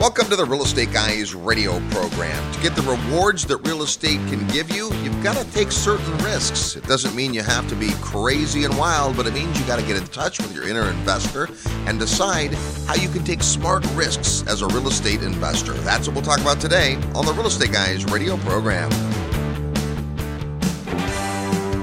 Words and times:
Welcome 0.00 0.30
to 0.30 0.36
the 0.36 0.46
Real 0.46 0.62
Estate 0.62 0.94
Guys 0.94 1.34
radio 1.34 1.78
program. 1.90 2.52
To 2.54 2.60
get 2.62 2.74
the 2.74 2.80
rewards 2.80 3.44
that 3.44 3.58
real 3.58 3.82
estate 3.82 4.16
can 4.28 4.46
give 4.46 4.74
you, 4.74 4.90
you've 5.02 5.22
got 5.22 5.36
to 5.36 5.44
take 5.52 5.70
certain 5.70 6.16
risks. 6.24 6.74
It 6.74 6.84
doesn't 6.84 7.14
mean 7.14 7.34
you 7.34 7.42
have 7.42 7.68
to 7.68 7.74
be 7.74 7.90
crazy 8.00 8.64
and 8.64 8.78
wild, 8.78 9.14
but 9.14 9.26
it 9.26 9.34
means 9.34 9.60
you 9.60 9.66
got 9.66 9.78
to 9.78 9.84
get 9.84 9.98
in 9.98 10.06
touch 10.06 10.38
with 10.38 10.54
your 10.54 10.66
inner 10.66 10.88
investor 10.88 11.50
and 11.86 11.98
decide 11.98 12.54
how 12.86 12.94
you 12.94 13.10
can 13.10 13.24
take 13.24 13.42
smart 13.42 13.84
risks 13.92 14.42
as 14.46 14.62
a 14.62 14.66
real 14.68 14.88
estate 14.88 15.22
investor. 15.22 15.74
That's 15.74 16.08
what 16.08 16.14
we'll 16.14 16.24
talk 16.24 16.40
about 16.40 16.62
today 16.62 16.94
on 17.14 17.26
the 17.26 17.34
Real 17.34 17.48
Estate 17.48 17.72
Guys 17.72 18.06
radio 18.06 18.38
program. 18.38 18.90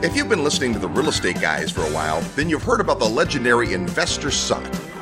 If 0.03 0.15
you've 0.15 0.27
been 0.27 0.43
listening 0.43 0.73
to 0.73 0.79
the 0.79 0.89
Real 0.89 1.09
Estate 1.09 1.39
Guys 1.39 1.69
for 1.69 1.81
a 1.81 1.91
while, 1.91 2.21
then 2.35 2.49
you've 2.49 2.63
heard 2.63 2.81
about 2.81 2.97
the 2.97 3.07
legendary 3.07 3.73
Investor 3.73 4.31
Summit. 4.31 4.56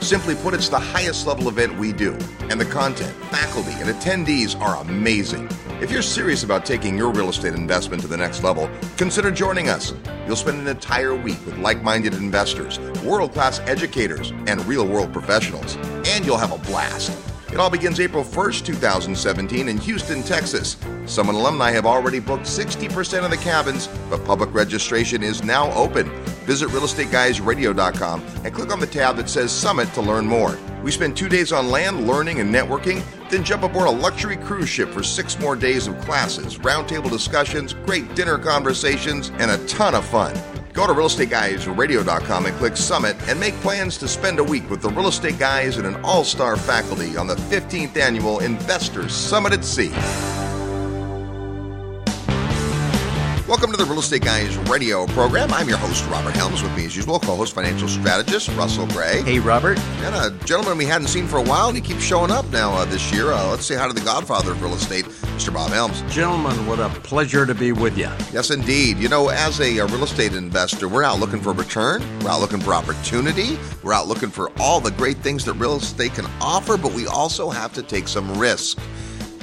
Simply 0.06 0.36
put, 0.36 0.54
it's 0.54 0.70
the 0.70 0.78
highest 0.78 1.26
level 1.26 1.50
event 1.50 1.80
we 1.80 1.92
do, 1.92 2.12
and 2.52 2.62
the 2.62 2.66
content, 2.66 3.12
faculty, 3.32 3.72
and 3.72 3.90
attendees 3.90 4.56
are 4.62 4.80
amazing. 4.80 5.50
If 5.82 5.90
you're 5.90 6.04
serious 6.04 6.44
about 6.44 6.64
taking 6.64 6.96
your 6.96 7.12
real 7.12 7.28
estate 7.28 7.56
investment 7.56 8.04
to 8.04 8.08
the 8.08 8.16
next 8.16 8.44
level, 8.44 8.70
consider 8.98 9.32
joining 9.32 9.68
us. 9.68 9.96
You'll 10.28 10.36
spend 10.36 10.60
an 10.60 10.68
entire 10.68 11.16
week 11.16 11.44
with 11.44 11.58
like 11.58 11.82
minded 11.82 12.14
investors, 12.14 12.78
world 13.02 13.34
class 13.34 13.60
educators, 13.62 14.30
and 14.46 14.64
real 14.68 14.86
world 14.86 15.12
professionals, 15.12 15.76
and 16.06 16.24
you'll 16.24 16.38
have 16.38 16.52
a 16.54 16.60
blast. 16.60 17.12
It 17.56 17.62
all 17.62 17.70
begins 17.70 18.02
April 18.02 18.26
1st, 18.26 18.66
2017 18.66 19.70
in 19.70 19.78
Houston, 19.78 20.22
Texas. 20.24 20.76
Summit 21.06 21.36
alumni 21.36 21.72
have 21.72 21.86
already 21.86 22.20
booked 22.20 22.44
60% 22.44 23.24
of 23.24 23.32
the 23.32 23.38
cabins, 23.38 23.88
but 24.10 24.26
public 24.26 24.54
registration 24.54 25.24
is 25.24 25.42
now 25.42 25.72
open. 25.72 26.10
Visit 26.44 26.68
realestateguysradio.com 26.68 28.22
and 28.44 28.54
click 28.54 28.74
on 28.74 28.82
the 28.82 28.86
tab 28.86 29.16
that 29.16 29.30
says 29.30 29.54
Summit 29.54 29.88
to 29.94 30.02
learn 30.02 30.26
more. 30.26 30.60
We 30.84 30.92
spend 30.92 31.16
two 31.16 31.30
days 31.30 31.54
on 31.54 31.72
land 31.72 32.06
learning 32.06 32.42
and 32.42 32.54
networking, 32.54 33.02
then 33.30 33.46
jump 33.46 33.64
aboard 33.64 33.88
a 33.88 33.92
luxury 33.92 34.36
cruise 34.36 34.68
ship 34.68 34.90
for 34.90 35.02
six 35.02 35.40
more 35.40 35.56
days 35.56 35.88
of 35.88 35.98
classes, 36.02 36.58
roundtable 36.58 37.10
discussions, 37.10 37.74
great 37.74 38.16
dinner 38.16 38.38
conversations, 38.38 39.30
and 39.38 39.50
a 39.50 39.66
ton 39.66 39.96
of 39.96 40.04
fun. 40.04 40.36
Go 40.76 40.86
to 40.86 40.94
realestateguysradio.com 40.94 42.46
and 42.48 42.58
click 42.58 42.76
Summit 42.76 43.16
and 43.30 43.40
make 43.40 43.54
plans 43.62 43.98
to 43.98 44.10
spend 44.10 44.40
a 44.40 44.44
week 44.44 44.70
with 44.70 44.82
the 44.82 44.90
real 44.90 45.08
estate 45.08 45.40
guys 45.40 45.78
and 45.78 45.88
an 45.88 45.96
all 46.04 46.26
star 46.26 46.58
faculty 46.58 47.16
on 47.16 47.28
the 47.28 47.36
15th 47.36 47.96
annual 47.96 48.40
Investors 48.40 49.14
Summit 49.14 49.54
at 49.54 49.64
Sea. 49.64 49.94
Welcome 53.48 53.70
to 53.70 53.78
the 53.78 53.86
Real 53.86 54.00
Estate 54.00 54.24
Guys 54.24 54.58
radio 54.58 55.06
program. 55.06 55.54
I'm 55.54 55.70
your 55.70 55.78
host, 55.78 56.04
Robert 56.10 56.36
Helms. 56.36 56.64
With 56.64 56.76
me, 56.76 56.86
as 56.86 56.96
usual, 56.96 57.20
co 57.20 57.36
host 57.36 57.54
financial 57.54 57.88
strategist 57.88 58.50
Russell 58.58 58.88
Gray. 58.88 59.22
Hey, 59.22 59.38
Robert. 59.38 59.78
And 59.78 60.16
a 60.16 60.46
gentleman 60.46 60.80
we 60.80 60.86
hadn't 60.86 61.10
seen 61.10 61.28
for 61.28 61.38
a 61.38 61.44
while, 61.44 61.68
and 61.68 61.78
he 61.78 61.82
keeps 61.84 62.02
showing 62.02 62.32
up 62.32 62.50
now 62.50 62.74
uh, 62.74 62.86
this 62.86 63.14
year. 63.14 63.32
Uh, 63.32 63.52
let's 63.52 63.64
say 63.64 63.76
hi 63.76 63.88
to 63.88 63.94
the 63.94 64.02
godfather 64.02 64.54
of 64.54 64.64
real 64.64 64.74
estate, 64.74 65.06
Mr. 65.06 65.54
Bob 65.54 65.70
Helms. 65.70 66.02
Gentlemen, 66.12 66.66
what 66.66 66.80
a 66.80 66.90
pleasure 67.02 67.46
to 67.46 67.54
be 67.54 67.72
with 67.72 67.96
you. 67.96 68.10
Yes, 68.34 68.50
indeed. 68.50 68.98
You 68.98 69.10
know, 69.10 69.30
as 69.30 69.60
a, 69.60 69.78
a 69.78 69.86
real 69.86 70.06
estate 70.06 70.34
investor, 70.34 70.88
we're 70.88 71.04
out 71.04 71.20
looking 71.20 71.40
for 71.40 71.54
return, 71.54 72.02
we're 72.22 72.32
out 72.32 72.42
looking 72.42 72.62
for 72.62 72.74
opportunity, 72.74 73.60
we're 73.84 73.94
out 73.94 74.08
looking 74.08 74.30
for 74.30 74.52
all 74.60 74.80
the 74.80 74.90
great 74.90 75.18
things 75.18 75.46
that 75.46 75.54
real 75.54 75.76
estate 75.76 76.16
can 76.16 76.26
offer, 76.42 76.78
but 76.78 76.94
we 76.94 77.06
also 77.06 77.52
have 77.52 77.74
to 77.74 77.84
take 77.84 78.08
some 78.08 78.40
risk. 78.40 78.80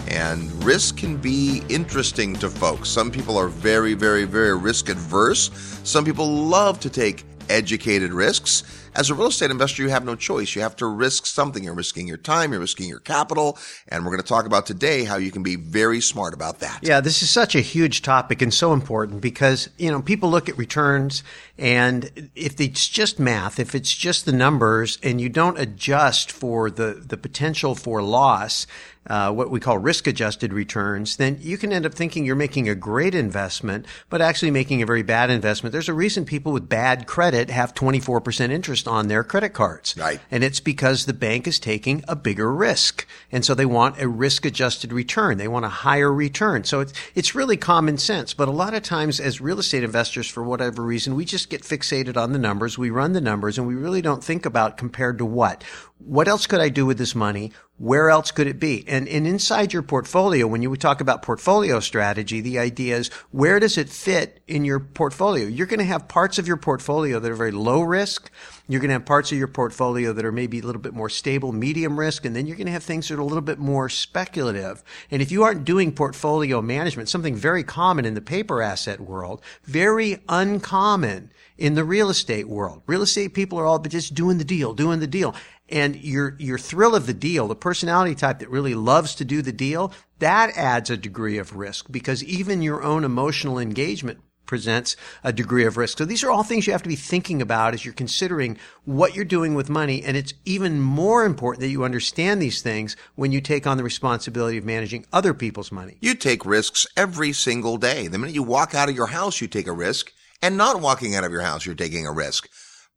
And 0.08 0.53
risk 0.64 0.98
can 0.98 1.17
be 1.17 1.62
interesting 1.69 2.34
to 2.36 2.48
folks. 2.48 2.89
Some 2.89 3.11
people 3.11 3.39
are 3.39 3.48
very, 3.48 3.95
very, 3.95 4.25
very 4.25 4.56
risk 4.56 4.89
adverse. 4.89 5.50
Some 5.84 6.05
people 6.05 6.27
love 6.27 6.81
to 6.81 6.91
take 6.91 7.25
educated 7.48 8.12
risks. 8.12 8.62
As 8.94 9.09
a 9.09 9.14
real 9.14 9.28
estate 9.28 9.50
investor, 9.50 9.83
you 9.83 9.89
have 9.89 10.05
no 10.05 10.14
choice. 10.14 10.55
You 10.55 10.62
have 10.62 10.77
to 10.77 10.86
risk 10.86 11.25
something. 11.25 11.64
You're 11.64 11.75
risking 11.75 12.06
your 12.06 12.19
time, 12.19 12.53
you're 12.53 12.61
risking 12.61 12.89
your 12.89 12.98
capital. 12.98 13.59
And 13.89 14.05
we're 14.05 14.11
going 14.11 14.22
to 14.22 14.28
talk 14.28 14.44
about 14.44 14.67
today 14.67 15.05
how 15.05 15.17
you 15.17 15.31
can 15.31 15.42
be 15.42 15.56
very 15.56 16.00
smart 16.00 16.34
about 16.34 16.59
that. 16.61 16.81
Yeah, 16.83 17.00
this 17.00 17.22
is 17.22 17.31
such 17.31 17.55
a 17.55 17.61
huge 17.61 18.03
topic 18.03 18.42
and 18.42 18.53
so 18.53 18.72
important 18.72 19.22
because, 19.22 19.70
you 19.78 19.91
know, 19.91 20.03
people 20.03 20.31
look 20.31 20.48
at 20.48 20.59
returns 20.59 21.22
and 21.59 22.31
if 22.34 22.60
it's 22.60 22.88
just 22.88 23.19
math, 23.19 23.59
if 23.59 23.75
it's 23.75 23.94
just 23.94 24.27
the 24.27 24.32
numbers 24.32 24.98
and 25.03 25.21
you 25.21 25.28
don't 25.28 25.59
adjust 25.59 26.31
for 26.31 26.71
the, 26.71 27.03
the 27.06 27.16
potential 27.16 27.75
for 27.75 28.03
loss, 28.03 28.66
uh, 29.07 29.33
what 29.33 29.51
we 29.51 29.61
call 29.61 29.79
risk 29.79 30.07
adjusted 30.07 30.53
returns, 30.53 31.17
then 31.17 31.39
you 31.41 31.59
can 31.59 31.73
end 31.73 31.85
up 31.85 31.95
thinking 31.95 32.25
you're 32.25 32.37
making 32.37 32.69
a 32.69 32.75
great 32.75 33.15
investment, 33.15 33.87
but 34.09 34.23
actually 34.23 34.51
making 34.51 34.83
a 34.83 34.87
very 34.87 35.03
bad 35.03 35.31
investment. 35.31 35.73
There's 35.73 35.89
a 35.89 35.95
reason 35.95 36.25
people 36.25 36.53
with 36.53 36.69
bad 36.69 37.07
credit 37.07 37.51
have 37.51 37.75
24% 37.75 38.51
interest 38.51 38.87
on 38.87 39.09
their 39.09 39.25
credit 39.25 39.51
cards. 39.51 39.97
Right. 39.99 40.21
And 40.31 40.45
it's 40.45 40.61
because 40.61 41.07
the 41.07 41.13
bank 41.13 41.47
is 41.47 41.59
taking 41.59 42.05
a 42.07 42.15
bigger 42.15 42.53
risk. 42.53 43.07
And 43.31 43.45
so 43.45 43.55
they 43.55 43.67
want 43.67 44.01
a 44.01 44.09
risk 44.09 44.45
adjusted 44.45 44.93
return. 44.93 45.39
They 45.39 45.49
want 45.49 45.65
a 45.65 45.71
higher 45.71 46.13
return. 46.13 46.65
So 46.65 46.81
it's, 46.81 46.93
it's 47.15 47.34
really 47.34 47.57
common 47.57 47.99
sense. 47.99 48.34
But 48.34 48.49
a 48.49 48.53
lot 48.53 48.75
of 48.75 48.83
times 48.83 49.19
as 49.19 49.41
real 49.41 49.59
estate 49.59 49.83
investors, 49.83 50.29
for 50.29 50.43
whatever 50.43 50.83
reason, 50.83 51.15
we 51.15 51.25
just 51.25 51.51
get 51.51 51.63
fixated 51.63 52.17
on 52.17 52.33
the 52.33 52.39
numbers. 52.39 52.79
We 52.79 52.91
run 52.91 53.13
the 53.13 53.21
numbers 53.21 53.59
and 53.59 53.67
we 53.67 53.75
really 53.75 54.03
don't 54.03 54.23
think 54.23 54.47
about 54.47 54.77
compared 54.77 55.19
to 55.19 55.25
what 55.25 55.65
what 56.07 56.29
else 56.29 56.47
could 56.47 56.61
I 56.61 56.69
do 56.69 56.87
with 56.87 56.99
this 56.99 57.15
money? 57.15 57.53
Where 57.79 58.11
else 58.11 58.31
could 58.31 58.47
it 58.47 58.61
be? 58.61 58.85
And, 58.87 59.09
and 59.09 59.27
inside 59.27 59.73
your 59.73 59.83
portfolio, 59.83 60.47
when 60.47 60.63
you 60.63 60.75
talk 60.77 61.01
about 61.01 61.23
portfolio 61.23 61.81
strategy, 61.81 62.41
the 62.41 62.59
idea 62.59 62.97
is 62.97 63.09
where 63.31 63.59
does 63.59 63.79
it 63.79 63.89
fit 63.89 64.43
in 64.47 64.65
your 64.65 64.81
portfolio? 64.81 65.47
You're 65.47 65.67
going 65.67 65.79
to 65.79 65.85
have 65.85 66.09
parts 66.09 66.39
of 66.39 66.47
your 66.47 66.57
portfolio 66.57 67.19
that 67.19 67.31
are 67.31 67.37
very 67.37 67.51
low 67.51 67.83
risk. 67.83 68.31
You're 68.69 68.81
going 68.81 68.89
to 68.89 68.95
have 68.95 69.05
parts 69.05 69.33
of 69.33 69.39
your 69.39 69.49
portfolio 69.49 70.12
that 70.12 70.25
are 70.25 70.33
maybe 70.33 70.61
a 70.61 70.62
little 70.62 70.81
bit 70.81 70.95
more 70.95 71.09
stable, 71.09 71.53
medium 71.53 71.99
risk, 71.99 72.25
and 72.25 72.34
then 72.34 72.47
you're 72.47 72.56
going 72.56 72.67
to 72.67 72.73
have 72.73 72.84
things 72.84 73.09
that 73.09 73.17
are 73.17 73.21
a 73.21 73.25
little 73.25 73.41
bit 73.41 73.59
more 73.59 73.89
speculative. 73.89 74.83
And 75.11 75.21
if 75.21 75.33
you 75.33 75.43
aren't 75.43 75.65
doing 75.65 75.93
portfolio 75.93 76.62
management, 76.62 77.09
something 77.09 77.34
very 77.34 77.65
common 77.65 78.05
in 78.05 78.15
the 78.15 78.21
paper 78.21 78.62
asset 78.62 79.01
world, 79.01 79.43
very 79.65 80.22
uncommon 80.28 81.33
in 81.59 81.75
the 81.75 81.84
real 81.84 82.11
estate 82.11 82.49
world. 82.49 82.83
Real 82.87 83.03
estate 83.03 83.34
people 83.34 83.59
are 83.59 83.67
all 83.67 83.78
but 83.78 83.93
just 83.93 84.15
doing 84.15 84.39
the 84.39 84.45
deal, 84.45 84.75
doing 84.75 85.01
the 85.01 85.06
deal 85.06 85.34
and 85.69 85.97
your 85.97 86.37
your 86.39 86.59
thrill 86.59 86.95
of 86.95 87.06
the 87.06 87.15
deal, 87.15 87.49
the 87.49 87.56
personality 87.56 88.15
type 88.15 88.39
that 88.41 88.51
really 88.51 88.75
loves 88.75 89.15
to 89.17 89.25
do 89.25 89.43
the 89.43 89.53
deal, 89.53 89.93
that 90.19 90.56
adds 90.56 90.91
a 90.91 90.97
degree 90.97 91.39
of 91.39 91.56
risk 91.56 91.91
because 91.91 92.22
even 92.25 92.62
your 92.62 92.83
own 92.83 93.05
emotional 93.05 93.59
engagement 93.59 94.21
presents 94.53 94.97
a 95.25 95.33
degree 95.33 95.65
of 95.65 95.79
risk. 95.79 95.97
So 95.97 96.05
these 96.05 96.23
are 96.23 96.31
all 96.31 96.43
things 96.43 96.67
you 96.67 96.75
have 96.75 96.83
to 96.83 96.89
be 96.91 96.95
thinking 96.95 97.41
about 97.41 97.73
as 97.73 97.87
you're 97.87 97.95
considering 97.95 98.59
what 98.85 99.17
you're 99.17 99.25
doing 99.25 99.55
with 99.55 99.71
money. 99.71 100.03
And 100.05 100.15
it's 100.15 100.35
even 100.45 100.79
more 100.79 101.25
important 101.25 101.63
that 101.63 101.71
you 101.71 101.85
understand 101.85 102.43
these 102.43 102.61
things 102.61 102.95
when 103.15 103.33
you 103.33 103.41
take 103.41 103.67
on 103.67 103.79
the 103.79 103.83
responsibility 103.83 104.59
of 104.59 104.67
managing 104.67 105.07
other 105.11 105.33
people's 105.33 105.73
money. 105.73 105.97
You 106.03 106.15
take 106.15 106.45
risks 106.45 106.87
every 106.99 107.33
single 107.33 107.79
day. 107.79 108.09
The 108.09 108.19
minute 108.19 108.35
you 108.35 108.43
walk 108.43 108.75
out 108.75 108.91
of 108.91 108.95
your 108.95 109.07
house, 109.07 109.41
you 109.41 109.49
take 109.49 109.67
a 109.67 109.73
risk. 109.73 110.13
And 110.43 110.59
not 110.59 110.83
walking 110.83 111.15
out 111.15 111.25
of 111.25 111.33
your 111.33 111.41
house, 111.41 111.65
you're 111.65 111.75
taking 111.75 112.07
a 112.07 112.13
risk. 112.13 112.51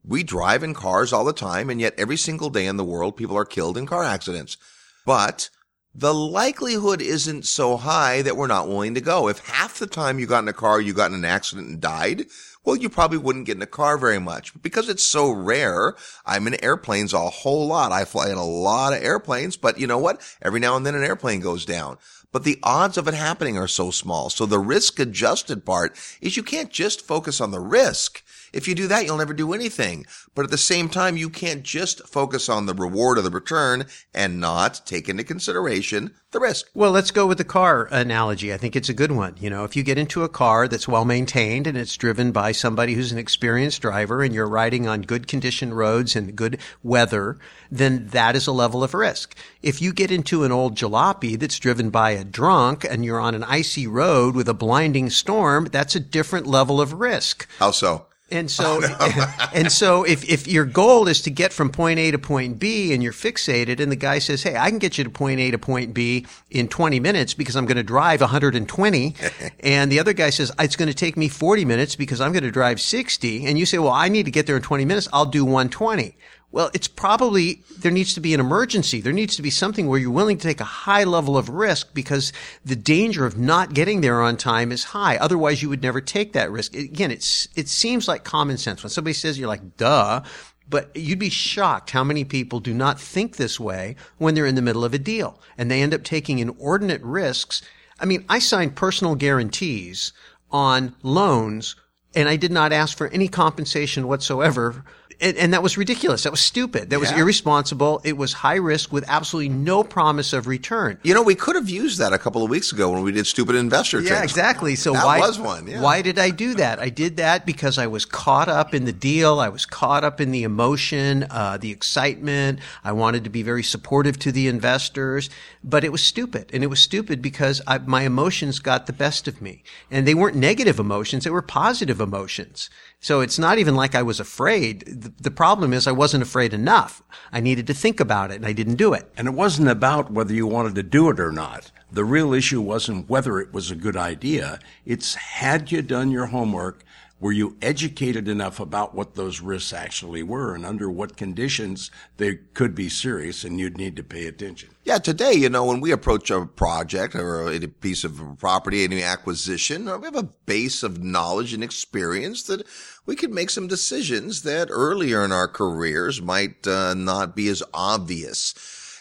We 0.04 0.24
drive 0.24 0.62
in 0.62 0.74
cars 0.74 1.14
all 1.14 1.24
the 1.24 1.32
time, 1.32 1.70
and 1.70 1.80
yet 1.80 1.94
every 1.98 2.18
single 2.18 2.50
day 2.50 2.66
in 2.66 2.76
the 2.76 2.84
world, 2.84 3.16
people 3.16 3.38
are 3.38 3.46
killed 3.46 3.78
in 3.78 3.86
car 3.86 4.04
accidents. 4.04 4.58
But 5.06 5.50
the 5.98 6.14
likelihood 6.14 7.02
isn't 7.02 7.46
so 7.46 7.78
high 7.78 8.22
that 8.22 8.36
we're 8.36 8.48
not 8.48 8.68
willing 8.68 8.96
to 8.96 9.02
go. 9.02 9.30
If 9.30 9.40
half 9.48 9.80
the 9.80 9.88
time 9.88 10.20
you 10.20 10.28
got 10.28 10.44
in 10.44 10.50
a 10.50 10.54
car, 10.54 10.82
you 10.82 10.94
got 10.94 11.12
in 11.12 11.18
an 11.18 11.24
accident 11.26 11.70
and 11.70 11.80
died, 11.80 12.26
well, 12.66 12.76
you 12.76 12.90
probably 12.90 13.18
wouldn't 13.18 13.46
get 13.46 13.56
in 13.56 13.62
a 13.62 13.68
car 13.68 13.98
very 13.98 14.20
much. 14.20 14.52
But 14.52 14.62
because 14.62 14.90
it's 14.90 15.04
so 15.04 15.32
rare, 15.32 15.96
I'm 16.26 16.48
in 16.48 16.62
airplanes 16.62 17.14
a 17.14 17.20
whole 17.20 17.68
lot. 17.68 17.94
I 17.94 18.04
fly 18.04 18.30
in 18.30 18.38
a 18.38 18.44
lot 18.44 18.92
of 18.92 19.04
airplanes, 19.04 19.56
but 19.56 19.80
you 19.80 19.88
know 19.88 19.98
what? 19.98 20.22
Every 20.42 20.60
now 20.60 20.76
and 20.76 20.86
then 20.86 20.96
an 20.96 21.04
airplane 21.04 21.40
goes 21.40 21.64
down. 21.64 21.98
But 22.34 22.44
the 22.44 22.60
odds 22.64 22.98
of 22.98 23.08
it 23.08 23.14
happening 23.14 23.58
are 23.58 23.68
so 23.68 23.92
small. 23.92 24.30
So 24.30 24.46
the 24.46 24.60
risk 24.60 25.00
adjusted 25.00 25.64
part 25.66 25.98
is 26.20 26.36
you 26.36 26.44
can't 26.44 26.70
just 26.70 27.08
focus 27.08 27.40
on 27.40 27.52
the 27.52 27.62
risk. 27.62 28.22
If 28.56 28.70
you 28.70 28.74
do 28.74 28.88
that, 28.88 29.06
you'll 29.06 29.18
never 29.18 29.34
do 29.34 29.52
anything. 29.52 30.06
But 30.34 30.46
at 30.46 30.52
the 30.52 30.58
same 30.58 30.88
time, 30.88 31.18
you 31.18 31.30
can't 31.30 31.62
just 31.62 32.08
focus 32.08 32.48
on 32.48 32.66
the 32.66 32.74
reward 32.74 33.18
or 33.18 33.22
the 33.22 33.30
return 33.30 33.86
and 34.14 34.40
not 34.40 34.82
take 34.86 35.10
into 35.10 35.26
consideration 35.26 36.14
the 36.32 36.40
risk. 36.40 36.70
Well, 36.74 36.92
let's 36.92 37.12
go 37.12 37.28
with 37.28 37.38
the 37.38 37.44
car 37.44 37.90
analogy. 37.92 38.54
I 38.54 38.58
think 38.58 38.78
it's 38.78 38.88
a 38.88 38.94
good 38.94 39.12
one. 39.12 39.36
You 39.42 39.50
know, 39.50 39.66
if 39.66 39.76
you 39.76 39.84
get 39.84 39.98
into 39.98 40.24
a 40.24 40.30
car 40.30 40.70
that's 40.70 40.88
well 40.88 41.04
maintained 41.04 41.68
and 41.68 41.78
it's 41.78 41.98
driven 41.98 42.32
by 42.32 42.54
somebody 42.54 42.94
who's 42.94 43.12
an 43.12 43.18
experienced 43.18 43.82
driver 43.82 44.24
and 44.24 44.34
you're 44.34 44.48
riding 44.48 44.88
on 44.88 45.02
good 45.02 45.28
conditioned 45.28 45.78
roads 45.78 46.16
and 46.16 46.34
good 46.34 46.58
weather, 46.82 47.38
then 47.70 48.08
that 48.08 48.38
is 48.38 48.48
a 48.48 48.54
level 48.54 48.86
of 48.86 48.94
risk. 48.94 49.36
If 49.62 49.82
you 49.82 49.92
get 49.92 50.12
into 50.12 50.46
an 50.46 50.54
old 50.54 50.76
jalopy 50.76 51.38
that's 51.38 51.60
driven 51.60 51.90
by 51.90 52.12
a 52.12 52.24
drunk 52.24 52.86
and 52.86 53.04
you're 53.04 53.20
on 53.20 53.36
an 53.36 53.44
icy 53.44 53.86
road 53.86 54.34
with 54.34 54.48
a 54.48 54.54
blinding 54.54 55.10
storm, 55.10 55.66
that's 55.66 55.96
a 55.96 56.00
different 56.00 56.48
level 56.48 56.80
of 56.80 56.94
risk. 56.94 57.50
How 57.60 57.72
so? 57.72 58.08
And 58.32 58.50
so, 58.52 58.80
oh, 58.84 59.50
and 59.54 59.72
so 59.72 60.04
if, 60.04 60.28
if 60.28 60.48
your 60.48 60.66
goal 60.66 61.08
is 61.08 61.22
to 61.24 61.30
get 61.30 61.54
from 61.54 61.70
point 61.70 62.00
A 62.00 62.12
to 62.12 62.18
point 62.18 62.60
B 62.60 62.94
and 62.94 63.04
you're 63.04 63.14
fixated 63.14 63.80
and 63.80 63.92
the 63.92 63.96
guy 63.96 64.20
says, 64.20 64.44
Hey, 64.44 64.58
I 64.58 64.70
can 64.70 64.80
get 64.80 64.98
you 64.98 65.04
to 65.04 65.10
point 65.10 65.40
A 65.40 65.52
to 65.52 65.58
point 65.58 65.94
B 65.94 66.26
in 66.50 66.68
20 66.68 67.00
minutes 67.00 67.34
because 67.34 67.56
I'm 67.56 67.66
going 67.66 67.78
to 67.78 67.84
drive 67.84 68.22
120. 68.22 69.16
and 69.60 69.92
the 69.92 70.00
other 70.00 70.14
guy 70.14 70.30
says, 70.30 70.52
it's 70.60 70.76
going 70.76 70.90
to 70.90 70.96
take 70.96 71.18
me 71.18 71.30
40 71.30 71.66
minutes 71.66 71.96
because 71.96 72.22
I'm 72.22 72.32
going 72.32 72.44
to 72.44 72.52
drive 72.52 72.82
60. 72.82 73.46
And 73.46 73.60
you 73.60 73.66
say, 73.66 73.78
well, 73.78 73.94
I 73.94 74.10
need 74.10 74.26
to 74.26 74.32
get 74.32 74.48
there 74.48 74.56
in 74.56 74.62
20 74.62 74.86
minutes. 74.86 75.08
I'll 75.14 75.26
do 75.26 75.46
120. 75.46 76.18
Well, 76.52 76.72
it's 76.74 76.88
probably 76.88 77.64
there 77.80 77.92
needs 77.92 78.14
to 78.14 78.22
be 78.22 78.34
an 78.34 78.40
emergency. 78.40 79.02
There 79.02 79.12
needs 79.12 79.36
to 79.36 79.42
be 79.42 79.50
something 79.50 79.88
where 79.88 80.00
you're 80.00 80.12
willing 80.12 80.38
to 80.38 80.48
take 80.48 80.62
a 80.62 80.64
high 80.64 81.04
level 81.04 81.38
of 81.38 81.50
risk 81.50 81.94
because 81.94 82.32
the 82.64 82.78
danger 82.78 83.26
of 83.26 83.38
not 83.38 83.74
getting 83.74 84.02
there 84.02 84.22
on 84.22 84.38
time 84.38 84.72
is 84.72 84.86
high. 84.86 85.18
Otherwise, 85.18 85.62
you 85.62 85.70
would 85.70 85.82
never 85.82 86.00
take 86.00 86.34
that 86.34 86.52
risk. 86.52 86.74
Again, 86.74 87.12
it's 87.12 87.50
it 87.56 87.68
seems 87.68 88.08
like 88.08 88.24
common 88.24 88.58
sense. 88.58 88.84
When 88.84 88.90
somebody 88.90 89.14
says 89.14 89.38
you're 89.38 89.50
like, 89.50 89.76
"Duh," 89.76 90.22
but 90.70 90.96
you'd 90.96 91.20
be 91.20 91.30
shocked 91.30 91.92
how 91.92 92.04
many 92.04 92.24
people 92.24 92.60
do 92.60 92.74
not 92.74 93.00
think 93.00 93.36
this 93.36 93.60
way 93.60 93.96
when 94.18 94.34
they're 94.34 94.46
in 94.46 94.56
the 94.56 94.62
middle 94.62 94.86
of 94.86 94.94
a 94.94 95.00
deal 95.00 95.40
and 95.58 95.70
they 95.70 95.82
end 95.82 95.94
up 95.94 96.04
taking 96.04 96.40
inordinate 96.40 97.04
risks. 97.04 97.62
I 98.00 98.06
mean, 98.06 98.26
I 98.30 98.40
signed 98.40 98.76
personal 98.76 99.16
guarantees 99.16 100.14
on 100.52 100.96
loans 101.04 101.76
and 102.16 102.30
I 102.30 102.38
did 102.38 102.52
not 102.52 102.72
ask 102.72 102.98
for 102.98 103.08
any 103.10 103.28
compensation 103.28 104.08
whatsoever 104.08 104.86
and, 105.22 105.38
and, 105.38 105.54
that 105.54 105.64
was 105.64 105.78
ridiculous. 105.78 106.24
That 106.24 106.32
was 106.32 106.40
stupid. 106.40 106.90
That 106.90 107.00
was 107.00 107.12
yeah. 107.12 107.20
irresponsible. 107.20 108.02
It 108.04 108.18
was 108.18 108.34
high 108.34 108.56
risk 108.56 108.92
with 108.92 109.06
absolutely 109.08 109.50
no 109.50 109.84
promise 109.84 110.34
of 110.34 110.48
return. 110.48 111.00
You 111.04 111.14
know, 111.14 111.22
we 111.22 111.36
could 111.36 111.56
have 111.56 111.70
used 111.70 112.00
that 112.00 112.14
a 112.14 112.18
couple 112.18 112.44
of 112.44 112.50
weeks 112.50 112.72
ago 112.72 112.90
when 112.92 113.04
we 113.04 113.12
did 113.12 113.28
stupid 113.28 113.56
investor. 113.56 114.02
Yeah, 114.02 114.24
exactly. 114.24 114.76
So 114.76 114.94
that 114.94 115.06
why 115.06 115.20
was 115.20 115.40
one? 115.40 115.68
Yeah. 115.68 115.82
Why 115.82 116.02
did 116.02 116.20
I 116.20 116.30
do 116.30 116.56
that? 116.56 116.80
I 116.80 116.90
did 116.90 117.18
that 117.18 117.46
because 117.46 117.78
I 117.78 117.88
was 117.88 118.06
caught 118.06 118.50
up 118.50 118.74
in 118.74 118.86
the 118.86 118.94
deal. 118.94 119.40
I 119.40 119.50
was 119.50 119.66
caught 119.66 120.04
up 120.04 120.20
in 120.20 120.32
the 120.32 120.44
emotion, 120.44 121.26
uh, 121.30 121.58
the 121.58 121.72
excitement. 121.72 122.60
I 122.84 122.92
wanted 122.92 123.24
to 123.24 123.30
be 123.30 123.44
very 123.44 123.64
supportive 123.64 124.20
to 124.20 124.32
the 124.32 124.48
investors, 124.48 125.30
but 125.64 125.84
it 125.84 125.92
was 125.92 126.04
stupid, 126.04 126.50
and 126.54 126.64
it 126.64 126.68
was 126.68 126.80
stupid 126.80 127.22
because 127.22 127.62
I, 127.68 127.78
my 127.80 128.04
emotions 128.04 128.60
got 128.60 128.88
the 128.88 128.94
best 128.94 129.28
of 129.28 129.42
me, 129.42 129.64
and 129.90 130.08
they 130.08 130.14
weren't 130.14 130.36
negative 130.36 130.80
emotions; 130.80 131.24
they 131.24 131.30
were 131.30 131.42
positive 131.42 132.00
emotions. 132.00 132.70
So 133.06 133.22
it's 133.22 133.38
not 133.38 133.60
even 133.60 133.76
like 133.76 133.94
I 133.94 134.02
was 134.02 134.20
afraid. 134.20 134.80
The, 135.20 135.30
problem 135.30 135.74
is 135.74 135.86
I 135.86 135.92
wasn't 135.92 136.24
afraid 136.24 136.56
enough. 136.56 137.04
I 137.32 137.40
needed 137.40 137.68
to 137.68 137.74
think 137.76 138.00
about 138.00 138.32
it 138.32 138.38
and 138.38 138.48
I 138.48 138.52
didn't 138.52 138.78
do 138.78 138.94
it. 138.94 139.12
And 139.16 139.28
it 139.28 139.36
wasn't 139.36 139.68
about 139.68 140.12
whether 140.12 140.34
you 140.34 140.48
wanted 140.48 140.74
to 140.74 140.82
do 140.82 141.12
it 141.12 141.20
or 141.20 141.32
not. 141.32 141.72
The 141.92 142.04
real 142.04 142.34
issue 142.34 142.62
wasn't 142.62 143.08
whether 143.08 143.40
it 143.40 143.54
was 143.54 143.70
a 143.70 143.76
good 143.76 143.96
idea. 143.96 144.58
It's 144.88 145.14
had 145.14 145.72
you 145.72 145.84
done 145.84 146.10
your 146.10 146.26
homework 146.26 146.84
were 147.20 147.32
you 147.32 147.56
educated 147.62 148.28
enough 148.28 148.60
about 148.60 148.94
what 148.94 149.16
those 149.16 149.40
risks 149.40 149.72
actually 149.72 150.22
were 150.22 150.54
and 150.54 150.66
under 150.66 150.90
what 150.90 151.16
conditions 151.16 151.90
they 152.18 152.36
could 152.54 152.76
be 152.76 152.90
serious 152.90 153.44
and 153.44 153.60
you'd 153.60 153.78
need 153.78 153.96
to 153.96 154.04
pay 154.04 154.28
attention? 154.28 154.70
Yeah, 154.84 154.98
today, 154.98 155.34
you 155.34 155.50
know, 155.50 155.66
when 155.66 155.80
we 155.80 155.92
approach 155.92 156.30
a 156.30 156.46
project 156.46 157.16
or 157.16 157.50
a 157.50 157.60
piece 157.68 158.04
of 158.04 158.22
property, 158.38 158.84
any 158.84 159.02
acquisition, 159.02 159.88
uh, 159.88 159.98
we 159.98 160.06
have 160.06 160.16
a 160.16 160.30
base 160.46 160.84
of 160.84 161.04
knowledge 161.04 161.54
and 161.54 161.64
experience 161.64 162.44
that 162.44 162.68
we 163.06 163.16
can 163.16 163.34
make 163.34 163.50
some 163.50 163.68
decisions 163.68 164.42
that 164.42 164.68
earlier 164.70 165.24
in 165.24 165.32
our 165.32 165.48
careers 165.48 166.22
might 166.22 166.68
uh, 166.68 166.94
not 166.94 167.36
be 167.36 167.48
as 167.48 167.64
obvious 167.74 168.54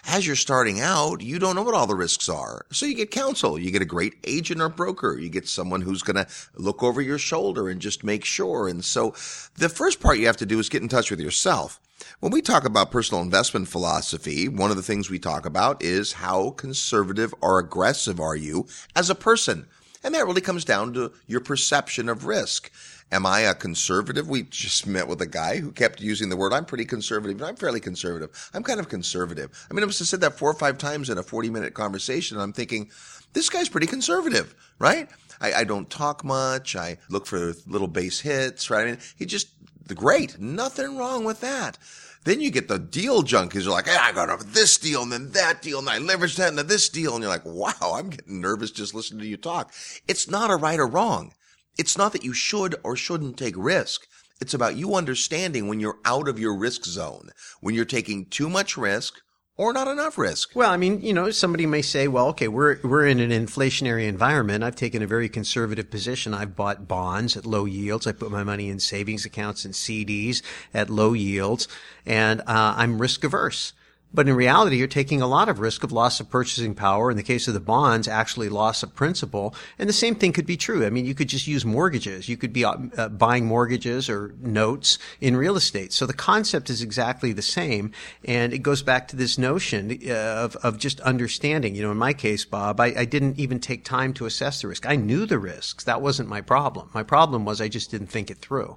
as 0.07 0.27
you're 0.27 0.37
starting 0.37 0.81
out, 0.81 1.23
you 1.23 1.39
don't 1.39 1.57
know 1.57 1.63
what 1.63 1.75
all 1.75 1.87
the 1.87 1.95
risks 1.95 2.29
are. 2.29 2.67
So 2.71 2.87
you 2.87 2.95
get 2.95 3.11
counsel. 3.11 3.59
You 3.59 3.71
get 3.71 3.83
a 3.83 3.87
great 3.87 4.15
agent 4.25 4.61
or 4.61 4.69
broker. 4.69 5.19
You 5.19 5.29
get 5.29 5.49
someone 5.49 5.81
who's 5.81 6.03
going 6.03 6.25
to 6.25 6.27
look 6.57 6.83
over 6.83 7.01
your 7.01 7.19
shoulder 7.19 7.69
and 7.69 7.81
just 7.81 8.05
make 8.05 8.25
sure. 8.25 8.69
And 8.69 8.85
so 8.85 9.11
the 9.57 9.69
first 9.69 10.01
part 10.01 10.19
you 10.19 10.27
have 10.27 10.37
to 10.39 10.47
do 10.47 10.59
is 10.59 10.69
get 10.69 10.83
in 10.83 10.89
touch 10.89 11.11
with 11.11 11.21
yourself. 11.21 11.81
When 12.21 12.33
we 12.33 12.43
talk 12.43 12.65
about 12.65 12.91
personal 12.91 13.23
investment 13.23 13.69
philosophy, 13.69 14.49
one 14.49 14.71
of 14.71 14.77
the 14.77 14.83
things 14.83 15.09
we 15.09 15.19
talk 15.19 15.47
about 15.47 15.83
is 15.83 16.13
how 16.13 16.51
conservative 16.51 17.35
or 17.41 17.59
aggressive 17.59 18.21
are 18.21 18.37
you 18.37 18.67
as 18.95 19.11
a 19.11 19.15
person? 19.15 19.67
And 20.03 20.15
that 20.15 20.27
really 20.27 20.43
comes 20.43 20.67
down 20.67 20.93
to 20.95 21.13
your 21.27 21.41
perception 21.41 22.11
of 22.11 22.27
risk. 22.27 22.71
Am 23.13 23.27
I 23.27 23.41
a 23.41 23.55
conservative? 23.55 24.29
We 24.29 24.43
just 24.45 24.87
met 24.87 25.07
with 25.07 25.21
a 25.21 25.27
guy 25.27 25.59
who 25.59 25.71
kept 25.71 26.01
using 26.01 26.31
the 26.31 26.37
word, 26.37 26.53
I'm 26.53 26.65
pretty 26.65 26.85
conservative. 26.85 27.41
I'm 27.43 27.57
fairly 27.57 27.81
conservative. 27.81 28.51
I'm 28.53 28.63
kind 28.63 28.81
of 28.81 28.89
conservative. 28.89 29.67
I 29.71 29.75
mean, 29.75 29.85
I 29.85 29.87
must 29.87 30.01
have 30.01 30.09
said 30.09 30.21
that 30.23 30.39
four 30.39 30.51
or 30.51 30.55
five 30.55 30.79
times 30.79 31.11
in 31.11 31.19
a 31.19 31.23
40 31.23 31.51
minute 31.51 31.75
conversation. 31.75 32.39
I'm 32.39 32.53
thinking, 32.53 32.91
this 33.33 33.51
guy's 33.51 33.69
pretty 33.69 33.87
conservative, 33.87 34.55
right? 34.79 35.09
I, 35.41 35.53
I 35.53 35.65
don't 35.65 35.91
talk 35.91 36.25
much. 36.25 36.77
I 36.77 36.99
look 37.09 37.27
for 37.27 37.53
little 37.67 37.89
base 37.89 38.21
hits, 38.21 38.71
right? 38.71 38.83
I 38.83 38.91
mean, 38.93 38.99
he 39.17 39.27
just, 39.27 39.49
great. 39.95 40.39
Nothing 40.41 40.97
wrong 40.97 41.25
with 41.25 41.41
that. 41.41 41.79
Then 42.25 42.41
you 42.41 42.51
get 42.51 42.69
the 42.69 42.79
deal 42.79 43.23
junkies. 43.23 43.65
You're 43.65 43.73
like, 43.73 43.87
hey, 43.87 43.99
I 44.01 44.13
got 44.13 44.31
over 44.31 44.43
this 44.43 44.79
deal 44.79 45.03
and 45.03 45.13
then 45.13 45.31
that 45.33 45.61
deal 45.61 45.79
and 45.79 45.89
I 45.89 45.99
leveraged 45.99 46.37
that 46.37 46.51
into 46.51 46.63
this 46.63 46.89
deal. 46.89 47.15
And 47.15 47.23
you're 47.23 47.31
like, 47.31 47.45
wow, 47.45 47.73
I'm 47.95 48.09
getting 48.11 48.41
nervous 48.41 48.71
just 48.71 48.95
listening 48.95 49.21
to 49.21 49.27
you 49.27 49.37
talk. 49.37 49.73
It's 50.09 50.29
not 50.29 50.51
a 50.51 50.57
right 50.57 50.81
or 50.81 50.87
wrong. 50.87 51.35
It's 51.77 51.99
not 51.99 52.13
that 52.13 52.25
you 52.25 52.33
should 52.33 52.77
or 52.83 52.97
shouldn't 52.97 53.37
take 53.37 53.55
risk. 53.57 54.07
It's 54.41 54.55
about 54.55 54.77
you 54.77 54.95
understanding 54.95 55.69
when 55.69 55.81
you're 55.81 55.99
out 56.05 56.29
of 56.29 56.39
your 56.39 56.55
risk 56.55 56.85
zone, 56.85 57.31
when 57.61 57.75
you're 57.75 57.85
taking 57.85 58.27
too 58.27 58.49
much 58.49 58.77
risk 58.77 59.21
or 59.57 59.73
not 59.73 59.87
enough 59.87 60.19
risk. 60.19 60.51
Well, 60.55 60.71
I 60.71 60.77
mean, 60.77 61.01
you 61.01 61.13
know, 61.13 61.31
somebody 61.31 61.65
may 61.67 61.83
say, 61.83 62.09
well, 62.09 62.27
okay, 62.29 62.49
we're 62.49 62.79
we're 62.83 63.07
in 63.07 63.21
an 63.21 63.31
inflationary 63.31 64.09
environment. 64.09 64.65
I've 64.65 64.77
taken 64.77 65.03
a 65.03 65.07
very 65.07 65.29
conservative 65.29 65.91
position. 65.91 66.35
I've 66.35 66.57
bought 66.57 66.89
bonds 66.89 67.37
at 67.37 67.47
low 67.47 67.65
yields. 67.65 68.07
I 68.07 68.13
put 68.13 68.33
my 68.33 68.43
money 68.43 68.69
in 68.69 68.81
savings 68.81 69.25
accounts 69.25 69.65
and 69.65 69.73
CDs 69.73 70.43
at 70.73 70.91
low 70.91 71.13
yields, 71.13 71.69
and 72.05 72.41
uh, 72.41 72.75
I'm 72.77 73.01
risk 73.01 73.23
averse. 73.23 73.73
But 74.15 74.29
in 74.29 74.37
reality, 74.37 74.77
you're 74.77 74.87
taking 74.87 75.21
a 75.21 75.27
lot 75.27 75.49
of 75.49 75.59
risk 75.59 75.83
of 75.83 75.91
loss 75.91 76.21
of 76.21 76.31
purchasing 76.31 76.75
power. 76.75 77.11
In 77.11 77.17
the 77.17 77.23
case 77.25 77.49
of 77.49 77.55
the 77.55 77.61
bonds, 77.61 78.07
actually 78.07 78.49
loss 78.49 78.85
of 78.85 78.95
principal. 78.95 79.55
And 79.77 79.89
the 79.89 79.93
same 79.93 80.15
thing 80.15 80.33
could 80.33 80.47
be 80.47 80.57
true. 80.57 80.87
I 80.87 80.91
mean, 80.91 81.05
you 81.05 81.15
could 81.15 81.29
just 81.29 81.49
use 81.49 81.65
mortgages. 81.65 82.29
You 82.29 82.37
could 82.37 82.53
be 82.53 82.65
uh, 82.65 82.77
uh, 82.97 83.09
buying 83.09 83.45
mortgages 83.45 84.09
or 84.09 84.33
notes 84.41 84.99
in 85.21 85.37
real 85.37 85.57
estate. 85.57 85.93
So 85.93 86.07
the 86.07 86.13
concept 86.15 86.71
is 86.71 86.81
exactly 86.81 87.33
the 87.33 87.43
same. 87.43 87.91
And 88.25 88.53
it 88.53 88.61
goes 88.61 88.83
back 88.83 89.09
to 89.09 89.17
this 89.17 89.37
notion 89.37 89.99
uh, 90.09 90.13
of, 90.13 90.57
of 90.57 90.79
just 90.79 91.01
understanding. 91.01 91.75
You 91.75 91.83
know, 91.83 91.91
in 91.91 91.99
my 91.99 92.13
case, 92.13 92.45
Bob, 92.45 92.79
I, 92.79 92.95
I 92.97 93.05
didn't 93.05 93.41
even 93.41 93.59
take 93.59 93.85
time 93.85 94.15
to 94.15 94.27
assess 94.27 94.63
the 94.63 94.69
risk. 94.69 94.87
I 94.87 94.95
knew 94.95 95.27
the 95.27 95.41
risks. 95.41 95.83
That 95.85 96.03
wasn't 96.03 96.29
my 96.29 96.41
problem. 96.41 96.89
My 96.95 97.03
problem 97.03 97.45
was 97.45 97.61
I 97.61 97.67
just 97.67 97.91
didn't 97.91 98.09
think 98.09 98.31
it 98.31 98.39
through. 98.39 98.77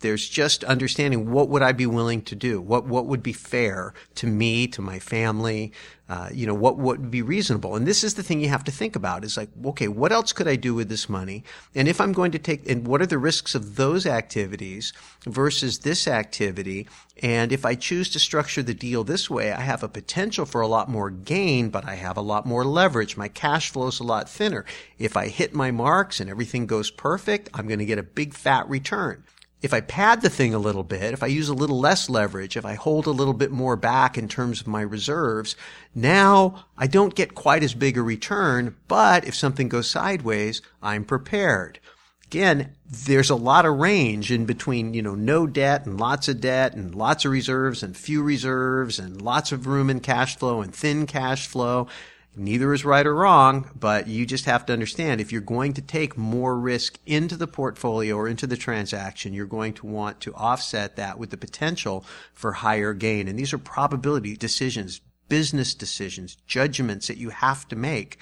There's 0.00 0.28
just 0.28 0.64
understanding 0.64 1.30
what 1.30 1.48
would 1.48 1.62
I 1.62 1.72
be 1.72 1.86
willing 1.86 2.22
to 2.22 2.36
do? 2.36 2.60
What, 2.60 2.86
what 2.86 3.06
would 3.06 3.22
be 3.22 3.32
fair 3.32 3.92
to 4.14 4.26
me, 4.26 4.66
to 4.68 4.77
my 4.82 4.98
family? 4.98 5.72
Uh, 6.08 6.28
you 6.32 6.46
know, 6.46 6.54
what, 6.54 6.78
what 6.78 6.98
would 6.98 7.10
be 7.10 7.20
reasonable? 7.20 7.76
And 7.76 7.86
this 7.86 8.02
is 8.02 8.14
the 8.14 8.22
thing 8.22 8.40
you 8.40 8.48
have 8.48 8.64
to 8.64 8.72
think 8.72 8.96
about 8.96 9.24
is 9.24 9.36
like, 9.36 9.50
okay, 9.64 9.88
what 9.88 10.10
else 10.10 10.32
could 10.32 10.48
I 10.48 10.56
do 10.56 10.74
with 10.74 10.88
this 10.88 11.08
money? 11.08 11.44
And 11.74 11.86
if 11.86 12.00
I'm 12.00 12.12
going 12.12 12.32
to 12.32 12.38
take, 12.38 12.68
and 12.68 12.86
what 12.86 13.02
are 13.02 13.06
the 13.06 13.18
risks 13.18 13.54
of 13.54 13.76
those 13.76 14.06
activities 14.06 14.94
versus 15.26 15.80
this 15.80 16.08
activity? 16.08 16.88
And 17.22 17.52
if 17.52 17.66
I 17.66 17.74
choose 17.74 18.08
to 18.10 18.18
structure 18.18 18.62
the 18.62 18.72
deal 18.72 19.04
this 19.04 19.28
way, 19.28 19.52
I 19.52 19.60
have 19.60 19.82
a 19.82 19.88
potential 19.88 20.46
for 20.46 20.62
a 20.62 20.68
lot 20.68 20.88
more 20.88 21.10
gain, 21.10 21.68
but 21.68 21.84
I 21.84 21.96
have 21.96 22.16
a 22.16 22.22
lot 22.22 22.46
more 22.46 22.64
leverage. 22.64 23.16
My 23.16 23.28
cash 23.28 23.70
flow 23.70 23.88
is 23.88 24.00
a 24.00 24.04
lot 24.04 24.30
thinner. 24.30 24.64
If 24.98 25.16
I 25.16 25.28
hit 25.28 25.54
my 25.54 25.70
marks 25.70 26.20
and 26.20 26.30
everything 26.30 26.66
goes 26.66 26.90
perfect, 26.90 27.50
I'm 27.52 27.66
going 27.66 27.80
to 27.80 27.84
get 27.84 27.98
a 27.98 28.02
big 28.02 28.32
fat 28.32 28.68
return 28.68 29.24
if 29.60 29.74
I 29.74 29.80
pad 29.80 30.22
the 30.22 30.30
thing 30.30 30.54
a 30.54 30.58
little 30.58 30.84
bit, 30.84 31.12
if 31.12 31.22
I 31.22 31.26
use 31.26 31.48
a 31.48 31.54
little 31.54 31.80
less 31.80 32.08
leverage, 32.08 32.56
if 32.56 32.64
I 32.64 32.74
hold 32.74 33.06
a 33.06 33.10
little 33.10 33.34
bit 33.34 33.50
more 33.50 33.76
back 33.76 34.16
in 34.16 34.28
terms 34.28 34.60
of 34.60 34.68
my 34.68 34.82
reserves, 34.82 35.56
now 35.94 36.66
I 36.76 36.86
don't 36.86 37.14
get 37.14 37.34
quite 37.34 37.64
as 37.64 37.74
big 37.74 37.96
a 37.98 38.02
return, 38.02 38.76
but 38.86 39.26
if 39.26 39.34
something 39.34 39.68
goes 39.68 39.90
sideways, 39.90 40.62
I'm 40.80 41.04
prepared. 41.04 41.80
Again, 42.26 42.74
there's 42.88 43.30
a 43.30 43.36
lot 43.36 43.64
of 43.64 43.78
range 43.78 44.30
in 44.30 44.44
between, 44.44 44.94
you 44.94 45.02
know, 45.02 45.14
no 45.14 45.46
debt 45.46 45.86
and 45.86 45.98
lots 45.98 46.28
of 46.28 46.40
debt 46.40 46.74
and 46.74 46.94
lots 46.94 47.24
of 47.24 47.32
reserves 47.32 47.82
and 47.82 47.96
few 47.96 48.22
reserves 48.22 48.98
and 48.98 49.20
lots 49.20 49.50
of 49.50 49.66
room 49.66 49.90
in 49.90 50.00
cash 50.00 50.36
flow 50.36 50.60
and 50.60 50.74
thin 50.74 51.06
cash 51.06 51.46
flow. 51.46 51.88
Neither 52.36 52.72
is 52.72 52.84
right 52.84 53.06
or 53.06 53.14
wrong, 53.14 53.68
but 53.74 54.06
you 54.06 54.24
just 54.24 54.44
have 54.44 54.64
to 54.66 54.72
understand 54.72 55.20
if 55.20 55.32
you're 55.32 55.40
going 55.40 55.72
to 55.72 55.82
take 55.82 56.16
more 56.16 56.56
risk 56.56 56.98
into 57.04 57.36
the 57.36 57.48
portfolio 57.48 58.14
or 58.14 58.28
into 58.28 58.46
the 58.46 58.56
transaction, 58.56 59.34
you're 59.34 59.46
going 59.46 59.72
to 59.74 59.86
want 59.86 60.20
to 60.20 60.34
offset 60.34 60.94
that 60.96 61.18
with 61.18 61.30
the 61.30 61.36
potential 61.36 62.04
for 62.32 62.52
higher 62.52 62.94
gain. 62.94 63.26
And 63.26 63.36
these 63.36 63.52
are 63.52 63.58
probability 63.58 64.36
decisions, 64.36 65.00
business 65.28 65.74
decisions, 65.74 66.36
judgments 66.46 67.08
that 67.08 67.18
you 67.18 67.30
have 67.30 67.68
to 67.68 67.76
make. 67.76 68.18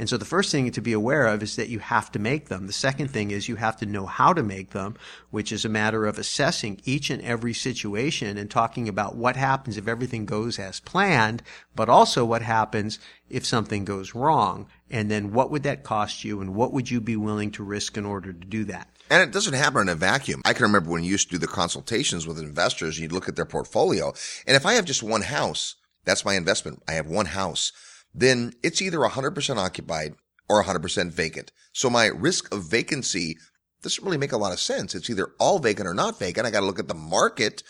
And 0.00 0.08
so 0.08 0.16
the 0.16 0.24
first 0.24 0.50
thing 0.50 0.70
to 0.70 0.80
be 0.80 0.94
aware 0.94 1.26
of 1.26 1.42
is 1.42 1.56
that 1.56 1.68
you 1.68 1.78
have 1.78 2.10
to 2.12 2.18
make 2.18 2.48
them. 2.48 2.66
The 2.66 2.72
second 2.72 3.08
thing 3.08 3.30
is 3.30 3.50
you 3.50 3.56
have 3.56 3.76
to 3.80 3.86
know 3.86 4.06
how 4.06 4.32
to 4.32 4.42
make 4.42 4.70
them, 4.70 4.96
which 5.30 5.52
is 5.52 5.66
a 5.66 5.68
matter 5.68 6.06
of 6.06 6.18
assessing 6.18 6.80
each 6.86 7.10
and 7.10 7.20
every 7.20 7.52
situation 7.52 8.38
and 8.38 8.50
talking 8.50 8.88
about 8.88 9.14
what 9.14 9.36
happens 9.36 9.76
if 9.76 9.86
everything 9.86 10.24
goes 10.24 10.58
as 10.58 10.80
planned, 10.80 11.42
but 11.76 11.90
also 11.90 12.24
what 12.24 12.40
happens 12.40 12.98
if 13.28 13.44
something 13.44 13.84
goes 13.84 14.14
wrong. 14.14 14.68
And 14.90 15.10
then 15.10 15.34
what 15.34 15.50
would 15.50 15.64
that 15.64 15.82
cost 15.82 16.24
you 16.24 16.40
and 16.40 16.54
what 16.54 16.72
would 16.72 16.90
you 16.90 17.02
be 17.02 17.16
willing 17.16 17.50
to 17.52 17.62
risk 17.62 17.98
in 17.98 18.06
order 18.06 18.32
to 18.32 18.46
do 18.46 18.64
that? 18.64 18.88
And 19.10 19.22
it 19.22 19.32
doesn't 19.32 19.52
happen 19.52 19.82
in 19.82 19.88
a 19.90 19.94
vacuum. 19.96 20.40
I 20.46 20.54
can 20.54 20.62
remember 20.62 20.90
when 20.90 21.04
you 21.04 21.10
used 21.10 21.28
to 21.28 21.34
do 21.34 21.38
the 21.38 21.46
consultations 21.46 22.26
with 22.26 22.38
investors, 22.38 22.98
you'd 22.98 23.12
look 23.12 23.28
at 23.28 23.36
their 23.36 23.44
portfolio. 23.44 24.14
And 24.46 24.56
if 24.56 24.64
I 24.64 24.74
have 24.74 24.86
just 24.86 25.02
one 25.02 25.22
house, 25.22 25.74
that's 26.04 26.24
my 26.24 26.34
investment. 26.34 26.82
I 26.88 26.92
have 26.92 27.06
one 27.06 27.26
house 27.26 27.72
then 28.14 28.52
it's 28.62 28.82
either 28.82 28.98
100% 28.98 29.56
occupied 29.56 30.14
or 30.48 30.64
100% 30.64 31.10
vacant. 31.12 31.52
So 31.72 31.88
my 31.88 32.06
risk 32.06 32.52
of 32.52 32.64
vacancy 32.64 33.38
doesn't 33.82 34.04
really 34.04 34.18
make 34.18 34.32
a 34.32 34.36
lot 34.36 34.52
of 34.52 34.60
sense. 34.60 34.94
It's 34.94 35.08
either 35.08 35.32
all 35.38 35.58
vacant 35.58 35.88
or 35.88 35.94
not 35.94 36.18
vacant. 36.18 36.46
I 36.46 36.50
got 36.50 36.60
to 36.60 36.66
look 36.66 36.78
at 36.78 36.88
the 36.88 36.94
market 36.94 37.62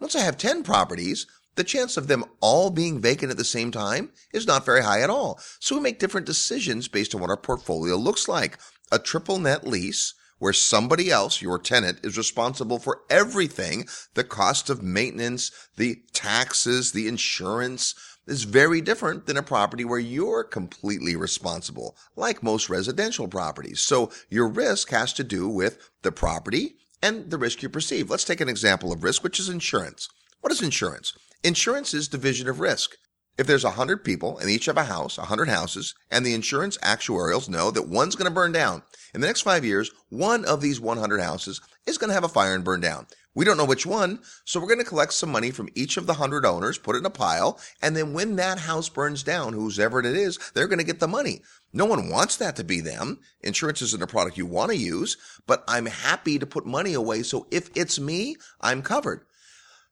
Once 0.00 0.14
I 0.14 0.20
have 0.20 0.38
10 0.38 0.62
properties, 0.62 1.26
the 1.56 1.64
chance 1.64 1.96
of 1.96 2.06
them 2.06 2.24
all 2.40 2.70
being 2.70 3.00
vacant 3.00 3.32
at 3.32 3.36
the 3.36 3.44
same 3.44 3.72
time 3.72 4.12
is 4.32 4.46
not 4.46 4.64
very 4.64 4.80
high 4.80 5.00
at 5.00 5.10
all. 5.10 5.40
So 5.58 5.74
we 5.74 5.82
make 5.82 5.98
different 5.98 6.24
decisions 6.24 6.86
based 6.86 7.16
on 7.16 7.20
what 7.20 7.30
our 7.30 7.36
portfolio 7.36 7.96
looks 7.96 8.28
like. 8.28 8.60
A 8.92 9.00
triple 9.00 9.40
net 9.40 9.66
lease 9.66 10.14
where 10.38 10.52
somebody 10.52 11.10
else, 11.10 11.42
your 11.42 11.58
tenant, 11.58 12.00
is 12.02 12.16
responsible 12.16 12.78
for 12.78 13.00
everything, 13.10 13.86
the 14.14 14.24
cost 14.24 14.70
of 14.70 14.82
maintenance, 14.82 15.50
the 15.76 16.02
taxes, 16.12 16.92
the 16.92 17.08
insurance, 17.08 17.94
is 18.26 18.44
very 18.44 18.80
different 18.80 19.26
than 19.26 19.36
a 19.36 19.42
property 19.42 19.84
where 19.84 19.98
you're 19.98 20.44
completely 20.44 21.16
responsible, 21.16 21.96
like 22.14 22.42
most 22.42 22.68
residential 22.68 23.26
properties. 23.26 23.80
So 23.80 24.10
your 24.28 24.48
risk 24.48 24.90
has 24.90 25.12
to 25.14 25.24
do 25.24 25.48
with 25.48 25.90
the 26.02 26.12
property 26.12 26.76
and 27.02 27.30
the 27.30 27.38
risk 27.38 27.62
you 27.62 27.68
perceive. 27.68 28.10
Let's 28.10 28.24
take 28.24 28.40
an 28.40 28.48
example 28.48 28.92
of 28.92 29.02
risk, 29.02 29.22
which 29.22 29.40
is 29.40 29.48
insurance. 29.48 30.08
What 30.40 30.52
is 30.52 30.62
insurance? 30.62 31.12
Insurance 31.42 31.94
is 31.94 32.08
division 32.08 32.48
of 32.48 32.60
risk. 32.60 32.96
If 33.38 33.46
there's 33.46 33.62
100 33.62 34.04
people 34.04 34.36
and 34.38 34.50
each 34.50 34.66
have 34.66 34.76
a 34.76 34.82
house, 34.82 35.16
100 35.16 35.48
houses, 35.48 35.94
and 36.10 36.26
the 36.26 36.34
insurance 36.34 36.76
actuarials 36.78 37.48
know 37.48 37.70
that 37.70 37.88
one's 37.88 38.16
going 38.16 38.28
to 38.28 38.34
burn 38.34 38.50
down, 38.50 38.82
in 39.14 39.20
the 39.20 39.28
next 39.28 39.42
five 39.42 39.64
years, 39.64 39.92
one 40.08 40.44
of 40.44 40.60
these 40.60 40.80
100 40.80 41.20
houses 41.20 41.60
is 41.86 41.98
going 41.98 42.08
to 42.08 42.14
have 42.14 42.24
a 42.24 42.28
fire 42.28 42.56
and 42.56 42.64
burn 42.64 42.80
down. 42.80 43.06
We 43.36 43.44
don't 43.44 43.56
know 43.56 43.64
which 43.64 43.86
one, 43.86 44.18
so 44.44 44.58
we're 44.58 44.66
going 44.66 44.80
to 44.80 44.84
collect 44.84 45.12
some 45.12 45.30
money 45.30 45.52
from 45.52 45.68
each 45.76 45.96
of 45.96 46.06
the 46.08 46.14
100 46.14 46.44
owners, 46.44 46.78
put 46.78 46.96
it 46.96 46.98
in 46.98 47.06
a 47.06 47.10
pile, 47.10 47.60
and 47.80 47.96
then 47.96 48.12
when 48.12 48.34
that 48.36 48.58
house 48.58 48.88
burns 48.88 49.22
down, 49.22 49.52
whoever 49.52 50.00
it 50.00 50.06
is, 50.06 50.40
they're 50.54 50.66
going 50.66 50.80
to 50.80 50.84
get 50.84 50.98
the 50.98 51.06
money. 51.06 51.42
No 51.72 51.84
one 51.84 52.10
wants 52.10 52.36
that 52.38 52.56
to 52.56 52.64
be 52.64 52.80
them. 52.80 53.20
Insurance 53.42 53.82
isn't 53.82 54.02
a 54.02 54.08
product 54.08 54.36
you 54.36 54.46
want 54.46 54.72
to 54.72 54.76
use, 54.76 55.16
but 55.46 55.62
I'm 55.68 55.86
happy 55.86 56.40
to 56.40 56.46
put 56.46 56.66
money 56.66 56.94
away 56.94 57.22
so 57.22 57.46
if 57.52 57.70
it's 57.76 58.00
me, 58.00 58.34
I'm 58.60 58.82
covered. 58.82 59.24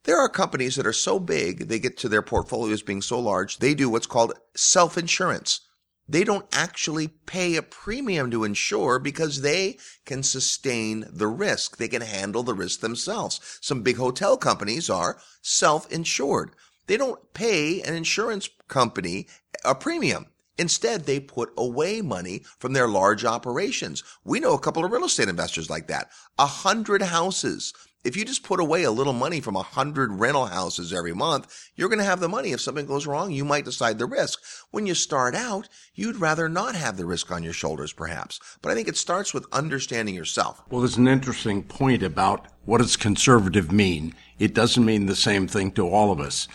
There 0.07 0.21
are 0.21 0.29
companies 0.29 0.77
that 0.77 0.87
are 0.87 0.93
so 0.93 1.19
big, 1.19 1.67
they 1.67 1.81
get 1.81 1.97
to 1.99 2.09
their 2.09 2.23
portfolios 2.23 2.81
being 2.81 3.03
so 3.03 3.19
large, 3.19 3.59
they 3.59 3.75
do 3.75 3.91
what's 3.91 4.07
called 4.07 4.35
self 4.55 4.97
insurance. 4.97 5.63
They 6.09 6.23
don't 6.23 6.47
actually 6.53 7.09
pay 7.09 7.57
a 7.57 7.63
premium 7.63 8.31
to 8.31 8.45
insure 8.45 9.01
because 9.01 9.43
they 9.43 9.79
can 10.05 10.23
sustain 10.23 11.07
the 11.11 11.27
risk. 11.27 11.79
They 11.79 11.89
can 11.89 12.03
handle 12.03 12.45
the 12.45 12.55
risk 12.55 12.79
themselves. 12.79 13.41
Some 13.61 13.83
big 13.83 13.97
hotel 13.97 14.37
companies 14.37 14.89
are 14.89 15.19
self 15.43 15.91
insured. 15.91 16.55
They 16.87 16.97
don't 16.97 17.35
pay 17.35 17.83
an 17.83 17.97
insurance 17.97 18.49
company 18.69 19.27
a 19.65 19.75
premium. 19.75 20.27
Instead, 20.59 21.05
they 21.05 21.19
put 21.19 21.53
away 21.57 22.01
money 22.01 22.45
from 22.61 22.73
their 22.73 22.89
large 22.89 23.25
operations. 23.25 24.05
We 24.25 24.39
know 24.39 24.55
a 24.55 24.61
couple 24.61 24.85
of 24.85 24.93
real 24.93 25.05
estate 25.05 25.29
investors 25.29 25.69
like 25.69 25.89
that. 25.89 26.11
A 26.39 26.47
hundred 26.47 27.03
houses 27.03 27.75
if 28.07 28.17
you 28.17 28.25
just 28.25 28.45
put 28.45 28.61
away 28.61 28.85
a 28.85 28.91
little 28.93 29.13
money 29.13 29.41
from 29.41 29.57
a 29.57 29.63
hundred 29.63 30.13
rental 30.13 30.47
houses 30.47 30.93
every 30.93 31.13
month, 31.13 31.69
you're 31.75 31.89
going 31.89 31.99
to 31.99 32.05
have 32.05 32.21
the 32.21 32.29
money. 32.29 32.53
If 32.53 32.61
something 32.61 32.87
goes 32.87 33.05
wrong, 33.05 33.33
you 33.33 33.45
might 33.45 33.65
decide 33.65 33.99
the 33.99 34.07
risk. 34.07 34.41
When 34.71 34.87
you 34.87 34.95
start 34.95 35.35
out, 35.35 35.69
you'd 35.95 36.21
rather 36.21 36.49
not 36.49 36.77
have 36.77 36.97
the 36.97 37.05
risk 37.05 37.33
on 37.33 37.43
your 37.43 37.53
shoulders, 37.53 37.93
perhaps. 37.93 38.39
But 38.63 38.71
I 38.71 38.77
think 38.77 38.87
it 38.87 38.97
starts 38.97 39.35
with 39.35 39.45
understanding 39.53 40.15
yourself. 40.15 40.63
Well, 40.71 40.83
there's 40.83 40.97
an 40.97 41.09
interesting 41.09 41.65
point 41.65 42.05
about 42.05 42.47
what 42.65 42.79
does 42.79 42.97
conservative 42.97 43.73
mean? 43.73 44.15
It 44.39 44.55
doesn't 44.55 44.85
mean 44.85 45.07
the 45.07 45.17
same 45.17 45.49
thing 45.49 45.73
to 45.73 45.89
all 45.89 46.13
of 46.13 46.21
us. 46.21 46.47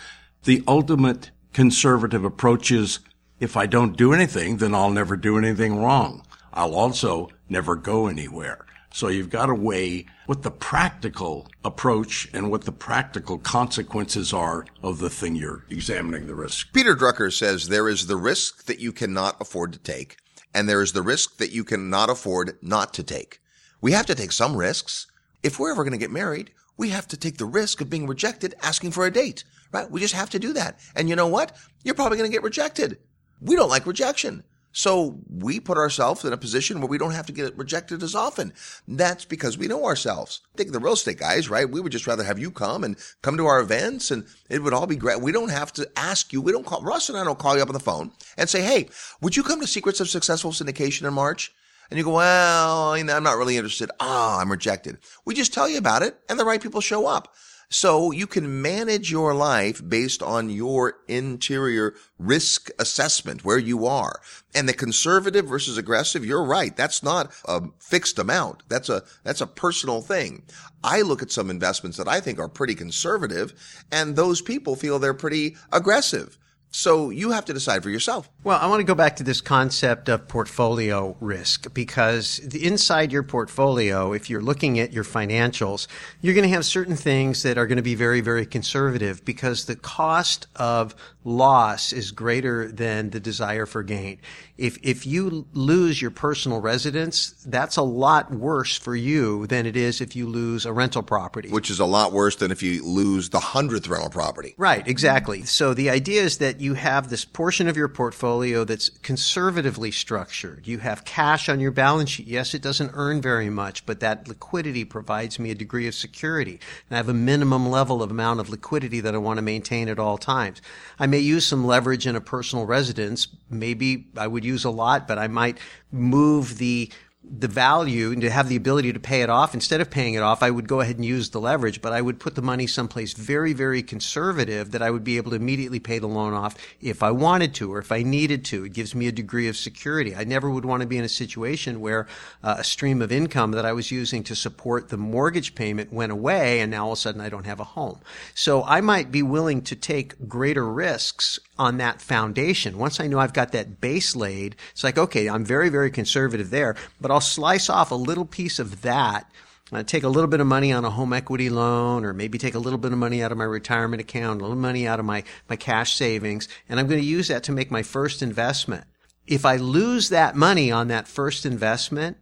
The 0.44 0.64
ultimate 0.66 1.30
conservative 1.52 2.24
approach 2.24 2.70
is 2.70 3.00
if 3.40 3.58
I 3.58 3.66
don't 3.66 3.96
do 3.96 4.14
anything, 4.14 4.56
then 4.56 4.74
I'll 4.74 4.90
never 4.90 5.16
do 5.16 5.36
anything 5.36 5.76
wrong. 5.76 6.24
I'll 6.54 6.74
also 6.74 7.28
never 7.50 7.76
go 7.76 8.06
anywhere. 8.06 8.64
So 8.94 9.08
you've 9.08 9.30
got 9.30 9.46
to 9.46 9.54
weigh 9.54 10.06
what 10.26 10.42
the 10.42 10.50
practical 10.50 11.48
approach 11.64 12.28
and 12.32 12.50
what 12.50 12.64
the 12.64 12.72
practical 12.72 13.38
consequences 13.38 14.32
are 14.32 14.64
of 14.82 14.98
the 14.98 15.10
thing 15.10 15.34
you're 15.34 15.64
examining 15.68 16.26
the 16.26 16.34
risk. 16.34 16.72
Peter 16.72 16.94
Drucker 16.94 17.32
says 17.32 17.68
there 17.68 17.88
is 17.88 18.06
the 18.06 18.16
risk 18.16 18.66
that 18.66 18.78
you 18.78 18.92
cannot 18.92 19.40
afford 19.40 19.72
to 19.72 19.78
take, 19.78 20.16
and 20.54 20.68
there 20.68 20.82
is 20.82 20.92
the 20.92 21.02
risk 21.02 21.38
that 21.38 21.52
you 21.52 21.64
cannot 21.64 22.10
afford 22.10 22.56
not 22.62 22.94
to 22.94 23.02
take. 23.02 23.40
We 23.80 23.92
have 23.92 24.06
to 24.06 24.14
take 24.14 24.32
some 24.32 24.56
risks. 24.56 25.08
If 25.42 25.58
we're 25.58 25.72
ever 25.72 25.82
going 25.82 25.92
to 25.92 25.98
get 25.98 26.12
married, 26.12 26.52
we 26.76 26.90
have 26.90 27.08
to 27.08 27.16
take 27.16 27.38
the 27.38 27.44
risk 27.44 27.80
of 27.80 27.90
being 27.90 28.06
rejected 28.06 28.54
asking 28.62 28.92
for 28.92 29.06
a 29.06 29.10
date, 29.10 29.44
right? 29.72 29.90
We 29.90 30.00
just 30.00 30.14
have 30.14 30.30
to 30.30 30.38
do 30.38 30.52
that. 30.52 30.78
And 30.94 31.08
you 31.08 31.16
know 31.16 31.26
what? 31.26 31.56
You're 31.82 31.96
probably 31.96 32.18
going 32.18 32.30
to 32.30 32.34
get 32.34 32.44
rejected. 32.44 32.98
We 33.40 33.56
don't 33.56 33.68
like 33.68 33.86
rejection. 33.86 34.44
So 34.72 35.20
we 35.28 35.60
put 35.60 35.78
ourselves 35.78 36.24
in 36.24 36.32
a 36.32 36.38
position 36.38 36.80
where 36.80 36.88
we 36.88 36.98
don't 36.98 37.12
have 37.12 37.26
to 37.26 37.32
get 37.32 37.56
rejected 37.56 38.02
as 38.02 38.14
often. 38.14 38.52
That's 38.88 39.24
because 39.24 39.58
we 39.58 39.68
know 39.68 39.84
ourselves. 39.84 40.40
Think 40.56 40.72
the 40.72 40.80
real 40.80 40.94
estate 40.94 41.18
guys, 41.18 41.48
right? 41.48 41.68
We 41.68 41.80
would 41.80 41.92
just 41.92 42.06
rather 42.06 42.24
have 42.24 42.38
you 42.38 42.50
come 42.50 42.82
and 42.82 42.96
come 43.20 43.36
to 43.36 43.46
our 43.46 43.60
events 43.60 44.10
and 44.10 44.26
it 44.48 44.62
would 44.62 44.72
all 44.72 44.86
be 44.86 44.96
great. 44.96 45.20
We 45.20 45.32
don't 45.32 45.50
have 45.50 45.72
to 45.74 45.88
ask 45.96 46.32
you. 46.32 46.40
We 46.40 46.52
don't 46.52 46.66
call, 46.66 46.82
Russ 46.82 47.08
and 47.08 47.18
I 47.18 47.24
don't 47.24 47.38
call 47.38 47.56
you 47.56 47.62
up 47.62 47.68
on 47.68 47.74
the 47.74 47.80
phone 47.80 48.12
and 48.36 48.48
say, 48.48 48.62
Hey, 48.62 48.88
would 49.20 49.36
you 49.36 49.42
come 49.42 49.60
to 49.60 49.66
Secrets 49.66 50.00
of 50.00 50.08
Successful 50.08 50.52
Syndication 50.52 51.06
in 51.06 51.14
March? 51.14 51.52
And 51.90 51.98
you 51.98 52.04
go, 52.04 52.14
well, 52.14 52.94
I'm 52.94 53.06
not 53.06 53.36
really 53.36 53.58
interested. 53.58 53.90
Ah, 54.00 54.36
oh, 54.36 54.40
I'm 54.40 54.50
rejected. 54.50 54.96
We 55.26 55.34
just 55.34 55.52
tell 55.52 55.68
you 55.68 55.76
about 55.76 56.02
it 56.02 56.16
and 56.26 56.40
the 56.40 56.44
right 56.44 56.62
people 56.62 56.80
show 56.80 57.06
up. 57.06 57.34
So 57.72 58.10
you 58.10 58.26
can 58.26 58.60
manage 58.60 59.10
your 59.10 59.34
life 59.34 59.80
based 59.88 60.22
on 60.22 60.50
your 60.50 60.98
interior 61.08 61.94
risk 62.18 62.68
assessment, 62.78 63.46
where 63.46 63.58
you 63.58 63.86
are. 63.86 64.20
And 64.54 64.68
the 64.68 64.74
conservative 64.74 65.46
versus 65.46 65.78
aggressive, 65.78 66.22
you're 66.22 66.44
right. 66.44 66.76
That's 66.76 67.02
not 67.02 67.32
a 67.46 67.62
fixed 67.78 68.18
amount. 68.18 68.62
That's 68.68 68.90
a, 68.90 69.04
that's 69.24 69.40
a 69.40 69.46
personal 69.46 70.02
thing. 70.02 70.42
I 70.84 71.00
look 71.00 71.22
at 71.22 71.30
some 71.30 71.48
investments 71.48 71.96
that 71.96 72.08
I 72.08 72.20
think 72.20 72.38
are 72.38 72.48
pretty 72.48 72.74
conservative 72.74 73.54
and 73.90 74.16
those 74.16 74.42
people 74.42 74.76
feel 74.76 74.98
they're 74.98 75.14
pretty 75.14 75.56
aggressive. 75.72 76.38
So 76.74 77.10
you 77.10 77.32
have 77.32 77.44
to 77.44 77.52
decide 77.52 77.82
for 77.82 77.90
yourself. 77.90 78.30
Well, 78.44 78.58
I 78.58 78.66
want 78.66 78.80
to 78.80 78.84
go 78.84 78.94
back 78.94 79.16
to 79.16 79.22
this 79.22 79.42
concept 79.42 80.08
of 80.08 80.26
portfolio 80.26 81.16
risk 81.20 81.72
because 81.74 82.38
inside 82.38 83.12
your 83.12 83.22
portfolio, 83.22 84.14
if 84.14 84.30
you're 84.30 84.40
looking 84.40 84.80
at 84.80 84.90
your 84.90 85.04
financials, 85.04 85.86
you're 86.22 86.34
going 86.34 86.48
to 86.48 86.54
have 86.54 86.64
certain 86.64 86.96
things 86.96 87.42
that 87.42 87.58
are 87.58 87.66
going 87.66 87.76
to 87.76 87.82
be 87.82 87.94
very, 87.94 88.22
very 88.22 88.46
conservative 88.46 89.22
because 89.22 89.66
the 89.66 89.76
cost 89.76 90.46
of 90.56 90.94
loss 91.24 91.92
is 91.92 92.10
greater 92.10 92.72
than 92.72 93.10
the 93.10 93.20
desire 93.20 93.66
for 93.66 93.82
gain. 93.82 94.18
If, 94.56 94.78
if 94.82 95.06
you 95.06 95.46
lose 95.52 96.00
your 96.00 96.10
personal 96.10 96.60
residence, 96.60 97.32
that's 97.46 97.76
a 97.76 97.82
lot 97.82 98.32
worse 98.32 98.76
for 98.78 98.96
you 98.96 99.46
than 99.46 99.66
it 99.66 99.76
is 99.76 100.00
if 100.00 100.16
you 100.16 100.26
lose 100.26 100.66
a 100.66 100.72
rental 100.72 101.02
property. 101.02 101.50
Which 101.50 101.70
is 101.70 101.80
a 101.80 101.84
lot 101.84 102.12
worse 102.12 102.36
than 102.36 102.50
if 102.50 102.62
you 102.62 102.84
lose 102.84 103.28
the 103.28 103.40
hundredth 103.40 103.88
rental 103.88 104.10
property. 104.10 104.54
Right, 104.56 104.86
exactly. 104.86 105.42
So 105.44 105.74
the 105.74 105.90
idea 105.90 106.22
is 106.22 106.38
that 106.38 106.60
you 106.62 106.74
have 106.74 107.10
this 107.10 107.24
portion 107.24 107.66
of 107.66 107.76
your 107.76 107.88
portfolio 107.88 108.62
that's 108.62 108.88
conservatively 108.88 109.90
structured. 109.90 110.64
You 110.64 110.78
have 110.78 111.04
cash 111.04 111.48
on 111.48 111.58
your 111.58 111.72
balance 111.72 112.10
sheet. 112.10 112.28
Yes, 112.28 112.54
it 112.54 112.62
doesn't 112.62 112.92
earn 112.94 113.20
very 113.20 113.50
much, 113.50 113.84
but 113.84 113.98
that 113.98 114.28
liquidity 114.28 114.84
provides 114.84 115.40
me 115.40 115.50
a 115.50 115.56
degree 115.56 115.88
of 115.88 115.94
security. 115.94 116.60
And 116.88 116.94
I 116.94 116.96
have 116.98 117.08
a 117.08 117.14
minimum 117.14 117.68
level 117.68 118.00
of 118.00 118.12
amount 118.12 118.38
of 118.38 118.48
liquidity 118.48 119.00
that 119.00 119.12
I 119.12 119.18
want 119.18 119.38
to 119.38 119.42
maintain 119.42 119.88
at 119.88 119.98
all 119.98 120.18
times. 120.18 120.62
I 121.00 121.08
may 121.08 121.18
use 121.18 121.44
some 121.44 121.66
leverage 121.66 122.06
in 122.06 122.14
a 122.14 122.20
personal 122.20 122.64
residence. 122.64 123.26
Maybe 123.50 124.06
I 124.16 124.28
would 124.28 124.44
use 124.44 124.64
a 124.64 124.70
lot, 124.70 125.08
but 125.08 125.18
I 125.18 125.26
might 125.26 125.58
move 125.90 126.58
the 126.58 126.92
the 127.24 127.48
value 127.48 128.10
and 128.10 128.20
to 128.20 128.30
have 128.30 128.48
the 128.48 128.56
ability 128.56 128.92
to 128.92 129.00
pay 129.00 129.22
it 129.22 129.30
off 129.30 129.54
instead 129.54 129.80
of 129.80 129.90
paying 129.90 130.14
it 130.14 130.22
off 130.22 130.42
i 130.42 130.50
would 130.50 130.66
go 130.66 130.80
ahead 130.80 130.96
and 130.96 131.04
use 131.04 131.30
the 131.30 131.40
leverage 131.40 131.80
but 131.80 131.92
i 131.92 132.00
would 132.00 132.18
put 132.18 132.34
the 132.34 132.42
money 132.42 132.66
someplace 132.66 133.12
very 133.12 133.52
very 133.52 133.82
conservative 133.82 134.72
that 134.72 134.82
i 134.82 134.90
would 134.90 135.04
be 135.04 135.16
able 135.16 135.30
to 135.30 135.36
immediately 135.36 135.78
pay 135.78 135.98
the 135.98 136.06
loan 136.06 136.34
off 136.34 136.56
if 136.80 137.02
i 137.02 137.10
wanted 137.10 137.54
to 137.54 137.72
or 137.72 137.78
if 137.78 137.92
i 137.92 138.02
needed 138.02 138.44
to. 138.44 138.64
It 138.64 138.72
gives 138.72 138.94
me 138.94 139.06
a 139.06 139.12
degree 139.12 139.48
of 139.48 139.56
security. 139.56 140.14
I 140.14 140.24
never 140.24 140.50
would 140.50 140.64
want 140.64 140.82
to 140.82 140.86
be 140.86 140.98
in 140.98 141.04
a 141.04 141.08
situation 141.08 141.80
where 141.80 142.06
uh, 142.42 142.56
a 142.58 142.64
stream 142.64 143.00
of 143.00 143.12
income 143.12 143.52
that 143.52 143.64
i 143.64 143.72
was 143.72 143.90
using 143.90 144.22
to 144.24 144.34
support 144.34 144.88
the 144.88 144.96
mortgage 144.96 145.54
payment 145.54 145.92
went 145.92 146.12
away 146.12 146.60
and 146.60 146.70
now 146.70 146.86
all 146.86 146.92
of 146.92 146.98
a 146.98 147.00
sudden 147.00 147.20
i 147.20 147.28
don't 147.28 147.46
have 147.46 147.60
a 147.60 147.64
home. 147.64 148.00
So 148.34 148.62
i 148.64 148.80
might 148.80 149.10
be 149.12 149.22
willing 149.22 149.62
to 149.62 149.76
take 149.76 150.28
greater 150.28 150.68
risks 150.68 151.38
on 151.58 151.76
that 151.76 152.00
foundation. 152.00 152.76
Once 152.76 152.98
I 152.98 153.06
know 153.06 153.20
I've 153.20 153.32
got 153.32 153.52
that 153.52 153.80
base 153.80 154.16
laid, 154.16 154.56
it's 154.72 154.82
like, 154.82 154.98
okay, 154.98 155.28
I'm 155.28 155.44
very, 155.44 155.68
very 155.68 155.92
conservative 155.92 156.50
there, 156.50 156.74
but 157.00 157.11
I'll 157.12 157.20
slice 157.20 157.68
off 157.68 157.90
a 157.90 157.96
little 157.96 158.24
piece 158.24 158.58
of 158.58 158.82
that. 158.82 159.30
Uh, 159.72 159.82
take 159.82 160.02
a 160.02 160.08
little 160.08 160.28
bit 160.28 160.40
of 160.40 160.46
money 160.46 160.70
on 160.70 160.84
a 160.84 160.90
home 160.90 161.14
equity 161.14 161.48
loan, 161.48 162.04
or 162.04 162.12
maybe 162.12 162.36
take 162.36 162.54
a 162.54 162.58
little 162.58 162.78
bit 162.78 162.92
of 162.92 162.98
money 162.98 163.22
out 163.22 163.32
of 163.32 163.38
my 163.38 163.44
retirement 163.44 164.02
account, 164.02 164.40
a 164.40 164.44
little 164.44 164.56
money 164.56 164.86
out 164.86 165.00
of 165.00 165.06
my, 165.06 165.24
my 165.48 165.56
cash 165.56 165.94
savings, 165.94 166.46
and 166.68 166.78
I'm 166.78 166.88
going 166.88 167.00
to 167.00 167.06
use 167.06 167.28
that 167.28 167.44
to 167.44 167.52
make 167.52 167.70
my 167.70 167.82
first 167.82 168.22
investment. 168.22 168.84
If 169.26 169.46
I 169.46 169.56
lose 169.56 170.10
that 170.10 170.36
money 170.36 170.70
on 170.70 170.88
that 170.88 171.08
first 171.08 171.46
investment, 171.46 172.18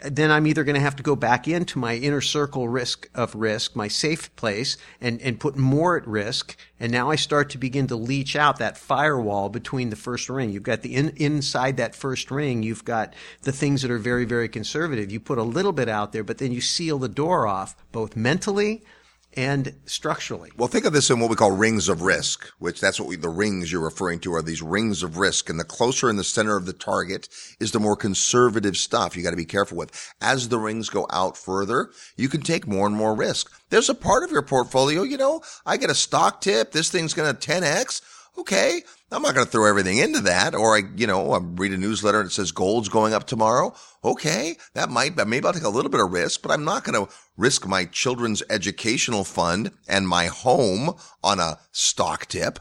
then 0.00 0.30
I'm 0.30 0.46
either 0.46 0.62
going 0.62 0.74
to 0.74 0.80
have 0.80 0.96
to 0.96 1.02
go 1.02 1.16
back 1.16 1.48
into 1.48 1.78
my 1.78 1.96
inner 1.96 2.20
circle 2.20 2.68
risk 2.68 3.08
of 3.14 3.34
risk, 3.34 3.74
my 3.74 3.88
safe 3.88 4.34
place, 4.36 4.76
and, 5.00 5.20
and 5.20 5.40
put 5.40 5.56
more 5.56 5.96
at 5.96 6.06
risk. 6.06 6.56
And 6.78 6.92
now 6.92 7.10
I 7.10 7.16
start 7.16 7.50
to 7.50 7.58
begin 7.58 7.88
to 7.88 7.96
leach 7.96 8.36
out 8.36 8.58
that 8.58 8.78
firewall 8.78 9.48
between 9.48 9.90
the 9.90 9.96
first 9.96 10.28
ring. 10.28 10.50
You've 10.50 10.62
got 10.62 10.82
the 10.82 10.94
in, 10.94 11.10
inside 11.16 11.76
that 11.78 11.96
first 11.96 12.30
ring, 12.30 12.62
you've 12.62 12.84
got 12.84 13.12
the 13.42 13.52
things 13.52 13.82
that 13.82 13.90
are 13.90 13.98
very, 13.98 14.24
very 14.24 14.48
conservative. 14.48 15.10
You 15.10 15.18
put 15.18 15.38
a 15.38 15.42
little 15.42 15.72
bit 15.72 15.88
out 15.88 16.12
there, 16.12 16.24
but 16.24 16.38
then 16.38 16.52
you 16.52 16.60
seal 16.60 16.98
the 16.98 17.08
door 17.08 17.46
off, 17.46 17.74
both 17.90 18.14
mentally 18.14 18.84
and 19.36 19.74
structurally. 19.84 20.50
Well, 20.56 20.68
think 20.68 20.84
of 20.84 20.92
this 20.92 21.10
in 21.10 21.20
what 21.20 21.30
we 21.30 21.36
call 21.36 21.50
rings 21.50 21.88
of 21.88 22.02
risk, 22.02 22.50
which 22.58 22.80
that's 22.80 22.98
what 22.98 23.08
we, 23.08 23.16
the 23.16 23.28
rings 23.28 23.70
you're 23.70 23.80
referring 23.80 24.20
to 24.20 24.34
are 24.34 24.42
these 24.42 24.62
rings 24.62 25.02
of 25.02 25.18
risk. 25.18 25.48
And 25.48 25.60
the 25.60 25.64
closer 25.64 26.08
in 26.08 26.16
the 26.16 26.24
center 26.24 26.56
of 26.56 26.66
the 26.66 26.72
target 26.72 27.28
is 27.60 27.72
the 27.72 27.80
more 27.80 27.96
conservative 27.96 28.76
stuff 28.76 29.16
you 29.16 29.22
got 29.22 29.30
to 29.30 29.36
be 29.36 29.44
careful 29.44 29.76
with. 29.76 30.12
As 30.20 30.48
the 30.48 30.58
rings 30.58 30.88
go 30.88 31.06
out 31.10 31.36
further, 31.36 31.90
you 32.16 32.28
can 32.28 32.40
take 32.40 32.66
more 32.66 32.86
and 32.86 32.96
more 32.96 33.14
risk. 33.14 33.52
There's 33.70 33.90
a 33.90 33.94
part 33.94 34.24
of 34.24 34.30
your 34.30 34.42
portfolio, 34.42 35.02
you 35.02 35.18
know, 35.18 35.42
I 35.66 35.76
get 35.76 35.90
a 35.90 35.94
stock 35.94 36.40
tip. 36.40 36.72
This 36.72 36.90
thing's 36.90 37.14
going 37.14 37.34
to 37.34 37.48
10x. 37.48 38.02
Okay. 38.38 38.82
I'm 39.10 39.22
not 39.22 39.34
going 39.34 39.46
to 39.46 39.50
throw 39.50 39.66
everything 39.66 39.98
into 39.98 40.20
that. 40.22 40.54
Or 40.54 40.76
I, 40.76 40.82
you 40.96 41.06
know, 41.06 41.32
I 41.32 41.38
read 41.42 41.72
a 41.72 41.78
newsletter 41.78 42.20
and 42.20 42.28
it 42.28 42.32
says 42.32 42.52
gold's 42.52 42.88
going 42.88 43.14
up 43.14 43.26
tomorrow. 43.26 43.74
Okay. 44.04 44.56
That 44.74 44.90
might, 44.90 45.16
maybe 45.16 45.46
I'll 45.46 45.52
take 45.52 45.62
a 45.62 45.68
little 45.68 45.90
bit 45.90 46.00
of 46.00 46.12
risk, 46.12 46.42
but 46.42 46.50
I'm 46.50 46.64
not 46.64 46.84
going 46.84 47.06
to 47.06 47.12
risk 47.36 47.66
my 47.66 47.86
children's 47.86 48.42
educational 48.50 49.24
fund 49.24 49.70
and 49.88 50.06
my 50.06 50.26
home 50.26 50.94
on 51.24 51.40
a 51.40 51.58
stock 51.72 52.26
tip. 52.26 52.58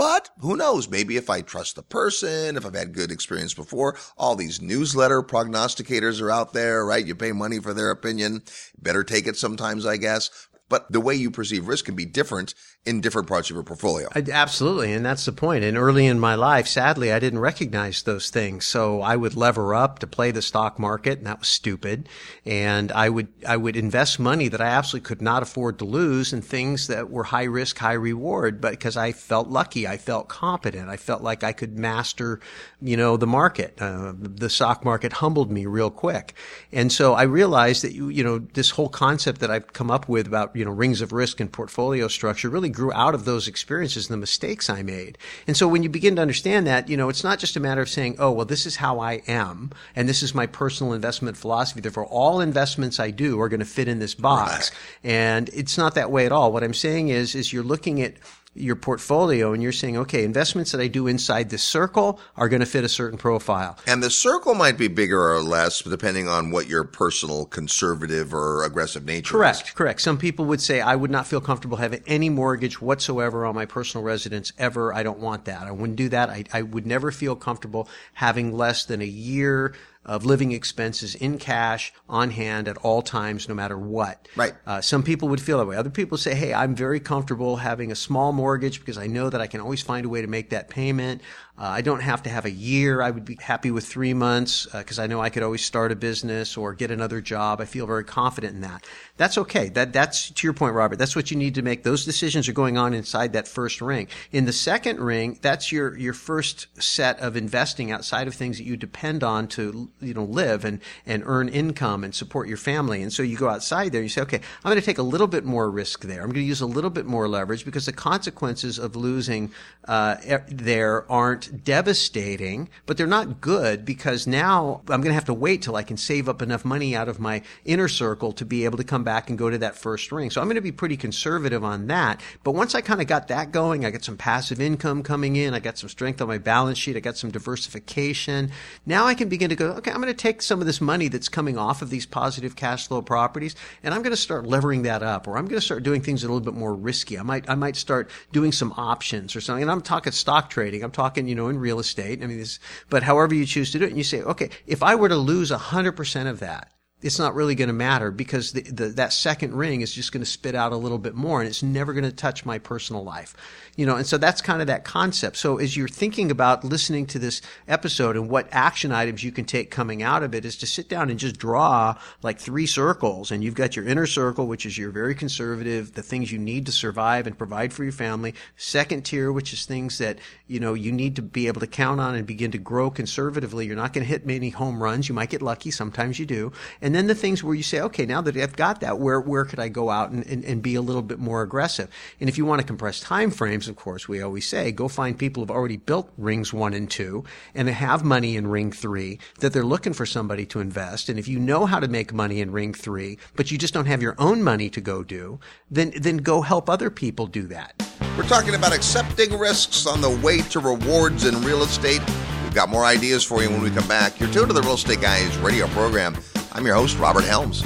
But 0.00 0.30
who 0.38 0.56
knows? 0.56 0.88
Maybe 0.88 1.18
if 1.18 1.28
I 1.28 1.42
trust 1.42 1.76
the 1.76 1.82
person, 1.82 2.56
if 2.56 2.64
I've 2.64 2.74
had 2.74 2.94
good 2.94 3.10
experience 3.10 3.52
before, 3.52 3.98
all 4.16 4.34
these 4.34 4.62
newsletter 4.62 5.22
prognosticators 5.22 6.22
are 6.22 6.30
out 6.30 6.54
there, 6.54 6.86
right? 6.86 7.06
You 7.06 7.14
pay 7.14 7.32
money 7.32 7.58
for 7.58 7.74
their 7.74 7.90
opinion. 7.90 8.42
Better 8.78 9.04
take 9.04 9.26
it 9.26 9.36
sometimes, 9.36 9.84
I 9.84 9.98
guess. 9.98 10.30
But 10.70 10.90
the 10.90 11.00
way 11.00 11.14
you 11.14 11.30
perceive 11.30 11.68
risk 11.68 11.84
can 11.84 11.96
be 11.96 12.06
different 12.06 12.54
in 12.86 13.02
different 13.02 13.28
parts 13.28 13.50
of 13.50 13.54
your 13.54 13.62
portfolio. 13.62 14.08
Absolutely. 14.14 14.94
And 14.94 15.04
that's 15.04 15.26
the 15.26 15.32
point. 15.32 15.64
And 15.64 15.76
early 15.76 16.06
in 16.06 16.18
my 16.18 16.34
life, 16.34 16.66
sadly, 16.66 17.12
I 17.12 17.18
didn't 17.18 17.40
recognize 17.40 18.02
those 18.02 18.30
things. 18.30 18.64
So 18.64 19.02
I 19.02 19.16
would 19.16 19.36
lever 19.36 19.74
up 19.74 19.98
to 19.98 20.06
play 20.06 20.30
the 20.30 20.40
stock 20.40 20.78
market 20.78 21.18
and 21.18 21.26
that 21.26 21.40
was 21.40 21.48
stupid. 21.48 22.08
And 22.46 22.90
I 22.92 23.10
would, 23.10 23.28
I 23.46 23.58
would 23.58 23.76
invest 23.76 24.18
money 24.18 24.48
that 24.48 24.62
I 24.62 24.68
absolutely 24.68 25.08
could 25.08 25.20
not 25.20 25.42
afford 25.42 25.78
to 25.80 25.84
lose 25.84 26.32
in 26.32 26.40
things 26.40 26.86
that 26.86 27.10
were 27.10 27.24
high 27.24 27.44
risk, 27.44 27.76
high 27.78 27.92
reward, 27.92 28.60
but 28.60 28.70
because 28.70 28.96
I 28.96 29.12
felt 29.12 29.48
lucky, 29.48 29.86
I 29.86 29.98
felt 29.98 30.28
competent. 30.28 30.88
I 30.88 30.96
felt 30.96 31.20
like 31.20 31.44
I 31.44 31.52
could 31.52 31.78
master, 31.78 32.40
you 32.80 32.96
know, 32.96 33.16
the 33.16 33.26
market. 33.26 33.76
Uh, 33.80 34.14
the 34.16 34.48
stock 34.48 34.84
market 34.84 35.14
humbled 35.14 35.50
me 35.50 35.66
real 35.66 35.90
quick. 35.90 36.34
And 36.72 36.92
so 36.92 37.14
I 37.14 37.24
realized 37.24 37.82
that, 37.82 37.92
you, 37.92 38.08
you 38.08 38.24
know, 38.24 38.38
this 38.38 38.70
whole 38.70 38.88
concept 38.88 39.40
that 39.40 39.50
I've 39.50 39.72
come 39.72 39.90
up 39.90 40.08
with 40.08 40.26
about, 40.26 40.54
you 40.60 40.66
know, 40.66 40.70
rings 40.70 41.00
of 41.00 41.10
risk 41.10 41.40
and 41.40 41.50
portfolio 41.50 42.06
structure 42.06 42.50
really 42.50 42.68
grew 42.68 42.92
out 42.92 43.14
of 43.14 43.24
those 43.24 43.48
experiences 43.48 44.08
and 44.08 44.12
the 44.12 44.20
mistakes 44.20 44.68
I 44.68 44.82
made. 44.82 45.16
And 45.46 45.56
so 45.56 45.66
when 45.66 45.82
you 45.82 45.88
begin 45.88 46.16
to 46.16 46.22
understand 46.22 46.66
that, 46.66 46.90
you 46.90 46.98
know, 46.98 47.08
it's 47.08 47.24
not 47.24 47.38
just 47.38 47.56
a 47.56 47.60
matter 47.60 47.80
of 47.80 47.88
saying, 47.88 48.16
oh, 48.18 48.30
well, 48.30 48.44
this 48.44 48.66
is 48.66 48.76
how 48.76 49.00
I 49.00 49.22
am, 49.26 49.70
and 49.96 50.06
this 50.06 50.22
is 50.22 50.34
my 50.34 50.46
personal 50.46 50.92
investment 50.92 51.38
philosophy. 51.38 51.80
Therefore, 51.80 52.04
all 52.04 52.42
investments 52.42 53.00
I 53.00 53.10
do 53.10 53.40
are 53.40 53.48
going 53.48 53.60
to 53.60 53.66
fit 53.66 53.88
in 53.88 54.00
this 54.00 54.14
box. 54.14 54.70
Right. 54.70 55.10
And 55.10 55.48
it's 55.54 55.78
not 55.78 55.94
that 55.94 56.10
way 56.10 56.26
at 56.26 56.32
all. 56.32 56.52
What 56.52 56.62
I'm 56.62 56.74
saying 56.74 57.08
is, 57.08 57.34
is 57.34 57.54
you're 57.54 57.62
looking 57.64 58.02
at 58.02 58.14
your 58.54 58.74
portfolio 58.74 59.52
and 59.52 59.62
you're 59.62 59.70
saying, 59.70 59.96
okay, 59.96 60.24
investments 60.24 60.72
that 60.72 60.80
I 60.80 60.88
do 60.88 61.06
inside 61.06 61.50
this 61.50 61.62
circle 61.62 62.18
are 62.36 62.48
going 62.48 62.60
to 62.60 62.66
fit 62.66 62.82
a 62.82 62.88
certain 62.88 63.16
profile. 63.16 63.78
And 63.86 64.02
the 64.02 64.10
circle 64.10 64.54
might 64.54 64.76
be 64.76 64.88
bigger 64.88 65.32
or 65.32 65.40
less 65.40 65.82
depending 65.82 66.28
on 66.28 66.50
what 66.50 66.68
your 66.68 66.82
personal 66.82 67.46
conservative 67.46 68.34
or 68.34 68.64
aggressive 68.64 69.04
nature 69.04 69.36
correct, 69.36 69.68
is. 69.68 69.70
Correct. 69.70 70.00
Some 70.00 70.18
people 70.18 70.46
would 70.46 70.60
say, 70.60 70.80
I 70.80 70.96
would 70.96 71.12
not 71.12 71.28
feel 71.28 71.40
comfortable 71.40 71.76
having 71.76 72.02
any 72.06 72.28
mortgage 72.28 72.80
whatsoever 72.80 73.46
on 73.46 73.54
my 73.54 73.66
personal 73.66 74.04
residence 74.04 74.52
ever. 74.58 74.92
I 74.92 75.04
don't 75.04 75.20
want 75.20 75.44
that. 75.44 75.62
I 75.62 75.70
wouldn't 75.70 75.96
do 75.96 76.08
that. 76.08 76.28
I, 76.28 76.44
I 76.52 76.62
would 76.62 76.86
never 76.86 77.12
feel 77.12 77.36
comfortable 77.36 77.88
having 78.14 78.56
less 78.56 78.84
than 78.84 79.00
a 79.00 79.06
year 79.06 79.74
of 80.04 80.24
living 80.24 80.52
expenses 80.52 81.14
in 81.14 81.38
cash 81.38 81.92
on 82.08 82.30
hand 82.30 82.68
at 82.68 82.76
all 82.78 83.02
times, 83.02 83.48
no 83.48 83.54
matter 83.54 83.78
what. 83.78 84.28
Right. 84.34 84.54
Uh, 84.66 84.80
some 84.80 85.02
people 85.02 85.28
would 85.28 85.40
feel 85.40 85.58
that 85.58 85.66
way. 85.66 85.76
Other 85.76 85.90
people 85.90 86.16
say, 86.16 86.34
"Hey, 86.34 86.54
I'm 86.54 86.74
very 86.74 87.00
comfortable 87.00 87.56
having 87.56 87.92
a 87.92 87.94
small 87.94 88.32
mortgage 88.32 88.80
because 88.80 88.96
I 88.96 89.06
know 89.06 89.28
that 89.28 89.40
I 89.40 89.46
can 89.46 89.60
always 89.60 89.82
find 89.82 90.06
a 90.06 90.08
way 90.08 90.22
to 90.22 90.26
make 90.26 90.50
that 90.50 90.70
payment. 90.70 91.20
Uh, 91.60 91.64
I 91.64 91.82
don't 91.82 92.00
have 92.00 92.22
to 92.22 92.30
have 92.30 92.46
a 92.46 92.50
year. 92.50 93.02
I 93.02 93.10
would 93.10 93.26
be 93.26 93.36
happy 93.38 93.70
with 93.70 93.84
three 93.84 94.14
months 94.14 94.66
because 94.72 94.98
uh, 94.98 95.02
I 95.02 95.06
know 95.06 95.20
I 95.20 95.28
could 95.28 95.42
always 95.42 95.62
start 95.62 95.92
a 95.92 95.96
business 95.96 96.56
or 96.56 96.72
get 96.72 96.90
another 96.90 97.20
job. 97.20 97.60
I 97.60 97.66
feel 97.66 97.86
very 97.86 98.04
confident 98.04 98.54
in 98.54 98.62
that. 98.62 98.86
That's 99.18 99.36
okay. 99.36 99.68
That 99.68 99.92
that's 99.92 100.30
to 100.30 100.46
your 100.46 100.54
point, 100.54 100.74
Robert. 100.74 100.96
That's 100.96 101.14
what 101.14 101.30
you 101.30 101.36
need 101.36 101.56
to 101.56 101.62
make. 101.62 101.82
Those 101.82 102.06
decisions 102.06 102.48
are 102.48 102.54
going 102.54 102.78
on 102.78 102.94
inside 102.94 103.34
that 103.34 103.46
first 103.46 103.82
ring. 103.82 104.08
In 104.32 104.46
the 104.46 104.54
second 104.54 105.00
ring, 105.00 105.38
that's 105.42 105.70
your 105.70 105.98
your 105.98 106.14
first 106.14 106.68
set 106.82 107.20
of 107.20 107.36
investing 107.36 107.92
outside 107.92 108.26
of 108.26 108.34
things 108.34 108.56
that 108.56 108.64
you 108.64 108.78
depend 108.78 109.22
on 109.22 109.46
to 109.48 109.89
you 110.00 110.14
know 110.14 110.24
live 110.24 110.64
and 110.64 110.80
and 111.06 111.22
earn 111.26 111.48
income 111.48 112.04
and 112.04 112.14
support 112.14 112.48
your 112.48 112.56
family. 112.56 113.02
And 113.02 113.12
so 113.12 113.22
you 113.22 113.36
go 113.36 113.48
outside 113.48 113.92
there 113.92 114.00
and 114.00 114.06
you 114.06 114.10
say, 114.10 114.22
okay, 114.22 114.40
I'm 114.64 114.70
going 114.70 114.80
to 114.80 114.84
take 114.84 114.98
a 114.98 115.02
little 115.02 115.26
bit 115.26 115.44
more 115.44 115.70
risk 115.70 116.02
there. 116.02 116.20
I'm 116.20 116.28
going 116.28 116.34
to 116.34 116.42
use 116.42 116.60
a 116.60 116.66
little 116.66 116.90
bit 116.90 117.06
more 117.06 117.28
leverage 117.28 117.64
because 117.64 117.86
the 117.86 117.92
consequences 117.92 118.78
of 118.78 118.96
losing 118.96 119.52
uh, 119.86 120.16
there 120.48 121.10
aren't 121.10 121.64
devastating, 121.64 122.68
but 122.86 122.96
they're 122.96 123.06
not 123.06 123.40
good 123.40 123.84
because 123.84 124.26
now 124.26 124.82
I'm 124.88 125.00
going 125.00 125.10
to 125.10 125.14
have 125.14 125.24
to 125.26 125.34
wait 125.34 125.62
till 125.62 125.76
I 125.76 125.82
can 125.82 125.96
save 125.96 126.28
up 126.28 126.42
enough 126.42 126.64
money 126.64 126.94
out 126.94 127.08
of 127.08 127.18
my 127.18 127.42
inner 127.64 127.88
circle 127.88 128.32
to 128.32 128.44
be 128.44 128.64
able 128.64 128.78
to 128.78 128.84
come 128.84 129.04
back 129.04 129.28
and 129.30 129.38
go 129.38 129.50
to 129.50 129.58
that 129.58 129.76
first 129.76 130.12
ring. 130.12 130.30
So 130.30 130.40
I'm 130.40 130.46
going 130.46 130.56
to 130.56 130.60
be 130.60 130.72
pretty 130.72 130.96
conservative 130.96 131.64
on 131.64 131.86
that. 131.88 132.20
But 132.44 132.52
once 132.52 132.74
I 132.74 132.80
kind 132.80 133.00
of 133.00 133.06
got 133.06 133.28
that 133.28 133.52
going, 133.52 133.84
I 133.84 133.90
got 133.90 134.04
some 134.04 134.16
passive 134.16 134.60
income 134.60 135.02
coming 135.02 135.36
in. 135.36 135.54
I 135.54 135.60
got 135.60 135.78
some 135.78 135.88
strength 135.88 136.20
on 136.20 136.28
my 136.28 136.38
balance 136.38 136.78
sheet. 136.78 136.96
I 136.96 137.00
got 137.00 137.16
some 137.16 137.30
diversification. 137.30 138.52
Now 138.86 139.06
I 139.06 139.14
can 139.14 139.28
begin 139.28 139.50
to 139.50 139.56
go, 139.56 139.70
okay, 139.72 139.89
I'm 139.90 140.00
going 140.00 140.12
to 140.12 140.14
take 140.14 140.42
some 140.42 140.60
of 140.60 140.66
this 140.66 140.80
money 140.80 141.08
that's 141.08 141.28
coming 141.28 141.58
off 141.58 141.82
of 141.82 141.90
these 141.90 142.06
positive 142.06 142.56
cash 142.56 142.88
flow 142.88 143.02
properties 143.02 143.56
and 143.82 143.94
I'm 143.94 144.02
going 144.02 144.12
to 144.12 144.16
start 144.16 144.46
levering 144.46 144.82
that 144.82 145.02
up 145.02 145.28
or 145.28 145.36
I'm 145.36 145.44
going 145.46 145.60
to 145.60 145.64
start 145.64 145.82
doing 145.82 146.02
things 146.02 146.24
a 146.24 146.26
little 146.26 146.40
bit 146.40 146.54
more 146.54 146.74
risky. 146.74 147.18
I 147.18 147.22
might, 147.22 147.48
I 147.48 147.54
might 147.54 147.76
start 147.76 148.10
doing 148.32 148.52
some 148.52 148.72
options 148.76 149.36
or 149.36 149.40
something. 149.40 149.62
And 149.62 149.70
I'm 149.70 149.82
talking 149.82 150.12
stock 150.12 150.50
trading. 150.50 150.82
I'm 150.82 150.90
talking, 150.90 151.28
you 151.28 151.34
know, 151.34 151.48
in 151.48 151.58
real 151.58 151.78
estate. 151.78 152.22
I 152.22 152.26
mean, 152.26 152.38
this, 152.38 152.58
but 152.88 153.02
however 153.02 153.34
you 153.34 153.46
choose 153.46 153.72
to 153.72 153.78
do 153.78 153.84
it, 153.84 153.88
and 153.88 153.98
you 153.98 154.04
say, 154.04 154.22
okay, 154.22 154.50
if 154.66 154.82
I 154.82 154.94
were 154.94 155.08
to 155.08 155.16
lose 155.16 155.50
100% 155.50 156.26
of 156.26 156.40
that, 156.40 156.72
it's 157.02 157.18
not 157.18 157.34
really 157.34 157.54
going 157.54 157.68
to 157.68 157.74
matter 157.74 158.10
because 158.10 158.52
the, 158.52 158.62
the, 158.62 158.88
that 158.88 159.12
second 159.12 159.54
ring 159.54 159.80
is 159.80 159.92
just 159.92 160.12
going 160.12 160.22
to 160.22 160.30
spit 160.30 160.54
out 160.54 160.72
a 160.72 160.76
little 160.76 160.98
bit 160.98 161.14
more 161.14 161.40
and 161.40 161.48
it's 161.48 161.62
never 161.62 161.92
going 161.92 162.04
to 162.04 162.12
touch 162.12 162.44
my 162.44 162.58
personal 162.58 163.02
life 163.02 163.34
you 163.76 163.86
know 163.86 163.96
and 163.96 164.06
so 164.06 164.18
that's 164.18 164.40
kind 164.40 164.60
of 164.60 164.66
that 164.66 164.84
concept. 164.84 165.36
So 165.36 165.58
as 165.58 165.76
you're 165.76 165.88
thinking 165.88 166.30
about 166.30 166.64
listening 166.64 167.06
to 167.06 167.18
this 167.18 167.42
episode 167.68 168.16
and 168.16 168.28
what 168.28 168.48
action 168.52 168.92
items 168.92 169.22
you 169.22 169.32
can 169.32 169.44
take 169.44 169.70
coming 169.70 170.02
out 170.02 170.22
of 170.22 170.34
it 170.34 170.44
is 170.44 170.56
to 170.58 170.66
sit 170.66 170.88
down 170.88 171.10
and 171.10 171.18
just 171.18 171.38
draw 171.38 171.96
like 172.22 172.38
three 172.38 172.66
circles. 172.66 173.30
And 173.30 173.42
you've 173.42 173.54
got 173.54 173.76
your 173.76 173.86
inner 173.86 174.06
circle 174.06 174.46
which 174.46 174.66
is 174.66 174.76
your 174.78 174.90
very 174.90 175.14
conservative 175.14 175.94
the 175.94 176.02
things 176.02 176.32
you 176.32 176.38
need 176.38 176.66
to 176.66 176.72
survive 176.72 177.26
and 177.26 177.36
provide 177.36 177.72
for 177.72 177.84
your 177.84 177.92
family. 177.92 178.34
Second 178.56 179.04
tier 179.04 179.32
which 179.32 179.52
is 179.52 179.64
things 179.64 179.98
that 179.98 180.18
you 180.46 180.60
know 180.60 180.74
you 180.74 180.92
need 180.92 181.16
to 181.16 181.22
be 181.22 181.46
able 181.46 181.60
to 181.60 181.66
count 181.66 182.00
on 182.00 182.14
and 182.14 182.26
begin 182.26 182.50
to 182.50 182.58
grow 182.58 182.90
conservatively. 182.90 183.66
You're 183.66 183.76
not 183.76 183.92
going 183.92 184.04
to 184.04 184.08
hit 184.08 184.26
many 184.26 184.50
home 184.50 184.82
runs. 184.82 185.08
You 185.08 185.14
might 185.14 185.30
get 185.30 185.42
lucky. 185.42 185.70
Sometimes 185.70 186.18
you 186.18 186.26
do. 186.26 186.52
And 186.80 186.94
then 186.94 187.06
the 187.06 187.14
things 187.14 187.42
where 187.42 187.54
you 187.54 187.62
say, 187.62 187.80
okay, 187.80 188.06
now 188.06 188.20
that 188.22 188.36
I've 188.36 188.56
got 188.56 188.80
that, 188.80 188.98
where, 188.98 189.20
where 189.20 189.44
could 189.44 189.58
I 189.58 189.68
go 189.68 189.90
out 189.90 190.10
and, 190.10 190.26
and, 190.26 190.44
and 190.44 190.62
be 190.62 190.74
a 190.74 190.80
little 190.80 191.02
bit 191.02 191.18
more 191.18 191.42
aggressive? 191.42 191.88
And 192.20 192.28
if 192.28 192.38
you 192.38 192.44
want 192.44 192.60
to 192.60 192.66
compress 192.66 193.00
time 193.00 193.30
of 193.68 193.76
course, 193.76 194.08
we 194.08 194.22
always 194.22 194.46
say, 194.46 194.72
go 194.72 194.88
find 194.88 195.18
people 195.18 195.42
who've 195.42 195.50
already 195.50 195.76
built 195.76 196.10
rings 196.16 196.52
one 196.52 196.74
and 196.74 196.90
two 196.90 197.24
and 197.54 197.68
have 197.68 198.04
money 198.04 198.36
in 198.36 198.46
ring 198.46 198.72
three 198.72 199.18
that 199.40 199.52
they're 199.52 199.64
looking 199.64 199.92
for 199.92 200.06
somebody 200.06 200.46
to 200.46 200.60
invest. 200.60 201.08
And 201.08 201.18
if 201.18 201.28
you 201.28 201.38
know 201.38 201.66
how 201.66 201.80
to 201.80 201.88
make 201.88 202.12
money 202.12 202.40
in 202.40 202.50
ring 202.50 202.74
three, 202.74 203.18
but 203.36 203.50
you 203.50 203.58
just 203.58 203.74
don't 203.74 203.86
have 203.86 204.02
your 204.02 204.14
own 204.18 204.42
money 204.42 204.70
to 204.70 204.80
go 204.80 205.02
do, 205.02 205.40
then, 205.70 205.92
then 205.96 206.18
go 206.18 206.40
help 206.40 206.68
other 206.68 206.90
people 206.90 207.26
do 207.26 207.46
that. 207.48 207.74
We're 208.16 208.28
talking 208.28 208.54
about 208.54 208.74
accepting 208.74 209.38
risks 209.38 209.86
on 209.86 210.00
the 210.00 210.10
way 210.10 210.42
to 210.42 210.60
rewards 210.60 211.24
in 211.24 211.40
real 211.42 211.62
estate. 211.62 212.02
We've 212.44 212.54
got 212.54 212.68
more 212.68 212.84
ideas 212.84 213.24
for 213.24 213.42
you 213.42 213.50
when 213.50 213.62
we 213.62 213.70
come 213.70 213.86
back. 213.86 214.18
You're 214.18 214.30
tuned 214.30 214.48
to 214.48 214.52
the 214.52 214.62
Real 214.62 214.74
Estate 214.74 215.00
Guys 215.00 215.36
radio 215.38 215.66
program. 215.68 216.16
I'm 216.52 216.66
your 216.66 216.74
host, 216.74 216.98
Robert 216.98 217.24
Helms. 217.24 217.62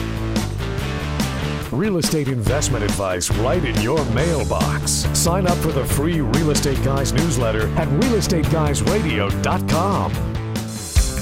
Real 1.74 1.98
estate 1.98 2.28
investment 2.28 2.84
advice 2.84 3.28
right 3.38 3.64
in 3.64 3.74
your 3.82 4.04
mailbox. 4.12 5.08
Sign 5.12 5.48
up 5.48 5.58
for 5.58 5.72
the 5.72 5.84
free 5.84 6.20
Real 6.20 6.52
Estate 6.52 6.80
Guys 6.84 7.12
newsletter 7.12 7.66
at 7.76 7.88
realestateguysradio.com. 7.88 10.12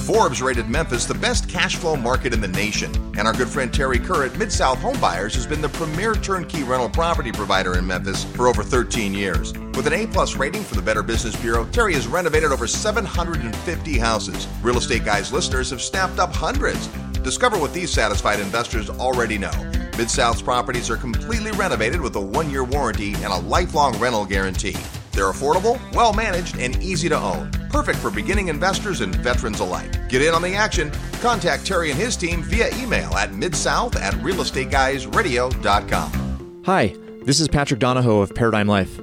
Forbes 0.03 0.43
rated 0.43 0.69
Memphis 0.69 1.07
the 1.07 1.15
best 1.15 1.49
cash 1.49 1.77
flow 1.77 1.97
market 1.97 2.35
in 2.35 2.43
the 2.43 2.49
nation, 2.49 2.95
and 3.17 3.27
our 3.27 3.33
good 3.33 3.49
friend 3.49 3.73
Terry 3.73 3.99
Kerr 3.99 4.27
at 4.27 4.37
Mid 4.37 4.53
South 4.53 4.77
Homebuyers 4.81 5.35
has 5.35 5.47
been 5.47 5.63
the 5.63 5.71
premier 5.71 6.15
turnkey 6.15 6.65
rental 6.65 6.91
property 6.91 7.33
provider 7.33 7.79
in 7.79 7.87
Memphis 7.87 8.25
for 8.25 8.47
over 8.47 8.63
13 8.63 9.15
years. 9.15 9.55
With 9.75 9.87
an 9.87 9.95
A 9.95 10.07
plus 10.07 10.37
rating 10.37 10.65
from 10.65 10.77
the 10.77 10.83
Better 10.83 11.03
Business 11.03 11.35
Bureau, 11.41 11.65
Terry 11.73 11.95
has 11.95 12.07
renovated 12.07 12.53
over 12.53 12.67
750 12.67 13.99
houses. 13.99 14.47
Real 14.61 14.77
Estate 14.77 15.07
Guys 15.07 15.33
listeners 15.33 15.71
have 15.71 15.81
snapped 15.81 16.19
up 16.19 16.35
hundreds. 16.35 16.91
Discover 17.23 17.59
what 17.59 17.73
these 17.73 17.91
satisfied 17.91 18.41
investors 18.41 18.91
already 18.91 19.39
know. 19.39 19.53
Mid 19.97 20.11
South's 20.11 20.43
properties 20.43 20.91
are 20.91 20.97
completely 20.97 21.53
renovated 21.53 22.01
with 22.01 22.17
a 22.17 22.21
one 22.21 22.51
year 22.51 22.65
warranty 22.65 23.15
and 23.15 23.27
a 23.27 23.39
lifelong 23.39 23.97
rental 23.99 24.25
guarantee. 24.25 24.77
They're 25.13 25.31
affordable, 25.31 25.79
well 25.93 26.13
managed, 26.13 26.59
and 26.59 26.83
easy 26.83 27.09
to 27.11 27.17
own. 27.17 27.53
Perfect 27.71 27.99
for 27.99 28.11
beginning 28.11 28.49
investors 28.49 29.03
and 29.03 29.15
veterans 29.17 29.61
alike. 29.61 30.09
Get 30.09 30.23
in 30.23 30.35
on 30.35 30.43
the 30.43 30.55
action. 30.55 30.91
Contact 31.21 31.65
Terry 31.65 31.91
and 31.91 32.01
his 32.01 32.17
team 32.17 32.43
via 32.43 32.75
email 32.77 33.15
at 33.15 33.31
midsouth 33.31 33.95
at 33.97 34.15
realestateguysradio.com. 34.15 36.63
Hi. 36.67 36.97
This 37.25 37.39
is 37.39 37.47
Patrick 37.47 37.79
Donohoe 37.79 38.21
of 38.21 38.35
Paradigm 38.35 38.67
Life. 38.67 39.01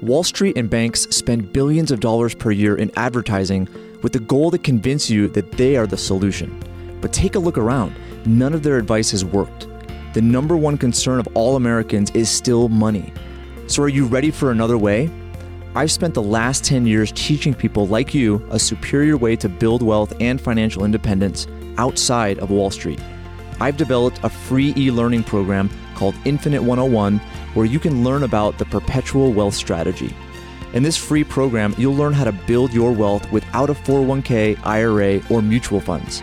Wall 0.00 0.24
Street 0.24 0.56
and 0.56 0.68
banks 0.68 1.02
spend 1.10 1.52
billions 1.52 1.92
of 1.92 2.00
dollars 2.00 2.34
per 2.34 2.50
year 2.50 2.74
in 2.74 2.90
advertising 2.96 3.68
with 4.02 4.12
the 4.12 4.18
goal 4.18 4.50
to 4.50 4.58
convince 4.58 5.08
you 5.08 5.28
that 5.28 5.52
they 5.52 5.76
are 5.76 5.86
the 5.86 5.96
solution. 5.96 6.60
But 7.02 7.12
take 7.12 7.34
a 7.34 7.38
look 7.38 7.58
around. 7.58 7.94
None 8.24 8.54
of 8.54 8.62
their 8.62 8.78
advice 8.78 9.10
has 9.10 9.22
worked. 9.22 9.68
The 10.14 10.22
number 10.22 10.56
one 10.56 10.78
concern 10.78 11.20
of 11.20 11.28
all 11.34 11.56
Americans 11.56 12.10
is 12.12 12.30
still 12.30 12.70
money. 12.70 13.12
So, 13.66 13.82
are 13.82 13.88
you 13.88 14.06
ready 14.06 14.30
for 14.30 14.50
another 14.50 14.78
way? 14.78 15.10
I've 15.74 15.90
spent 15.90 16.14
the 16.14 16.22
last 16.22 16.64
10 16.64 16.86
years 16.86 17.12
teaching 17.12 17.54
people 17.54 17.86
like 17.86 18.14
you 18.14 18.46
a 18.50 18.58
superior 18.58 19.16
way 19.16 19.36
to 19.36 19.48
build 19.48 19.82
wealth 19.82 20.12
and 20.20 20.40
financial 20.40 20.84
independence 20.84 21.46
outside 21.78 22.38
of 22.38 22.50
Wall 22.50 22.70
Street. 22.70 23.00
I've 23.58 23.76
developed 23.76 24.20
a 24.22 24.28
free 24.28 24.74
e 24.76 24.90
learning 24.90 25.24
program 25.24 25.70
called 25.94 26.14
Infinite 26.24 26.62
101 26.62 27.18
where 27.54 27.66
you 27.66 27.78
can 27.78 28.04
learn 28.04 28.22
about 28.22 28.58
the 28.58 28.64
perpetual 28.66 29.32
wealth 29.32 29.54
strategy. 29.54 30.14
In 30.74 30.82
this 30.82 30.96
free 30.96 31.24
program, 31.24 31.74
you'll 31.78 31.94
learn 31.94 32.12
how 32.12 32.24
to 32.24 32.32
build 32.32 32.72
your 32.72 32.92
wealth 32.92 33.30
without 33.30 33.70
a 33.70 33.74
401k, 33.74 34.58
IRA, 34.64 35.20
or 35.30 35.42
mutual 35.42 35.80
funds. 35.80 36.22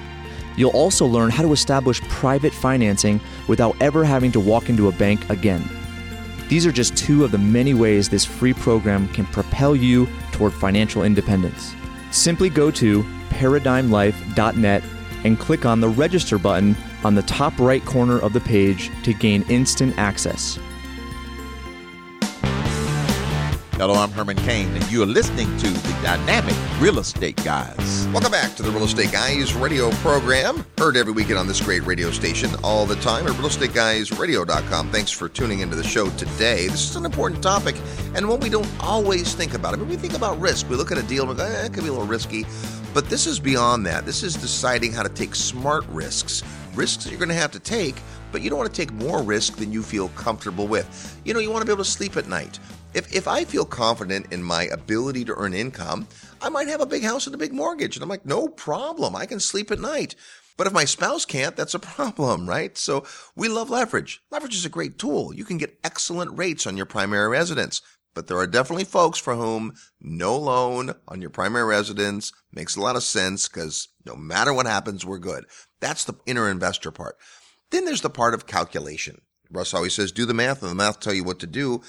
You'll 0.60 0.72
also 0.72 1.06
learn 1.06 1.30
how 1.30 1.43
to 1.43 1.54
establish 1.54 2.02
private 2.02 2.54
financing 2.54 3.22
without 3.48 3.78
ever 3.82 4.04
having 4.04 4.30
to 4.34 4.41
walk 4.41 4.67
into 4.67 4.89
a 4.89 4.91
bank 4.91 5.30
again. 5.30 5.63
These 6.50 6.65
are 6.65 6.72
just 6.74 6.98
two 6.98 7.24
of 7.24 7.32
the 7.32 7.38
many 7.38 7.74
ways 7.74 8.10
this 8.10 8.26
free 8.26 8.54
program 8.54 9.08
can 9.13 9.26
propel 9.28 9.74
you 9.74 10.06
toward 10.34 10.52
financial 10.52 11.04
independence. 11.04 11.74
Simply 12.12 12.50
go 12.50 12.72
to 12.72 13.04
paradigmlife.net 13.30 14.84
and 15.24 15.39
click 15.39 15.65
on 15.65 15.80
the 15.80 15.88
register 15.88 16.38
button 16.38 16.76
on 17.06 17.15
the 17.15 17.24
top 17.24 17.58
right 17.58 17.86
corner 17.86 18.19
of 18.19 18.34
the 18.34 18.41
page 18.41 18.91
to 19.04 19.13
gain 19.13 19.43
instant 19.43 19.98
access. 19.98 20.60
Hello, 23.79 23.93
I'm 23.93 24.11
Herman 24.11 24.35
Cain, 24.35 24.67
and 24.75 24.91
you 24.91 25.01
are 25.03 25.05
listening 25.05 25.47
to 25.59 25.69
the 25.69 25.99
Dynamic 26.03 26.53
Real 26.81 26.99
Estate 26.99 27.41
Guys. 27.45 28.09
Welcome 28.11 28.33
back 28.33 28.53
to 28.57 28.61
the 28.61 28.69
Real 28.71 28.83
Estate 28.83 29.09
Guys 29.09 29.53
radio 29.53 29.89
program. 30.01 30.65
Heard 30.77 30.97
every 30.97 31.13
weekend 31.13 31.39
on 31.39 31.47
this 31.47 31.61
great 31.61 31.85
radio 31.85 32.11
station 32.11 32.49
all 32.61 32.85
the 32.85 32.97
time 32.97 33.25
at 33.25 33.31
realestateguysradio.com. 33.35 34.91
Thanks 34.91 35.11
for 35.11 35.29
tuning 35.29 35.61
into 35.61 35.77
the 35.77 35.83
show 35.85 36.09
today. 36.17 36.67
This 36.67 36.89
is 36.89 36.97
an 36.97 37.05
important 37.05 37.41
topic 37.41 37.77
and 38.15 38.27
one 38.27 38.41
we 38.41 38.49
don't 38.49 38.69
always 38.81 39.33
think 39.33 39.53
about. 39.53 39.73
I 39.73 39.77
mean, 39.77 39.87
we 39.87 39.95
think 39.95 40.13
about 40.13 40.37
risk. 40.41 40.69
We 40.69 40.75
look 40.75 40.91
at 40.91 40.97
a 40.97 41.03
deal 41.03 41.29
and 41.29 41.39
go, 41.39 41.45
eh, 41.45 41.67
it 41.67 41.73
could 41.73 41.83
be 41.83 41.89
a 41.89 41.93
little 41.93 42.05
risky. 42.05 42.45
But 42.93 43.05
this 43.05 43.27
is 43.27 43.39
beyond 43.39 43.85
that. 43.85 44.05
This 44.05 44.23
is 44.23 44.35
deciding 44.35 44.91
how 44.91 45.03
to 45.03 45.09
take 45.09 45.35
smart 45.35 45.85
risks. 45.87 46.43
Risks 46.75 47.05
that 47.05 47.11
you're 47.11 47.19
going 47.19 47.29
to 47.29 47.35
have 47.35 47.51
to 47.51 47.59
take, 47.61 47.95
but 48.33 48.41
you 48.41 48.49
don't 48.49 48.59
want 48.59 48.73
to 48.73 48.75
take 48.75 48.91
more 48.91 49.23
risk 49.23 49.55
than 49.55 49.71
you 49.71 49.83
feel 49.83 50.09
comfortable 50.09 50.67
with. 50.67 51.17
You 51.23 51.33
know, 51.33 51.39
you 51.39 51.49
want 51.49 51.61
to 51.61 51.65
be 51.65 51.71
able 51.71 51.85
to 51.85 51.89
sleep 51.89 52.17
at 52.17 52.27
night. 52.27 52.59
If, 52.93 53.13
if 53.13 53.28
I 53.28 53.45
feel 53.45 53.65
confident 53.65 54.34
in 54.34 54.43
my 54.43 54.63
ability 54.63 55.23
to 55.25 55.36
earn 55.36 55.54
income, 55.54 56.08
I 56.41 56.49
might 56.49 56.67
have 56.67 56.82
a 56.82 56.88
big 56.88 57.04
house 57.04 57.28
and 57.28 57.36
a 57.36 57.39
big 57.39 57.54
mortgage. 57.54 57.95
And 57.95 58.04
I'm 58.04 58.10
like, 58.10 58.25
no 58.25 58.47
problem. 58.47 59.15
I 59.15 59.28
can 59.28 59.39
sleep 59.39 59.69
at 59.69 59.80
night. 59.80 60.15
But 60.58 60.67
if 60.67 60.73
my 60.73 60.86
spouse 60.86 61.23
can't, 61.23 61.56
that's 61.56 61.75
a 61.75 61.80
problem, 61.80 62.49
right? 62.49 62.78
So 62.78 63.06
we 63.36 63.47
love 63.47 63.69
leverage. 63.69 64.21
Leverage 64.32 64.56
is 64.56 64.65
a 64.65 64.69
great 64.69 64.97
tool. 64.97 65.34
You 65.34 65.45
can 65.45 65.58
get 65.58 65.80
excellent 65.84 66.38
rates 66.38 66.65
on 66.65 66.78
your 66.78 66.88
primary 66.88 67.30
residence. 67.30 67.82
But 68.15 68.25
there 68.25 68.39
are 68.39 68.47
definitely 68.47 68.86
folks 68.86 69.19
for 69.19 69.36
whom 69.36 69.75
no 70.02 70.36
loan 70.36 70.95
on 71.08 71.21
your 71.21 71.30
primary 71.30 71.65
residence 71.65 72.34
makes 72.52 72.75
a 72.75 72.82
lot 72.82 72.95
of 72.95 73.04
sense 73.04 73.47
because 73.47 73.88
no 74.04 74.15
matter 74.15 74.52
what 74.52 74.65
happens, 74.65 75.06
we're 75.06 75.19
good. 75.19 75.45
That's 75.80 76.04
the 76.04 76.15
inner 76.25 76.49
investor 76.49 76.89
part. 76.91 77.17
Then 77.69 77.86
there's 77.86 78.02
the 78.02 78.10
part 78.10 78.34
of 78.34 78.47
calculation. 78.47 79.21
Russ 79.52 79.73
always 79.73 79.93
says, 79.93 80.12
do 80.12 80.25
the 80.25 80.34
math 80.34 80.62
and 80.62 80.71
the 80.71 80.75
math 80.75 80.99
tell 80.99 81.13
you 81.13 81.23
what 81.23 81.39
to 81.39 81.47
do 81.47 81.82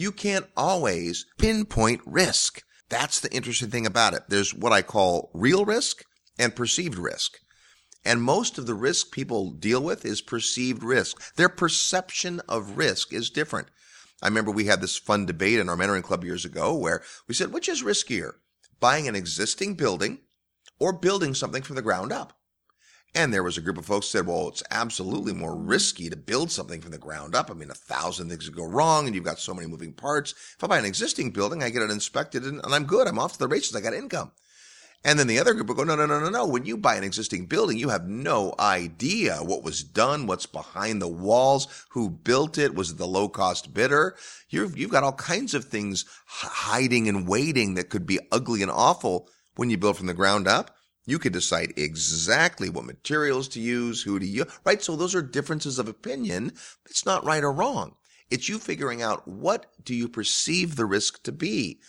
you 0.00 0.10
can't 0.10 0.46
always 0.56 1.26
pinpoint 1.36 2.00
risk. 2.06 2.62
That's 2.88 3.20
the 3.20 3.30
interesting 3.32 3.68
thing 3.68 3.84
about 3.84 4.14
it. 4.14 4.22
There's 4.28 4.54
what 4.54 4.72
I 4.72 4.80
call 4.80 5.30
real 5.34 5.66
risk 5.66 6.04
and 6.38 6.56
perceived 6.56 6.96
risk. 6.96 7.38
And 8.02 8.22
most 8.22 8.56
of 8.56 8.66
the 8.66 8.74
risk 8.74 9.12
people 9.12 9.50
deal 9.50 9.82
with 9.82 10.06
is 10.06 10.22
perceived 10.22 10.82
risk. 10.82 11.34
Their 11.34 11.50
perception 11.50 12.40
of 12.48 12.78
risk 12.78 13.12
is 13.12 13.28
different. 13.28 13.68
I 14.22 14.28
remember 14.28 14.50
we 14.50 14.64
had 14.64 14.80
this 14.80 14.96
fun 14.96 15.26
debate 15.26 15.58
in 15.58 15.68
our 15.68 15.76
mentoring 15.76 16.02
club 16.02 16.24
years 16.24 16.46
ago 16.46 16.74
where 16.74 17.02
we 17.28 17.34
said, 17.34 17.52
which 17.52 17.68
is 17.68 17.82
riskier, 17.82 18.32
buying 18.80 19.06
an 19.06 19.14
existing 19.14 19.74
building 19.74 20.20
or 20.78 20.94
building 20.94 21.34
something 21.34 21.62
from 21.62 21.76
the 21.76 21.82
ground 21.82 22.10
up? 22.10 22.39
And 23.14 23.32
there 23.32 23.42
was 23.42 23.58
a 23.58 23.60
group 23.60 23.76
of 23.76 23.86
folks 23.86 24.06
said, 24.06 24.26
well, 24.26 24.48
it's 24.48 24.62
absolutely 24.70 25.32
more 25.32 25.56
risky 25.56 26.08
to 26.08 26.16
build 26.16 26.52
something 26.52 26.80
from 26.80 26.92
the 26.92 26.98
ground 26.98 27.34
up. 27.34 27.50
I 27.50 27.54
mean, 27.54 27.70
a 27.70 27.74
thousand 27.74 28.28
things 28.28 28.46
could 28.48 28.56
go 28.56 28.64
wrong 28.64 29.06
and 29.06 29.14
you've 29.14 29.24
got 29.24 29.40
so 29.40 29.52
many 29.52 29.66
moving 29.66 29.92
parts. 29.92 30.32
If 30.56 30.62
I 30.62 30.68
buy 30.68 30.78
an 30.78 30.84
existing 30.84 31.32
building, 31.32 31.62
I 31.62 31.70
get 31.70 31.82
it 31.82 31.90
inspected 31.90 32.44
and, 32.44 32.64
and 32.64 32.74
I'm 32.74 32.84
good. 32.84 33.08
I'm 33.08 33.18
off 33.18 33.32
to 33.32 33.38
the 33.40 33.48
races. 33.48 33.74
I 33.74 33.80
got 33.80 33.94
income. 33.94 34.30
And 35.02 35.18
then 35.18 35.28
the 35.28 35.38
other 35.38 35.54
group 35.54 35.68
will 35.68 35.74
go, 35.74 35.84
no, 35.84 35.96
no, 35.96 36.04
no, 36.04 36.20
no, 36.20 36.28
no. 36.28 36.46
When 36.46 36.66
you 36.66 36.76
buy 36.76 36.96
an 36.96 37.04
existing 37.04 37.46
building, 37.46 37.78
you 37.78 37.88
have 37.88 38.06
no 38.06 38.54
idea 38.58 39.38
what 39.38 39.64
was 39.64 39.82
done, 39.82 40.26
what's 40.26 40.44
behind 40.44 41.00
the 41.00 41.08
walls, 41.08 41.86
who 41.90 42.10
built 42.10 42.58
it, 42.58 42.74
was 42.74 42.90
it 42.90 42.98
the 42.98 43.06
low 43.06 43.28
cost 43.28 43.72
bidder? 43.72 44.14
You've, 44.50 44.76
you've 44.76 44.90
got 44.90 45.02
all 45.02 45.14
kinds 45.14 45.54
of 45.54 45.64
things 45.64 46.04
hiding 46.26 47.08
and 47.08 47.26
waiting 47.26 47.74
that 47.74 47.88
could 47.88 48.06
be 48.06 48.20
ugly 48.30 48.60
and 48.60 48.70
awful 48.70 49.26
when 49.56 49.70
you 49.70 49.78
build 49.78 49.96
from 49.96 50.06
the 50.06 50.14
ground 50.14 50.46
up. 50.46 50.76
You 51.06 51.18
can 51.18 51.32
decide 51.32 51.72
exactly 51.76 52.68
what 52.68 52.84
materials 52.84 53.48
to 53.48 53.60
use, 53.60 54.02
who 54.02 54.18
to 54.18 54.26
use, 54.26 54.46
right? 54.64 54.82
So 54.82 54.96
those 54.96 55.14
are 55.14 55.22
differences 55.22 55.78
of 55.78 55.88
opinion. 55.88 56.52
It's 56.86 57.06
not 57.06 57.24
right 57.24 57.42
or 57.42 57.52
wrong. 57.52 57.96
It's 58.30 58.48
you 58.48 58.58
figuring 58.58 59.02
out 59.02 59.26
what 59.26 59.66
do 59.82 59.94
you 59.94 60.08
perceive 60.08 60.76
the 60.76 60.86
risk 60.86 61.22
to 61.24 61.32
be. 61.32 61.80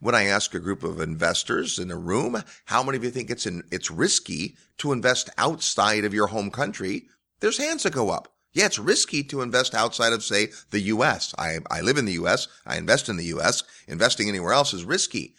When 0.00 0.14
I 0.14 0.24
ask 0.24 0.54
a 0.54 0.60
group 0.60 0.84
of 0.84 1.00
investors 1.00 1.78
in 1.78 1.90
a 1.90 1.96
room, 1.96 2.42
how 2.66 2.82
many 2.82 2.98
of 2.98 3.04
you 3.04 3.10
think 3.10 3.30
it's 3.30 3.46
in, 3.46 3.62
it's 3.72 3.90
risky 3.90 4.56
to 4.78 4.92
invest 4.92 5.30
outside 5.38 6.04
of 6.04 6.14
your 6.14 6.28
home 6.28 6.50
country? 6.50 7.06
There's 7.40 7.58
hands 7.58 7.82
that 7.82 7.94
go 7.94 8.10
up. 8.10 8.32
Yeah, 8.52 8.66
it's 8.66 8.78
risky 8.78 9.22
to 9.24 9.42
invest 9.42 9.74
outside 9.74 10.12
of, 10.12 10.24
say, 10.24 10.48
the 10.70 10.80
U.S. 10.80 11.34
I, 11.38 11.58
I 11.70 11.80
live 11.80 11.96
in 11.96 12.04
the 12.04 12.12
U.S. 12.14 12.48
I 12.66 12.76
invest 12.76 13.08
in 13.08 13.16
the 13.16 13.26
U.S. 13.26 13.62
Investing 13.86 14.28
anywhere 14.28 14.52
else 14.52 14.72
is 14.72 14.84
risky. 14.84 15.34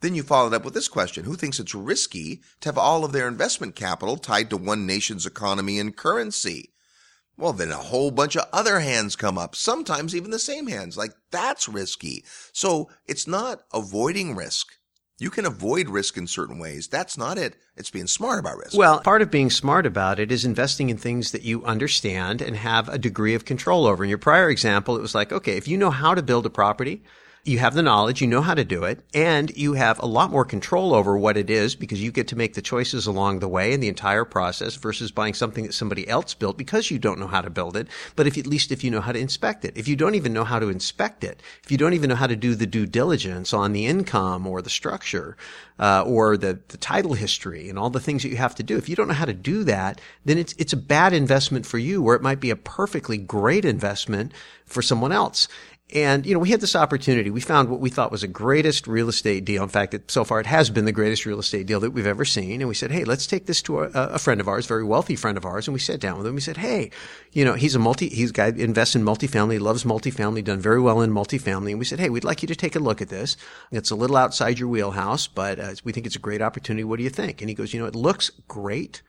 Then 0.00 0.14
you 0.14 0.22
followed 0.22 0.52
up 0.52 0.64
with 0.64 0.74
this 0.74 0.88
question. 0.88 1.24
Who 1.24 1.36
thinks 1.36 1.58
it's 1.58 1.74
risky 1.74 2.42
to 2.60 2.68
have 2.68 2.78
all 2.78 3.04
of 3.04 3.12
their 3.12 3.28
investment 3.28 3.74
capital 3.74 4.16
tied 4.16 4.50
to 4.50 4.56
one 4.56 4.86
nation's 4.86 5.26
economy 5.26 5.78
and 5.78 5.96
currency? 5.96 6.70
Well, 7.38 7.52
then 7.52 7.70
a 7.70 7.76
whole 7.76 8.10
bunch 8.10 8.36
of 8.36 8.48
other 8.52 8.80
hands 8.80 9.16
come 9.16 9.36
up, 9.36 9.54
sometimes 9.54 10.14
even 10.14 10.30
the 10.30 10.38
same 10.38 10.66
hands. 10.66 10.96
Like 10.96 11.12
that's 11.30 11.68
risky. 11.68 12.24
So 12.52 12.88
it's 13.06 13.26
not 13.26 13.62
avoiding 13.72 14.34
risk. 14.34 14.68
You 15.18 15.30
can 15.30 15.46
avoid 15.46 15.88
risk 15.88 16.18
in 16.18 16.26
certain 16.26 16.58
ways. 16.58 16.88
That's 16.88 17.16
not 17.16 17.38
it. 17.38 17.56
It's 17.74 17.90
being 17.90 18.06
smart 18.06 18.38
about 18.38 18.58
risk. 18.58 18.76
Well, 18.76 19.00
part 19.00 19.22
of 19.22 19.30
being 19.30 19.48
smart 19.48 19.86
about 19.86 20.18
it 20.18 20.30
is 20.30 20.44
investing 20.44 20.90
in 20.90 20.98
things 20.98 21.32
that 21.32 21.42
you 21.42 21.64
understand 21.64 22.42
and 22.42 22.54
have 22.56 22.90
a 22.90 22.98
degree 22.98 23.34
of 23.34 23.46
control 23.46 23.86
over. 23.86 24.04
In 24.04 24.10
your 24.10 24.18
prior 24.18 24.50
example, 24.50 24.96
it 24.96 25.02
was 25.02 25.14
like, 25.14 25.32
okay, 25.32 25.56
if 25.56 25.68
you 25.68 25.78
know 25.78 25.90
how 25.90 26.14
to 26.14 26.22
build 26.22 26.44
a 26.44 26.50
property, 26.50 27.02
you 27.46 27.58
have 27.58 27.74
the 27.74 27.82
knowledge, 27.82 28.20
you 28.20 28.26
know 28.26 28.40
how 28.40 28.54
to 28.54 28.64
do 28.64 28.84
it, 28.84 29.00
and 29.14 29.56
you 29.56 29.74
have 29.74 29.98
a 30.00 30.06
lot 30.06 30.30
more 30.30 30.44
control 30.44 30.94
over 30.94 31.16
what 31.16 31.36
it 31.36 31.48
is 31.48 31.76
because 31.76 32.02
you 32.02 32.10
get 32.10 32.28
to 32.28 32.36
make 32.36 32.54
the 32.54 32.62
choices 32.62 33.06
along 33.06 33.38
the 33.38 33.48
way 33.48 33.72
in 33.72 33.80
the 33.80 33.88
entire 33.88 34.24
process 34.24 34.74
versus 34.74 35.12
buying 35.12 35.34
something 35.34 35.64
that 35.64 35.72
somebody 35.72 36.08
else 36.08 36.34
built 36.34 36.58
because 36.58 36.90
you 36.90 36.98
don't 36.98 37.18
know 37.18 37.26
how 37.26 37.40
to 37.40 37.50
build 37.50 37.76
it. 37.76 37.88
But 38.16 38.26
if 38.26 38.36
at 38.36 38.46
least 38.46 38.72
if 38.72 38.82
you 38.82 38.90
know 38.90 39.00
how 39.00 39.12
to 39.12 39.18
inspect 39.18 39.64
it, 39.64 39.76
if 39.76 39.86
you 39.88 39.96
don't 39.96 40.14
even 40.14 40.32
know 40.32 40.44
how 40.44 40.58
to 40.58 40.68
inspect 40.68 41.24
it, 41.24 41.42
if 41.62 41.70
you 41.70 41.78
don't 41.78 41.94
even 41.94 42.10
know 42.10 42.16
how 42.16 42.26
to 42.26 42.36
do 42.36 42.54
the 42.54 42.66
due 42.66 42.86
diligence 42.86 43.52
on 43.52 43.72
the 43.72 43.86
income 43.86 44.46
or 44.46 44.60
the 44.62 44.70
structure, 44.70 45.36
uh, 45.78 46.02
or 46.06 46.36
the, 46.36 46.58
the 46.68 46.78
title 46.78 47.14
history 47.14 47.68
and 47.68 47.78
all 47.78 47.90
the 47.90 48.00
things 48.00 48.22
that 48.22 48.30
you 48.30 48.36
have 48.36 48.54
to 48.54 48.62
do, 48.62 48.76
if 48.76 48.88
you 48.88 48.96
don't 48.96 49.08
know 49.08 49.14
how 49.14 49.24
to 49.24 49.34
do 49.34 49.64
that, 49.64 50.00
then 50.24 50.38
it's 50.38 50.54
it's 50.58 50.72
a 50.72 50.76
bad 50.76 51.12
investment 51.12 51.66
for 51.66 51.78
you 51.78 52.02
where 52.02 52.16
it 52.16 52.22
might 52.22 52.40
be 52.40 52.50
a 52.50 52.56
perfectly 52.56 53.18
great 53.18 53.64
investment 53.64 54.32
for 54.64 54.82
someone 54.82 55.12
else. 55.12 55.48
And, 55.94 56.26
you 56.26 56.34
know, 56.34 56.40
we 56.40 56.50
had 56.50 56.60
this 56.60 56.74
opportunity. 56.74 57.30
We 57.30 57.40
found 57.40 57.68
what 57.68 57.78
we 57.78 57.90
thought 57.90 58.10
was 58.10 58.22
the 58.22 58.26
greatest 58.26 58.88
real 58.88 59.08
estate 59.08 59.44
deal. 59.44 59.62
In 59.62 59.68
fact, 59.68 59.94
it, 59.94 60.10
so 60.10 60.24
far 60.24 60.40
it 60.40 60.46
has 60.46 60.68
been 60.68 60.84
the 60.84 60.90
greatest 60.90 61.24
real 61.24 61.38
estate 61.38 61.66
deal 61.66 61.78
that 61.78 61.92
we've 61.92 62.08
ever 62.08 62.24
seen. 62.24 62.60
And 62.60 62.68
we 62.68 62.74
said, 62.74 62.90
hey, 62.90 63.04
let's 63.04 63.24
take 63.24 63.46
this 63.46 63.62
to 63.62 63.82
a, 63.82 63.90
a 63.90 64.18
friend 64.18 64.40
of 64.40 64.48
ours, 64.48 64.66
very 64.66 64.82
wealthy 64.82 65.14
friend 65.14 65.38
of 65.38 65.44
ours. 65.44 65.68
And 65.68 65.74
we 65.74 65.78
sat 65.78 66.00
down 66.00 66.18
with 66.18 66.26
him. 66.26 66.34
We 66.34 66.40
said, 66.40 66.56
hey, 66.56 66.90
you 67.30 67.44
know, 67.44 67.54
he's 67.54 67.76
a 67.76 67.78
multi, 67.78 68.08
he's 68.08 68.30
a 68.30 68.32
guy 68.32 68.48
invests 68.48 68.96
in 68.96 69.04
multifamily, 69.04 69.60
loves 69.60 69.84
multifamily, 69.84 70.42
done 70.42 70.58
very 70.58 70.80
well 70.80 71.02
in 71.02 71.12
multifamily. 71.12 71.70
And 71.70 71.78
we 71.78 71.84
said, 71.84 72.00
hey, 72.00 72.10
we'd 72.10 72.24
like 72.24 72.42
you 72.42 72.48
to 72.48 72.56
take 72.56 72.74
a 72.74 72.80
look 72.80 73.00
at 73.00 73.08
this. 73.08 73.36
It's 73.70 73.92
a 73.92 73.96
little 73.96 74.16
outside 74.16 74.58
your 74.58 74.68
wheelhouse, 74.68 75.28
but 75.28 75.60
uh, 75.60 75.74
we 75.84 75.92
think 75.92 76.06
it's 76.06 76.16
a 76.16 76.20
great 76.20 76.42
opportunity. 76.42 76.82
What 76.82 76.96
do 76.96 77.04
you 77.04 77.10
think? 77.10 77.40
And 77.40 77.48
he 77.48 77.54
goes, 77.54 77.72
you 77.72 77.78
know, 77.78 77.86
it 77.86 77.94
looks 77.94 78.30
great, 78.48 79.02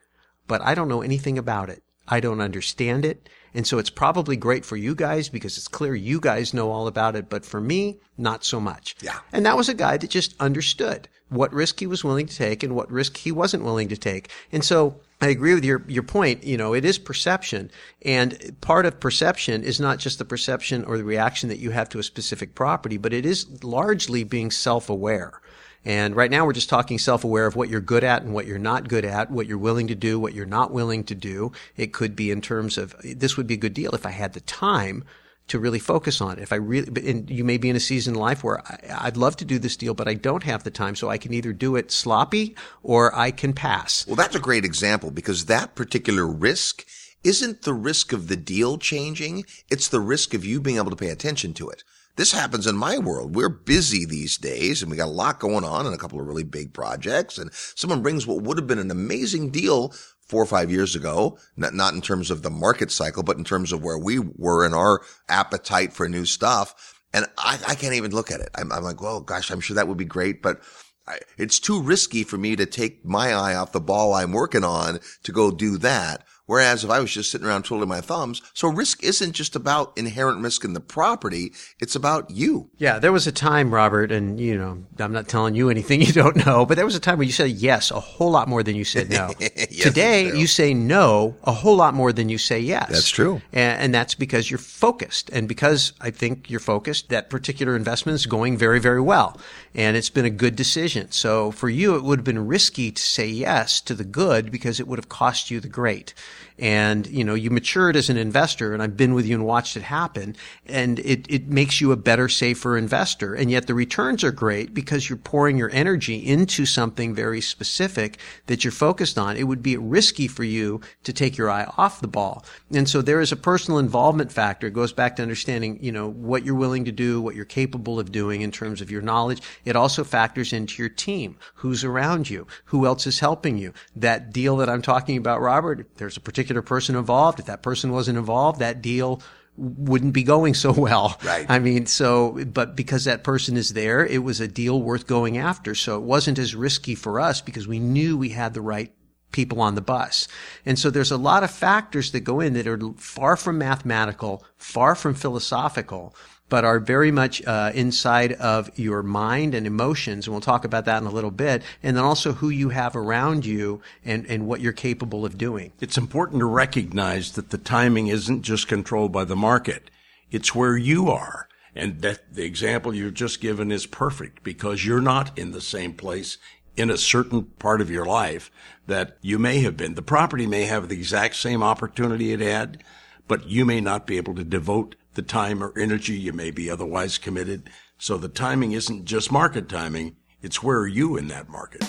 but 0.46 0.62
I 0.62 0.76
don't 0.76 0.90
know 0.90 1.02
anything 1.02 1.40
about 1.40 1.72
it. 1.72 1.82
I 2.08 2.20
don't 2.20 2.40
understand 2.40 3.04
it 3.04 3.28
And 3.58 3.66
so 3.66 3.80
it's 3.80 3.90
probably 3.90 4.38
great 4.38 4.66
for 4.66 4.78
you 4.78 4.94
guys 4.94 5.30
because 5.30 5.58
it's 5.58 5.68
clear 5.68 5.96
you 5.96 6.20
guys 6.20 6.54
know 6.54 6.70
all 6.70 6.86
about 6.86 7.16
it. 7.16 7.28
But 7.28 7.44
for 7.44 7.60
me, 7.60 7.98
not 8.16 8.46
so 8.46 8.60
much. 8.60 8.96
Yeah. 9.02 9.18
And 9.34 9.48
that 9.48 9.58
was 9.58 9.68
a 9.68 9.74
guy 9.74 9.98
that 9.98 10.12
just 10.12 10.36
understood 10.40 11.10
what 11.30 11.52
risk 11.52 11.80
he 11.80 11.88
was 11.88 12.04
willing 12.04 12.28
to 12.28 12.36
take 12.36 12.62
and 12.62 12.76
what 12.76 12.92
risk 12.92 13.18
he 13.18 13.32
wasn't 13.32 13.64
willing 13.64 13.88
to 13.88 13.98
take. 13.98 14.30
And 14.52 14.64
so 14.64 15.02
I 15.22 15.30
agree 15.30 15.56
with 15.56 15.66
your, 15.66 15.84
your 15.88 16.04
point. 16.04 16.44
You 16.44 16.56
know, 16.56 16.76
it 16.76 16.86
is 16.86 17.00
perception. 17.00 17.72
And 18.04 18.56
part 18.62 18.86
of 18.86 19.00
perception 19.00 19.64
is 19.64 19.80
not 19.80 19.98
just 19.98 20.20
the 20.20 20.26
perception 20.26 20.86
or 20.86 21.00
the 21.00 21.04
reaction 21.04 21.50
that 21.50 21.58
you 21.58 21.72
have 21.72 21.90
to 21.90 22.00
a 22.00 22.04
specific 22.04 22.54
property, 22.54 22.98
but 22.98 23.12
it 23.12 23.26
is 23.26 23.64
largely 23.64 24.24
being 24.24 24.52
self-aware. 24.52 25.42
And 25.88 26.18
right 26.18 26.30
now 26.30 26.46
we're 26.46 26.52
just 26.52 26.68
talking 26.68 27.00
self-aware 27.00 27.48
of 27.48 27.56
what 27.56 27.70
you're 27.70 27.80
good 27.80 28.04
at 28.04 28.22
and 28.22 28.34
what 28.34 28.46
you're 28.46 28.60
not 28.60 28.90
good 28.90 29.06
at, 29.06 29.32
what 29.32 29.48
you're 29.48 29.58
willing 29.58 29.88
to 29.88 29.96
do, 29.96 30.20
what 30.20 30.34
you're 30.34 30.46
not 30.46 30.74
willing 30.74 31.06
to 31.06 31.16
do. 31.16 31.54
It 31.78 31.94
could 31.94 32.14
be 32.14 32.30
in 32.30 32.42
terms 32.42 32.78
of 32.78 32.94
this 33.02 33.38
would 33.38 33.48
be 33.48 33.54
a 33.54 33.58
good 33.58 33.74
deal 33.74 33.96
if 33.96 34.06
I 34.06 34.10
had 34.10 34.34
the 34.34 34.42
time 34.42 35.06
to 35.48 35.58
really 35.58 35.80
focus 35.80 36.20
on 36.20 36.40
it. 36.40 36.42
If 36.42 36.52
I 36.52 36.58
really, 36.58 37.10
and 37.10 37.30
you 37.30 37.46
may 37.46 37.56
be 37.56 37.70
in 37.70 37.78
a 37.78 37.80
season 37.80 38.16
in 38.16 38.20
life 38.20 38.44
where 38.44 38.62
I, 38.92 39.06
would 39.06 39.16
love 39.16 39.38
to 39.38 39.46
do 39.46 39.60
this 39.60 39.78
deal, 39.78 39.94
but 39.94 40.10
I 40.10 40.14
don't 40.14 40.44
have 40.44 40.66
the 40.66 40.72
time, 40.72 40.94
so 40.94 41.10
I 41.10 41.18
can 41.18 41.34
either 41.34 41.54
do 41.54 41.78
it 41.78 41.90
sloppy 41.90 42.58
or 42.84 43.16
I 43.16 43.32
can 43.32 43.54
pass. 43.54 44.06
Well, 44.06 44.18
that's 44.18 44.36
a 44.36 44.42
great 44.42 44.66
example 44.66 45.10
because 45.10 45.46
that 45.46 45.76
particular 45.76 46.28
risk 46.28 46.86
isn't 47.24 47.62
the 47.62 47.74
risk 47.74 48.12
of 48.12 48.28
the 48.28 48.36
deal 48.36 48.78
changing. 48.78 49.46
It's 49.70 49.88
the 49.88 50.02
risk 50.02 50.34
of 50.34 50.44
you 50.44 50.60
being 50.60 50.76
able 50.76 50.90
to 50.90 50.98
pay 50.98 51.12
attention 51.12 51.54
to 51.54 51.70
it. 51.70 51.86
This 52.18 52.32
happens 52.32 52.66
in 52.66 52.76
my 52.76 52.98
world. 52.98 53.36
We're 53.36 53.48
busy 53.48 54.04
these 54.04 54.38
days 54.38 54.82
and 54.82 54.90
we 54.90 54.98
got 54.98 55.08
a 55.08 55.12
lot 55.12 55.40
going 55.40 55.64
on 55.64 55.86
and 55.86 55.94
a 55.94 56.00
couple 56.00 56.20
of 56.20 56.26
really 56.26 56.44
big 56.44 56.74
projects 56.74 57.38
and 57.38 57.54
someone 57.54 58.02
brings 58.02 58.26
what 58.26 58.42
would 58.42 58.58
have 58.58 58.68
been 58.68 58.80
an 58.80 58.92
amazing 58.92 59.52
deal 59.52 59.94
four 60.28 60.42
or 60.42 60.48
five 60.48 60.72
years 60.72 60.96
ago, 60.96 61.38
not, 61.56 61.74
not 61.74 61.94
in 61.94 62.02
terms 62.02 62.32
of 62.32 62.42
the 62.42 62.50
market 62.50 62.92
cycle, 62.92 63.24
but 63.24 63.38
in 63.38 63.44
terms 63.44 63.72
of 63.72 63.84
where 63.84 63.98
we 64.00 64.20
were 64.20 64.66
in 64.66 64.74
our 64.74 65.02
appetite 65.30 65.94
for 65.94 66.10
new 66.10 66.26
stuff. 66.26 66.96
And 67.14 67.26
I, 67.38 67.60
I 67.68 67.76
can't 67.76 67.94
even 67.94 68.12
look 68.12 68.32
at 68.32 68.42
it. 68.42 68.50
I'm, 68.56 68.72
I'm 68.72 68.84
like, 68.84 69.02
well, 69.02 69.22
gosh, 69.22 69.52
I'm 69.52 69.62
sure 69.62 69.76
that 69.76 69.88
would 69.88 69.98
be 69.98 70.04
great, 70.04 70.42
but 70.42 70.60
I, 71.08 71.20
it's 71.38 71.60
too 71.60 71.82
risky 71.82 72.24
for 72.24 72.38
me 72.38 72.56
to 72.56 72.66
take 72.66 73.06
my 73.06 73.32
eye 73.32 73.56
off 73.56 73.72
the 73.72 73.80
ball 73.80 74.14
I'm 74.14 74.34
working 74.34 74.64
on 74.64 75.00
to 75.24 75.32
go 75.32 75.52
do 75.52 75.78
that. 75.78 76.26
Whereas 76.48 76.84
if 76.86 76.90
I 76.90 77.00
was 77.00 77.12
just 77.12 77.30
sitting 77.30 77.46
around 77.46 77.64
twiddling 77.64 77.90
my 77.90 78.02
thumbs, 78.02 78.42
so 78.54 78.70
risk 78.70 79.04
isn't 79.04 79.34
just 79.34 79.56
about 79.56 79.98
inherent 79.98 80.42
risk 80.42 80.64
in 80.64 80.74
the 80.74 80.80
property, 80.80 81.54
it's 81.80 81.94
about 81.94 82.32
you. 82.32 82.70
Yeah, 82.78 83.00
there 83.00 83.12
was 83.12 83.28
a 83.28 83.34
time, 83.34 83.74
Robert, 83.74 84.14
and 84.14 84.40
you 84.40 84.58
know, 84.58 84.84
I'm 84.98 85.12
not 85.12 85.28
telling 85.28 85.56
you 85.56 85.70
anything 85.70 86.02
you 86.08 86.14
don't 86.14 86.46
know, 86.46 86.66
but 86.66 86.76
there 86.76 86.86
was 86.86 86.96
a 86.96 87.02
time 87.02 87.18
where 87.18 87.28
you 87.28 87.34
said 87.34 87.52
yes 87.52 87.92
a 87.92 88.00
whole 88.00 88.32
lot 88.32 88.48
more 88.48 88.64
than 88.64 88.76
you 88.76 88.86
said 88.86 89.10
no. 89.10 89.34
yes, 89.40 89.84
Today, 89.84 90.36
you 90.36 90.48
say 90.48 90.74
no 90.74 91.36
a 91.44 91.52
whole 91.52 91.76
lot 91.76 91.94
more 91.94 92.14
than 92.14 92.30
you 92.30 92.38
say 92.38 92.60
yes. 92.60 92.90
That's 92.90 93.10
true. 93.10 93.42
And, 93.52 93.82
and 93.82 93.94
that's 93.94 94.16
because 94.16 94.50
you're 94.50 94.58
focused. 94.58 95.30
And 95.32 95.50
because 95.50 95.92
I 96.00 96.12
think 96.12 96.50
you're 96.50 96.62
focused, 96.62 97.10
that 97.10 97.30
particular 97.30 97.76
investment 97.76 98.16
is 98.16 98.26
going 98.26 98.58
very, 98.58 98.80
very 98.80 99.02
well. 99.02 99.38
And 99.78 99.96
it's 99.96 100.10
been 100.10 100.26
a 100.26 100.32
good 100.32 100.56
decision. 100.56 101.12
So 101.12 101.52
for 101.52 101.70
you, 101.70 101.96
it 101.96 102.04
would 102.04 102.18
have 102.20 102.26
been 102.26 102.48
risky 102.48 102.92
to 102.92 103.02
say 103.02 103.28
yes 103.28 103.80
to 103.82 103.94
the 103.94 104.04
good 104.04 104.52
because 104.52 104.80
it 104.80 104.88
would 104.88 104.98
have 104.98 105.08
cost 105.08 105.52
you 105.52 105.60
the 105.60 105.68
great. 105.70 106.16
And 106.60 107.06
you 107.06 107.24
know 107.24 107.36
you 107.36 107.52
matured 107.52 107.96
as 107.96 108.10
an 108.10 108.18
investor 108.18 108.74
and 108.74 108.82
I've 108.82 108.98
been 108.98 109.14
with 109.14 109.28
you 109.28 109.36
and 109.36 109.46
watched 109.46 109.78
it 109.78 109.84
happen 109.84 110.36
and 110.66 110.98
it, 110.98 111.32
it 111.32 111.48
makes 111.48 111.80
you 111.80 111.92
a 111.92 111.96
better 111.96 112.28
safer 112.28 112.76
investor. 112.76 113.36
And 113.36 113.52
yet 113.52 113.68
the 113.68 113.76
returns 113.76 114.24
are 114.24 114.32
great 114.32 114.74
because 114.74 115.08
you're 115.08 115.20
pouring 115.20 115.60
your 115.60 115.70
energy 115.72 116.16
into 116.16 116.66
something 116.66 117.14
very 117.14 117.42
specific 117.42 118.18
that 118.48 118.64
you're 118.64 118.72
focused 118.72 119.20
on. 119.20 119.38
It 119.38 119.44
would 119.44 119.62
be 119.62 119.78
risky 119.78 120.28
for 120.28 120.44
you 120.44 120.82
to 121.04 121.14
take 121.14 121.38
your 121.38 121.52
eye 121.52 121.72
off 121.78 122.02
the 122.02 122.08
ball. 122.08 122.44
And 122.74 122.90
so 122.90 123.04
there 123.04 123.22
is 123.22 123.32
a 123.32 123.36
personal 123.36 123.78
involvement 123.78 124.32
factor. 124.32 124.66
It 124.66 124.74
goes 124.74 124.92
back 124.92 125.18
to 125.18 125.22
understanding 125.22 125.78
you 125.84 125.92
know 125.92 126.10
what 126.10 126.44
you're 126.44 126.56
willing 126.56 126.86
to 126.86 126.92
do 126.92 127.22
what 127.22 127.36
you're 127.36 127.46
capable 127.46 128.00
of 128.00 128.12
doing 128.12 128.42
in 128.42 128.52
terms 128.52 128.82
of 128.82 128.90
your 128.90 129.04
knowledge 129.04 129.44
it 129.68 129.76
also 129.76 130.04
factors 130.04 130.54
into 130.54 130.82
your 130.82 130.90
team 130.90 131.38
who's 131.56 131.84
around 131.84 132.30
you 132.30 132.48
who 132.66 132.86
else 132.86 133.06
is 133.06 133.20
helping 133.20 133.58
you 133.58 133.74
that 133.96 134.32
deal 134.32 134.58
that 134.58 134.70
I'm 134.70 134.82
talking 134.82 135.18
about 135.18 135.42
Robert 135.42 135.88
there's 135.98 136.18
a 136.18 136.22
particular 136.22 136.62
person 136.62 136.96
involved. 136.96 137.40
If 137.40 137.46
that 137.48 137.62
person 137.62 137.92
wasn't 137.92 138.18
involved, 138.18 138.60
that 138.60 138.82
deal 138.82 139.22
wouldn't 139.58 140.14
be 140.14 140.24
going 140.24 140.54
so 140.54 140.72
well. 140.72 141.18
Right. 141.24 141.46
I 141.50 141.60
mean, 141.60 141.88
so, 141.88 142.46
but 142.46 142.76
because 142.76 143.06
that 143.06 143.24
person 143.24 143.58
is 143.58 143.74
there, 143.74 144.06
it 144.06 144.24
was 144.24 144.40
a 144.40 144.48
deal 144.48 144.82
worth 144.82 145.08
going 145.08 145.38
after. 145.38 145.74
So 145.74 145.98
it 145.98 146.04
wasn't 146.04 146.40
as 146.40 146.56
risky 146.56 146.96
for 146.96 147.20
us 147.20 147.42
because 147.42 147.68
we 147.68 147.80
knew 147.80 148.18
we 148.18 148.30
had 148.30 148.54
the 148.54 148.62
right 148.62 148.94
people 149.32 149.60
on 149.60 149.76
the 149.76 149.82
bus. 149.82 150.28
And 150.66 150.78
so 150.80 150.90
there's 150.90 151.12
a 151.12 151.18
lot 151.18 151.44
of 151.44 151.52
factors 151.52 152.12
that 152.12 152.22
go 152.22 152.40
in 152.40 152.54
that 152.54 152.68
are 152.68 152.80
far 152.98 153.36
from 153.36 153.58
mathematical, 153.58 154.46
far 154.58 154.96
from 154.96 155.16
philosophical, 155.16 156.16
but 156.50 156.64
are 156.64 156.80
very 156.80 157.12
much 157.12 157.46
uh, 157.46 157.72
inside 157.74 158.34
of 158.34 158.78
your 158.78 159.04
mind 159.04 159.54
and 159.54 159.68
emotions. 159.68 160.28
And 160.28 160.34
we'll 160.34 160.42
talk 160.42 160.66
about 160.66 160.86
that 160.86 161.02
in 161.02 161.08
a 161.08 161.12
little 161.12 161.32
bit. 161.32 161.62
And 161.84 161.98
then 161.98 162.04
also 162.04 162.34
who 162.34 162.50
you 162.50 162.70
have 162.70 162.96
around 162.96 163.46
you 163.46 163.82
and, 164.06 164.26
and 164.28 164.48
what 164.48 164.62
you're 164.62 164.74
capable 164.74 165.26
of 165.26 165.38
doing. 165.38 165.74
It's 165.82 165.98
important 165.98 166.40
to 166.40 166.46
recognize 166.46 167.34
that 167.34 167.50
the 167.50 167.58
timing 167.58 168.08
isn't 168.08 168.44
just 168.44 168.68
controlled 168.68 169.12
by 169.12 169.26
the 169.26 169.36
market. 169.36 169.90
It's 170.32 170.56
where 170.56 170.78
you 170.78 171.10
are. 171.10 171.48
And 171.76 172.02
that 172.02 172.34
the 172.34 172.44
example 172.44 172.96
you've 172.96 173.14
just 173.14 173.40
given 173.40 173.72
is 173.72 173.86
perfect 173.86 174.42
because 174.44 174.86
you're 174.86 175.02
not 175.02 175.38
in 175.38 175.52
the 175.52 175.62
same 175.62 175.94
place 175.94 176.38
in 176.76 176.90
a 176.90 176.98
certain 176.98 177.44
part 177.44 177.82
of 177.82 177.92
your 177.92 178.06
life 178.06 178.50
that 178.88 179.18
you 179.22 179.38
may 179.38 179.60
have 179.60 179.76
been. 179.76 179.96
The 179.96 180.02
property 180.02 180.48
may 180.48 180.64
have 180.64 180.88
the 180.88 180.96
exact 180.96 181.36
same 181.36 181.62
opportunity 181.62 182.32
it 182.32 182.40
had, 182.40 182.84
but 183.28 183.48
you 183.48 183.66
may 183.66 183.82
not 183.82 184.08
be 184.08 184.18
able 184.18 184.36
to 184.36 184.44
devote 184.44 184.96
the 185.18 185.22
time 185.22 185.62
or 185.62 185.78
energy 185.78 186.14
you 186.14 186.32
may 186.32 186.52
be 186.52 186.70
otherwise 186.70 187.18
committed. 187.18 187.70
So 187.98 188.18
the 188.18 188.30
timing 188.30 188.72
isn't 188.72 189.04
just 189.04 189.30
market 189.32 189.68
timing, 189.68 190.16
it's 190.42 190.64
where 190.64 190.78
are 190.78 190.88
you 190.88 191.18
in 191.18 191.28
that 191.28 191.50
market. 191.50 191.84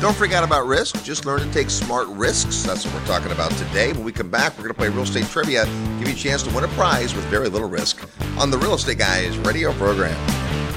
Don't 0.00 0.16
forget 0.16 0.44
about 0.44 0.66
risk. 0.66 1.02
Just 1.04 1.24
learn 1.24 1.40
to 1.40 1.50
take 1.52 1.70
smart 1.70 2.08
risks. 2.08 2.64
That's 2.64 2.84
what 2.84 2.94
we're 2.94 3.06
talking 3.06 3.32
about 3.32 3.52
today. 3.52 3.92
When 3.92 4.04
we 4.04 4.12
come 4.12 4.30
back, 4.30 4.52
we're 4.52 4.64
going 4.64 4.74
to 4.74 4.78
play 4.78 4.88
real 4.88 5.04
estate 5.04 5.26
trivia, 5.26 5.64
give 5.98 6.08
you 6.08 6.14
a 6.14 6.16
chance 6.16 6.42
to 6.42 6.54
win 6.54 6.64
a 6.64 6.68
prize 6.68 7.14
with 7.14 7.24
very 7.26 7.48
little 7.48 7.68
risk 7.68 8.06
on 8.38 8.50
the 8.50 8.58
Real 8.58 8.74
Estate 8.74 8.98
Guys 8.98 9.38
radio 9.38 9.72
program. 9.72 10.16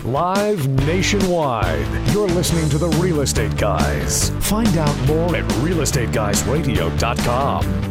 Live 0.04 0.68
nationwide. 0.86 2.10
You're 2.12 2.30
listening 2.30 2.70
to 2.70 2.78
the 2.78 2.90
Real 2.90 3.22
Estate 3.22 3.58
Guys. 3.58 4.30
Find 4.40 4.78
out 4.78 4.96
more 5.08 5.36
at 5.36 5.44
realestateguysradio.com. 5.62 7.91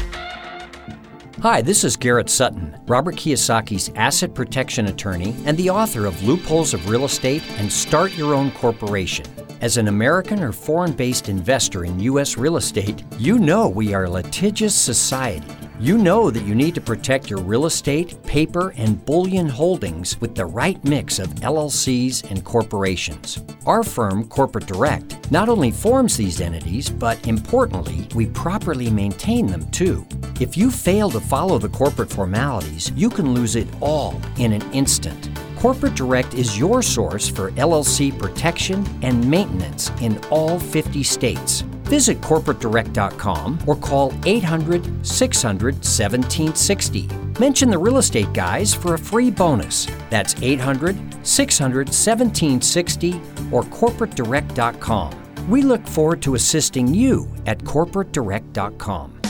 Hi, 1.41 1.59
this 1.59 1.83
is 1.83 1.97
Garrett 1.97 2.29
Sutton, 2.29 2.79
Robert 2.85 3.15
Kiyosaki's 3.15 3.89
asset 3.95 4.35
protection 4.35 4.85
attorney 4.85 5.35
and 5.45 5.57
the 5.57 5.71
author 5.71 6.05
of 6.05 6.21
Loopholes 6.21 6.75
of 6.75 6.87
Real 6.87 7.03
Estate 7.03 7.41
and 7.57 7.73
Start 7.73 8.15
Your 8.15 8.35
Own 8.35 8.51
Corporation. 8.51 9.25
As 9.61 9.77
an 9.77 9.87
American 9.87 10.41
or 10.41 10.51
foreign 10.51 10.93
based 10.93 11.29
investor 11.29 11.85
in 11.85 11.99
U.S. 11.99 12.35
real 12.35 12.57
estate, 12.57 13.03
you 13.19 13.37
know 13.37 13.69
we 13.69 13.93
are 13.93 14.05
a 14.05 14.09
litigious 14.09 14.73
society. 14.73 15.55
You 15.79 15.99
know 15.99 16.31
that 16.31 16.45
you 16.45 16.55
need 16.55 16.73
to 16.73 16.81
protect 16.81 17.29
your 17.29 17.41
real 17.41 17.67
estate, 17.67 18.23
paper, 18.23 18.73
and 18.75 19.05
bullion 19.05 19.47
holdings 19.47 20.19
with 20.19 20.33
the 20.33 20.47
right 20.47 20.83
mix 20.83 21.19
of 21.19 21.29
LLCs 21.35 22.31
and 22.31 22.43
corporations. 22.43 23.43
Our 23.67 23.83
firm, 23.83 24.27
Corporate 24.27 24.65
Direct, 24.65 25.29
not 25.29 25.47
only 25.47 25.69
forms 25.69 26.17
these 26.17 26.41
entities, 26.41 26.89
but 26.89 27.27
importantly, 27.27 28.07
we 28.15 28.25
properly 28.25 28.89
maintain 28.89 29.45
them 29.45 29.69
too. 29.69 30.07
If 30.39 30.57
you 30.57 30.71
fail 30.71 31.11
to 31.11 31.19
follow 31.19 31.59
the 31.59 31.69
corporate 31.69 32.09
formalities, 32.09 32.91
you 32.95 33.11
can 33.11 33.35
lose 33.35 33.55
it 33.55 33.67
all 33.79 34.19
in 34.37 34.53
an 34.53 34.63
instant. 34.71 35.29
Corporate 35.61 35.93
Direct 35.93 36.33
is 36.33 36.57
your 36.57 36.81
source 36.81 37.27
for 37.27 37.51
LLC 37.51 38.17
protection 38.17 38.83
and 39.03 39.23
maintenance 39.29 39.91
in 40.01 40.17
all 40.31 40.57
50 40.57 41.03
states. 41.03 41.61
Visit 41.83 42.19
corporatedirect.com 42.19 43.59
or 43.67 43.75
call 43.75 44.11
800 44.25 45.05
600 45.05 45.75
1760. 45.75 47.07
Mention 47.39 47.69
the 47.69 47.77
real 47.77 47.99
estate 47.99 48.33
guys 48.33 48.73
for 48.73 48.95
a 48.95 48.97
free 48.97 49.29
bonus. 49.29 49.85
That's 50.09 50.33
800 50.41 50.97
600 51.23 51.89
1760 51.89 53.21
or 53.51 53.61
corporatedirect.com. 53.61 55.47
We 55.47 55.61
look 55.61 55.85
forward 55.87 56.23
to 56.23 56.33
assisting 56.33 56.91
you 56.91 57.31
at 57.45 57.59
corporatedirect.com. 57.59 59.20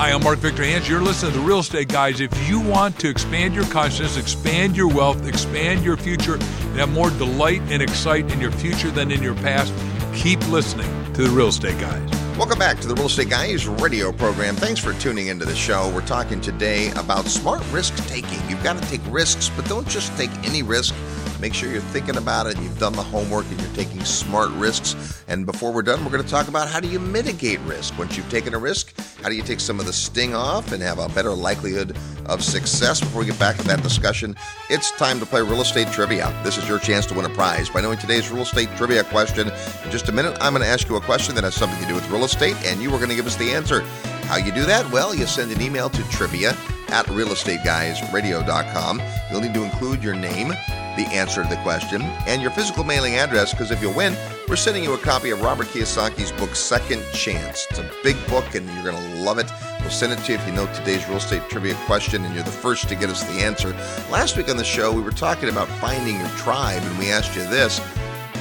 Hi, 0.00 0.12
I'm 0.12 0.22
Mark 0.22 0.38
Victor 0.38 0.64
Hansen. 0.64 0.90
You're 0.90 1.02
listening 1.02 1.34
to 1.34 1.40
the 1.40 1.44
Real 1.44 1.58
Estate 1.58 1.88
Guys. 1.88 2.20
If 2.20 2.48
you 2.48 2.58
want 2.58 2.98
to 3.00 3.10
expand 3.10 3.54
your 3.54 3.66
consciousness, 3.66 4.16
expand 4.16 4.74
your 4.74 4.88
wealth, 4.88 5.26
expand 5.26 5.84
your 5.84 5.98
future, 5.98 6.36
and 6.36 6.76
have 6.76 6.90
more 6.90 7.10
delight 7.10 7.60
and 7.68 7.82
excite 7.82 8.32
in 8.32 8.40
your 8.40 8.50
future 8.50 8.90
than 8.90 9.10
in 9.10 9.22
your 9.22 9.34
past, 9.34 9.74
keep 10.14 10.40
listening 10.48 10.88
to 11.12 11.24
the 11.24 11.28
Real 11.28 11.48
Estate 11.48 11.78
Guys. 11.78 12.10
Welcome 12.38 12.58
back 12.58 12.80
to 12.80 12.88
the 12.88 12.94
Real 12.94 13.08
Estate 13.08 13.28
Guys 13.28 13.68
radio 13.68 14.10
program. 14.10 14.56
Thanks 14.56 14.80
for 14.80 14.94
tuning 14.94 15.26
into 15.26 15.44
the 15.44 15.54
show. 15.54 15.92
We're 15.94 16.06
talking 16.06 16.40
today 16.40 16.92
about 16.92 17.26
smart 17.26 17.62
risk 17.70 17.94
taking. 18.08 18.40
You've 18.48 18.64
got 18.64 18.82
to 18.82 18.88
take 18.88 19.02
risks, 19.10 19.50
but 19.50 19.66
don't 19.66 19.86
just 19.86 20.16
take 20.16 20.30
any 20.44 20.62
risk. 20.62 20.94
Make 21.40 21.54
sure 21.54 21.70
you're 21.70 21.80
thinking 21.80 22.18
about 22.18 22.46
it, 22.46 22.58
you've 22.60 22.78
done 22.78 22.92
the 22.92 23.02
homework, 23.02 23.46
and 23.46 23.58
you're 23.58 23.72
taking 23.72 24.04
smart 24.04 24.50
risks. 24.50 25.24
And 25.26 25.46
before 25.46 25.72
we're 25.72 25.80
done, 25.80 26.04
we're 26.04 26.10
going 26.10 26.22
to 26.22 26.28
talk 26.28 26.48
about 26.48 26.68
how 26.68 26.80
do 26.80 26.88
you 26.88 27.00
mitigate 27.00 27.60
risk. 27.60 27.98
Once 27.98 28.14
you've 28.14 28.28
taken 28.28 28.52
a 28.52 28.58
risk, 28.58 28.92
how 29.22 29.30
do 29.30 29.34
you 29.34 29.42
take 29.42 29.58
some 29.58 29.80
of 29.80 29.86
the 29.86 29.92
sting 29.92 30.34
off 30.34 30.72
and 30.72 30.82
have 30.82 30.98
a 30.98 31.08
better 31.08 31.30
likelihood 31.30 31.96
of 32.26 32.44
success? 32.44 33.00
Before 33.00 33.20
we 33.20 33.26
get 33.26 33.38
back 33.38 33.56
to 33.56 33.62
that 33.64 33.82
discussion, 33.82 34.36
it's 34.68 34.90
time 34.92 35.18
to 35.18 35.24
play 35.24 35.40
real 35.40 35.62
estate 35.62 35.88
trivia. 35.88 36.30
This 36.44 36.58
is 36.58 36.68
your 36.68 36.78
chance 36.78 37.06
to 37.06 37.14
win 37.14 37.24
a 37.24 37.30
prize 37.30 37.70
by 37.70 37.80
knowing 37.80 37.96
today's 37.96 38.30
real 38.30 38.42
estate 38.42 38.68
trivia 38.76 39.02
question. 39.04 39.48
In 39.48 39.90
just 39.90 40.10
a 40.10 40.12
minute, 40.12 40.36
I'm 40.42 40.52
going 40.52 40.62
to 40.62 40.68
ask 40.68 40.90
you 40.90 40.96
a 40.96 41.00
question 41.00 41.34
that 41.36 41.44
has 41.44 41.54
something 41.54 41.80
to 41.80 41.88
do 41.88 41.94
with 41.94 42.06
real 42.10 42.24
estate, 42.24 42.56
and 42.64 42.82
you 42.82 42.90
are 42.90 42.98
going 42.98 43.08
to 43.08 43.16
give 43.16 43.26
us 43.26 43.36
the 43.36 43.50
answer. 43.52 43.80
How 44.24 44.36
you 44.36 44.52
do 44.52 44.66
that? 44.66 44.90
Well, 44.92 45.14
you 45.14 45.26
send 45.26 45.50
an 45.52 45.62
email 45.62 45.88
to 45.88 46.02
trivia 46.10 46.50
at 46.88 47.06
realestateguysradio.com. 47.06 49.02
You'll 49.30 49.40
need 49.40 49.54
to 49.54 49.64
include 49.64 50.04
your 50.04 50.14
name 50.14 50.52
the 51.04 51.14
answer 51.14 51.42
to 51.42 51.48
the 51.48 51.56
question, 51.62 52.02
and 52.26 52.42
your 52.42 52.50
physical 52.50 52.84
mailing 52.84 53.14
address, 53.16 53.52
because 53.52 53.70
if 53.70 53.80
you 53.80 53.90
win, 53.90 54.14
we're 54.48 54.56
sending 54.56 54.84
you 54.84 54.92
a 54.92 54.98
copy 54.98 55.30
of 55.30 55.40
Robert 55.40 55.66
Kiyosaki's 55.68 56.32
book, 56.32 56.54
Second 56.54 57.02
Chance. 57.14 57.66
It's 57.70 57.78
a 57.78 57.90
big 58.02 58.16
book, 58.26 58.54
and 58.54 58.68
you're 58.74 58.92
going 58.92 58.96
to 58.96 59.22
love 59.22 59.38
it. 59.38 59.50
We'll 59.80 59.90
send 59.90 60.12
it 60.12 60.18
to 60.24 60.32
you 60.32 60.38
if 60.38 60.46
you 60.46 60.52
know 60.52 60.66
today's 60.74 61.06
real 61.08 61.16
estate 61.16 61.42
trivia 61.48 61.74
question, 61.86 62.24
and 62.24 62.34
you're 62.34 62.44
the 62.44 62.50
first 62.50 62.88
to 62.88 62.94
get 62.94 63.08
us 63.08 63.24
the 63.24 63.40
answer. 63.40 63.70
Last 64.10 64.36
week 64.36 64.50
on 64.50 64.58
the 64.58 64.64
show, 64.64 64.92
we 64.92 65.00
were 65.00 65.10
talking 65.10 65.48
about 65.48 65.68
finding 65.68 66.18
your 66.18 66.28
tribe, 66.30 66.82
and 66.82 66.98
we 66.98 67.10
asked 67.10 67.34
you 67.34 67.42
this 67.44 67.78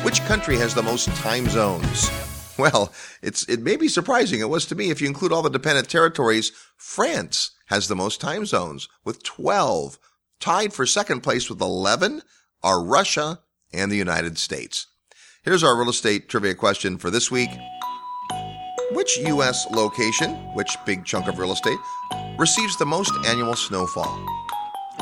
Which 0.04 0.22
country 0.26 0.58
has 0.58 0.74
the 0.74 0.84
most 0.84 1.08
time 1.18 1.48
zones? 1.48 2.10
Well, 2.60 2.92
it's 3.22 3.48
it 3.48 3.62
may 3.62 3.78
be 3.78 3.88
surprising. 3.88 4.42
It 4.42 4.50
was 4.50 4.66
to 4.66 4.76
me. 4.76 4.90
If 4.90 5.00
you 5.00 5.08
include 5.08 5.32
all 5.32 5.42
the 5.42 5.50
dependent 5.50 5.90
territories, 5.90 6.52
France 6.76 7.52
has 7.68 7.88
the 7.88 7.96
most 7.96 8.20
time 8.20 8.46
zones 8.46 8.90
with 9.06 9.24
12. 9.24 9.98
Tied 10.42 10.74
for 10.74 10.86
second 10.86 11.22
place 11.22 11.50
with 11.50 11.62
11 11.62 12.22
are 12.64 12.84
Russia 12.84 13.40
and 13.74 13.92
the 13.92 13.98
United 13.98 14.38
States. 14.38 14.88
Here's 15.44 15.64
our 15.64 15.78
real 15.78 15.90
estate 15.90 16.28
trivia 16.30 16.56
question 16.56 16.98
for 16.98 17.10
this 17.10 17.32
week. 17.32 17.50
Which 18.92 19.18
U.S. 19.20 19.68
location, 19.72 20.32
which 20.54 20.76
big 20.86 21.06
chunk 21.06 21.28
of 21.28 21.38
real 21.40 21.52
estate, 21.52 21.78
receives 22.38 22.78
the 22.78 22.86
most 22.86 23.12
annual 23.28 23.56
snowfall? 23.56 24.26